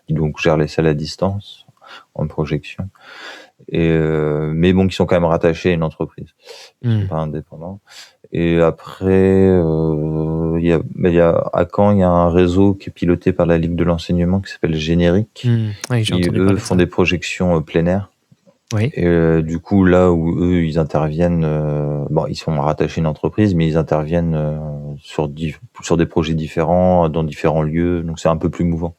qui 0.08 0.14
donc 0.14 0.40
gèrent 0.40 0.58
les 0.58 0.70
salles 0.70 0.88
à 0.88 0.94
distance 0.94 1.66
en 2.16 2.28
projection. 2.28 2.90
Et 3.68 3.90
mais 3.90 4.72
bon, 4.72 4.88
qui 4.88 4.96
sont 4.96 5.06
quand 5.06 5.16
même 5.16 5.26
rattachés 5.26 5.72
à 5.72 5.74
une 5.74 5.84
entreprise, 5.84 6.30
ils 6.82 6.92
sont 6.92 7.00
mhm. 7.00 7.08
pas 7.08 7.18
indépendants. 7.18 7.82
Et 8.32 8.60
après, 8.60 9.48
euh, 9.48 10.58
il 10.60 10.68
y 10.68 10.72
a, 10.72 10.80
ben, 10.96 11.12
y 11.12 11.20
a, 11.20 11.30
à 11.52 11.66
Caen, 11.66 11.92
il 11.92 12.00
y 12.00 12.04
a 12.04 12.10
un 12.10 12.30
réseau 12.30 12.76
qui 12.76 12.90
est 12.90 12.94
piloté 12.94 13.34
par 13.34 13.46
la 13.46 13.58
Ligue 13.58 13.76
de 13.76 13.84
l'enseignement 13.84 14.40
qui 14.40 14.52
s'appelle 14.52 14.76
Générique. 14.76 15.46
Mmh. 15.46 16.02
qui, 16.02 16.30
eux, 16.34 16.56
font 16.58 16.76
des 16.76 16.86
projections 16.86 17.58
euh, 17.58 17.62
plein 17.62 17.86
air. 17.88 18.10
Oui. 18.74 18.92
Et 18.94 19.06
euh, 19.06 19.42
du 19.42 19.60
coup, 19.60 19.84
là 19.84 20.12
où 20.12 20.44
eux, 20.44 20.64
ils 20.64 20.78
interviennent, 20.78 21.44
euh, 21.44 22.06
bon, 22.12 22.28
ils 22.28 22.36
sont 22.36 22.60
rattachés 22.62 23.00
à 23.00 23.02
une 23.02 23.08
entreprise, 23.08 23.56
mais 23.56 23.68
ils 23.68 23.78
interviennent 23.78 24.36
euh, 24.36 24.60
sur, 25.02 25.30
sur 25.82 25.98
des 25.98 26.06
projets 26.06 26.36
différents, 26.36 27.10
dans 27.10 27.24
différents 27.24 27.64
lieux, 27.64 28.04
donc 28.04 28.20
c'est 28.20 28.30
un 28.30 28.38
peu 28.38 28.50
plus 28.50 28.66
mouvant. 28.66 28.96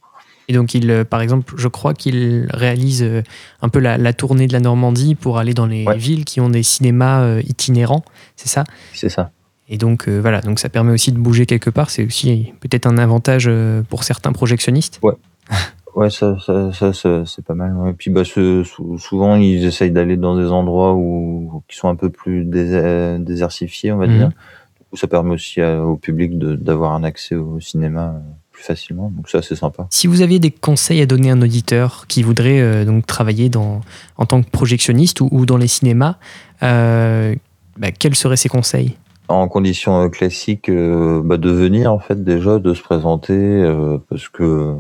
Et 0.51 0.53
donc, 0.53 0.75
il, 0.75 0.91
euh, 0.91 1.05
par 1.05 1.21
exemple, 1.21 1.55
je 1.57 1.69
crois 1.69 1.95
qu'il 1.95 2.49
réalise 2.51 3.05
euh, 3.05 3.23
un 3.63 3.69
peu 3.69 3.79
la, 3.79 4.13
tournée 4.13 4.49
de 4.49 4.53
la 4.53 4.59
Normandie 4.59 5.15
pour 5.15 5.39
aller 5.39 5.55
dans 5.55 5.67
les 5.67 5.87
villes 5.95 6.25
qui 6.25 6.41
ont 6.41 6.49
des 6.49 6.65
cinémas 6.65 7.23
euh, 7.23 7.41
itinérants, 7.47 8.03
c'est 8.35 8.49
ça? 8.49 8.65
C'est 8.93 9.11
ça. 9.11 9.31
Et 9.69 9.77
donc, 9.77 10.09
voilà, 10.09 10.41
donc 10.41 10.59
ça 10.59 10.69
permet 10.69 10.93
aussi 10.93 11.13
de 11.13 11.19
bouger 11.19 11.47
quelque 11.47 11.71
part. 11.71 11.91
C'est 11.91 12.05
aussi 12.05 12.53
peut-être 12.59 12.87
un 12.87 12.99
avantage 12.99 13.49
pour 13.89 14.03
certains 14.03 14.33
projectionnistes. 14.33 14.99
Ouais. 15.03 15.15
Ouais, 15.97 16.09
ça, 16.09 16.37
ça, 16.39 16.93
ça, 16.93 17.25
c'est 17.27 17.45
pas 17.45 17.55
mal. 17.55 17.75
Et 17.89 17.93
puis, 17.95 18.13
bah, 18.13 18.23
souvent, 18.25 19.35
ils 19.35 19.65
essayent 19.65 19.91
d'aller 19.91 20.17
dans 20.17 20.37
des 20.37 20.47
endroits 20.47 20.95
où, 20.95 21.65
qui 21.67 21.77
sont 21.77 21.89
un 21.89 21.97
peu 21.97 22.11
plus 22.11 22.45
désertifiés, 22.45 23.91
on 23.91 23.97
va 23.97 24.07
mhm. 24.07 24.17
dire. 24.17 24.29
Du 24.29 24.85
coup, 24.89 24.97
ça 24.97 25.09
permet 25.09 25.35
aussi 25.35 25.61
au 25.61 25.97
public 25.97 26.39
d'avoir 26.39 26.93
un 26.93 27.03
accès 27.03 27.35
au 27.35 27.59
cinéma 27.59 28.23
facilement. 28.61 29.11
Donc 29.15 29.29
ça, 29.29 29.43
c'est 29.43 29.57
sympa. 29.57 29.87
Si 29.91 30.07
vous 30.07 30.23
aviez 30.23 30.39
des 30.39 30.51
conseils 30.51 31.01
à 31.01 31.07
donner 31.07 31.31
à 31.31 31.35
un 31.35 31.43
auditeur 31.43 32.07
qui 32.09 32.23
voudrait 32.23 32.61
euh, 32.61 32.85
donc 32.85 33.07
travailler 33.07 33.49
dans, 33.49 33.81
en 34.17 34.27
tant 34.27 34.43
que 34.43 34.51
projectionniste 34.51 35.21
ou, 35.21 35.47
dans 35.47 35.57
les 35.57 35.69
cinémas, 35.69 36.17
euh, 36.63 37.35
bah, 37.79 37.91
quels 37.93 38.15
seraient 38.15 38.37
ces 38.37 38.49
conseils? 38.49 38.97
En 39.29 39.47
conditions 39.47 40.03
euh, 40.03 40.09
classiques 40.09 40.69
bah, 40.69 41.37
de 41.37 41.51
venir 41.51 41.93
en 41.93 42.01
fait 42.01 42.25
déjà 42.25 42.59
de 42.59 42.75
se 42.75 42.83
présenter 42.83 43.65
parce 44.09 44.29
que 44.29 44.75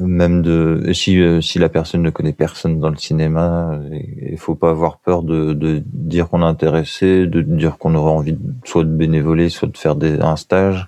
même 0.00 0.42
de 0.42 0.92
si 0.92 1.20
si 1.42 1.58
la 1.58 1.68
personne 1.68 2.02
ne 2.02 2.10
connaît 2.10 2.32
personne 2.32 2.78
dans 2.78 2.88
le 2.88 2.96
cinéma 2.96 3.80
il 3.90 4.38
faut 4.38 4.54
pas 4.54 4.70
avoir 4.70 4.98
peur 4.98 5.24
de, 5.24 5.54
de 5.54 5.82
dire 5.86 6.28
qu'on 6.28 6.42
est 6.42 6.44
intéressé 6.44 7.26
de 7.26 7.40
dire 7.40 7.78
qu'on 7.78 7.96
aurait 7.96 8.12
envie 8.12 8.38
soit 8.64 8.84
de 8.84 8.90
bénévoler 8.90 9.48
soit 9.48 9.66
de 9.66 9.76
faire 9.76 9.96
des, 9.96 10.20
un 10.20 10.36
stage 10.36 10.86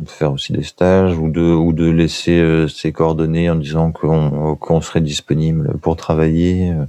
de 0.00 0.08
faire 0.08 0.32
aussi 0.32 0.52
des 0.52 0.62
stages 0.62 1.16
ou 1.16 1.30
de 1.30 1.42
ou 1.42 1.72
de 1.72 1.88
laisser 1.88 2.38
euh, 2.40 2.68
ses 2.68 2.92
coordonnées 2.92 3.48
en 3.48 3.54
disant 3.54 3.92
qu'on 3.92 4.56
qu'on 4.56 4.80
serait 4.80 5.00
disponible 5.00 5.78
pour 5.80 5.96
travailler. 5.96 6.70
Euh, 6.70 6.84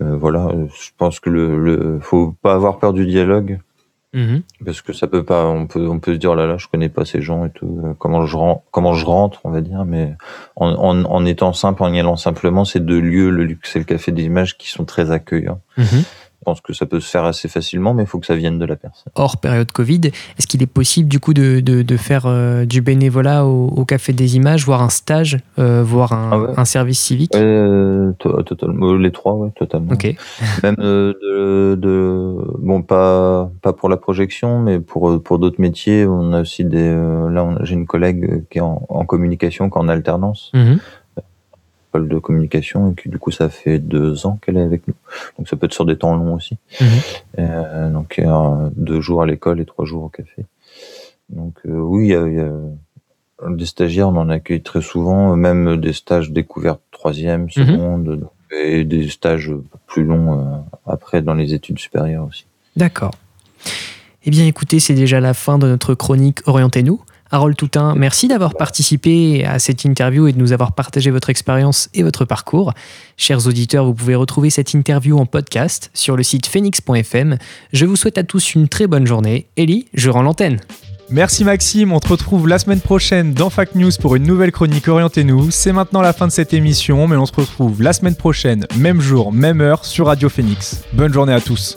euh, 0.00 0.16
voilà, 0.16 0.50
je 0.80 0.90
pense 0.96 1.20
que 1.20 1.28
le, 1.28 1.58
le 1.58 2.00
faut 2.00 2.34
pas 2.40 2.54
avoir 2.54 2.78
peur 2.78 2.94
du 2.94 3.04
dialogue 3.04 3.60
mm-hmm. 4.14 4.40
parce 4.64 4.80
que 4.80 4.94
ça 4.94 5.06
peut 5.06 5.22
pas. 5.22 5.46
On 5.46 5.66
peut 5.66 5.86
on 5.86 5.98
peut 5.98 6.14
se 6.14 6.18
dire 6.18 6.30
oh 6.30 6.34
là 6.34 6.46
là, 6.46 6.56
je 6.56 6.66
connais 6.66 6.88
pas 6.88 7.04
ces 7.04 7.20
gens 7.20 7.44
et 7.44 7.50
tout. 7.50 7.94
Comment 7.98 8.24
je 8.24 8.36
rentre, 8.36 8.62
comment 8.70 8.94
je 8.94 9.04
rentre, 9.04 9.40
on 9.44 9.50
va 9.50 9.60
dire. 9.60 9.84
Mais 9.84 10.14
en, 10.56 10.70
en, 10.70 11.04
en 11.04 11.26
étant 11.26 11.52
simple, 11.52 11.82
en 11.82 11.92
y 11.92 12.00
allant 12.00 12.16
simplement, 12.16 12.64
c'est 12.64 12.80
deux 12.80 13.00
lieux, 13.00 13.28
le 13.28 13.44
luxe 13.44 13.76
et 13.76 13.80
le 13.80 13.84
café 13.84 14.12
des 14.12 14.24
images, 14.24 14.56
qui 14.56 14.70
sont 14.70 14.86
très 14.86 15.10
accueillants. 15.10 15.60
Mm-hmm. 15.76 16.04
Je 16.42 16.44
pense 16.44 16.60
que 16.60 16.72
ça 16.72 16.86
peut 16.86 16.98
se 16.98 17.08
faire 17.08 17.24
assez 17.24 17.46
facilement, 17.46 17.94
mais 17.94 18.02
il 18.02 18.06
faut 18.06 18.18
que 18.18 18.26
ça 18.26 18.34
vienne 18.34 18.58
de 18.58 18.64
la 18.64 18.74
personne. 18.74 19.12
Hors 19.14 19.36
période 19.36 19.70
Covid, 19.70 20.00
est-ce 20.36 20.48
qu'il 20.48 20.60
est 20.60 20.66
possible 20.66 21.08
du 21.08 21.20
coup 21.20 21.34
de, 21.34 21.60
de, 21.60 21.96
faire 21.96 22.24
euh, 22.26 22.64
du 22.64 22.80
bénévolat 22.80 23.46
au, 23.46 23.84
Café 23.84 24.12
des 24.12 24.34
Images, 24.34 24.66
voire 24.66 24.82
un 24.82 24.88
stage, 24.88 25.38
euh, 25.60 25.84
voire 25.84 26.12
un, 26.12 26.48
ah 26.56 26.60
un, 26.60 26.64
service 26.64 26.98
civique? 26.98 27.36
Euh, 27.36 28.10
totalement, 28.18 28.92
Les 28.94 29.12
trois, 29.12 29.34
ouais, 29.34 29.50
totalement. 29.54 29.92
Ok. 29.92 30.16
Même 30.64 30.74
de, 30.74 31.78
de, 31.80 32.34
bon, 32.58 32.82
pas 32.82 33.48
pas 33.62 33.72
pour 33.72 33.88
la 33.88 33.96
projection, 33.96 34.58
mais 34.58 34.80
pour 34.80 35.22
pour 35.22 35.38
d'autres 35.38 35.60
métiers, 35.60 36.06
on 36.06 36.32
a 36.32 36.40
aussi 36.40 36.64
des. 36.64 36.90
là, 36.90 37.56
j'ai 37.60 37.74
une 37.74 37.86
collègue 37.86 38.42
qui 38.50 38.58
est 38.58 38.62
en, 38.62 39.04
communication, 39.06 39.70
qui 39.70 39.78
est 39.78 39.80
en 39.80 39.88
alternance. 39.88 40.50
De 42.00 42.18
communication 42.18 42.92
et 42.92 42.94
que 42.94 43.10
du 43.10 43.18
coup 43.18 43.30
ça 43.30 43.50
fait 43.50 43.78
deux 43.78 44.24
ans 44.24 44.38
qu'elle 44.40 44.56
est 44.56 44.62
avec 44.62 44.88
nous. 44.88 44.94
Donc 45.36 45.46
ça 45.46 45.56
peut 45.56 45.66
être 45.66 45.74
sur 45.74 45.84
des 45.84 45.96
temps 45.96 46.16
longs 46.16 46.34
aussi. 46.34 46.56
Mhm. 46.80 46.86
Euh, 47.38 47.90
donc 47.90 48.18
euh, 48.18 48.70
deux 48.74 49.02
jours 49.02 49.22
à 49.22 49.26
l'école 49.26 49.60
et 49.60 49.66
trois 49.66 49.84
jours 49.84 50.04
au 50.04 50.08
café. 50.08 50.46
Donc 51.28 51.54
euh, 51.66 51.72
oui, 51.72 52.08
il 52.08 52.34
y, 52.34 52.40
a, 52.40 53.50
des 53.50 53.66
stagiaires, 53.66 54.08
on 54.08 54.16
en 54.16 54.30
accueille 54.30 54.62
très 54.62 54.80
souvent, 54.80 55.36
même 55.36 55.78
des 55.78 55.92
stages 55.92 56.30
découvertes 56.30 56.80
troisième, 56.92 57.42
mhm. 57.42 57.50
seconde, 57.50 58.28
et 58.64 58.84
des 58.84 59.10
stages 59.10 59.52
plus 59.86 60.04
longs 60.04 60.64
après 60.86 61.20
dans 61.20 61.34
les 61.34 61.52
études 61.52 61.78
supérieures 61.78 62.26
aussi. 62.26 62.46
D'accord. 62.74 63.12
Eh 64.24 64.30
bien 64.30 64.46
écoutez, 64.46 64.80
c'est 64.80 64.94
déjà 64.94 65.20
la 65.20 65.34
fin 65.34 65.58
de 65.58 65.66
notre 65.66 65.94
chronique 65.94 66.38
Orientez-nous. 66.46 67.02
Harold 67.32 67.56
Toutin, 67.56 67.94
merci 67.96 68.28
d'avoir 68.28 68.54
participé 68.54 69.46
à 69.46 69.58
cette 69.58 69.86
interview 69.86 70.26
et 70.26 70.34
de 70.34 70.38
nous 70.38 70.52
avoir 70.52 70.72
partagé 70.72 71.10
votre 71.10 71.30
expérience 71.30 71.88
et 71.94 72.02
votre 72.02 72.26
parcours. 72.26 72.74
Chers 73.16 73.46
auditeurs, 73.46 73.86
vous 73.86 73.94
pouvez 73.94 74.14
retrouver 74.14 74.50
cette 74.50 74.74
interview 74.74 75.18
en 75.18 75.24
podcast 75.24 75.90
sur 75.94 76.14
le 76.14 76.22
site 76.22 76.46
phoenix.fm. 76.46 77.38
Je 77.72 77.86
vous 77.86 77.96
souhaite 77.96 78.18
à 78.18 78.22
tous 78.22 78.54
une 78.54 78.68
très 78.68 78.86
bonne 78.86 79.06
journée. 79.06 79.46
Ellie, 79.56 79.86
je 79.94 80.10
rends 80.10 80.20
l'antenne. 80.20 80.60
Merci 81.08 81.44
Maxime, 81.44 81.92
on 81.92 82.00
te 82.00 82.08
retrouve 82.08 82.48
la 82.48 82.58
semaine 82.58 82.80
prochaine 82.80 83.32
dans 83.32 83.48
Fact 83.48 83.76
News 83.76 83.90
pour 83.98 84.14
une 84.14 84.24
nouvelle 84.24 84.52
chronique 84.52 84.88
Orientez-nous. 84.88 85.50
C'est 85.50 85.72
maintenant 85.72 86.02
la 86.02 86.12
fin 86.12 86.26
de 86.26 86.32
cette 86.32 86.52
émission, 86.52 87.08
mais 87.08 87.16
on 87.16 87.26
se 87.26 87.32
retrouve 87.34 87.82
la 87.82 87.94
semaine 87.94 88.14
prochaine, 88.14 88.66
même 88.76 89.00
jour, 89.00 89.32
même 89.32 89.62
heure, 89.62 89.86
sur 89.86 90.06
Radio 90.06 90.28
Phoenix. 90.28 90.82
Bonne 90.92 91.12
journée 91.12 91.32
à 91.32 91.40
tous. 91.40 91.76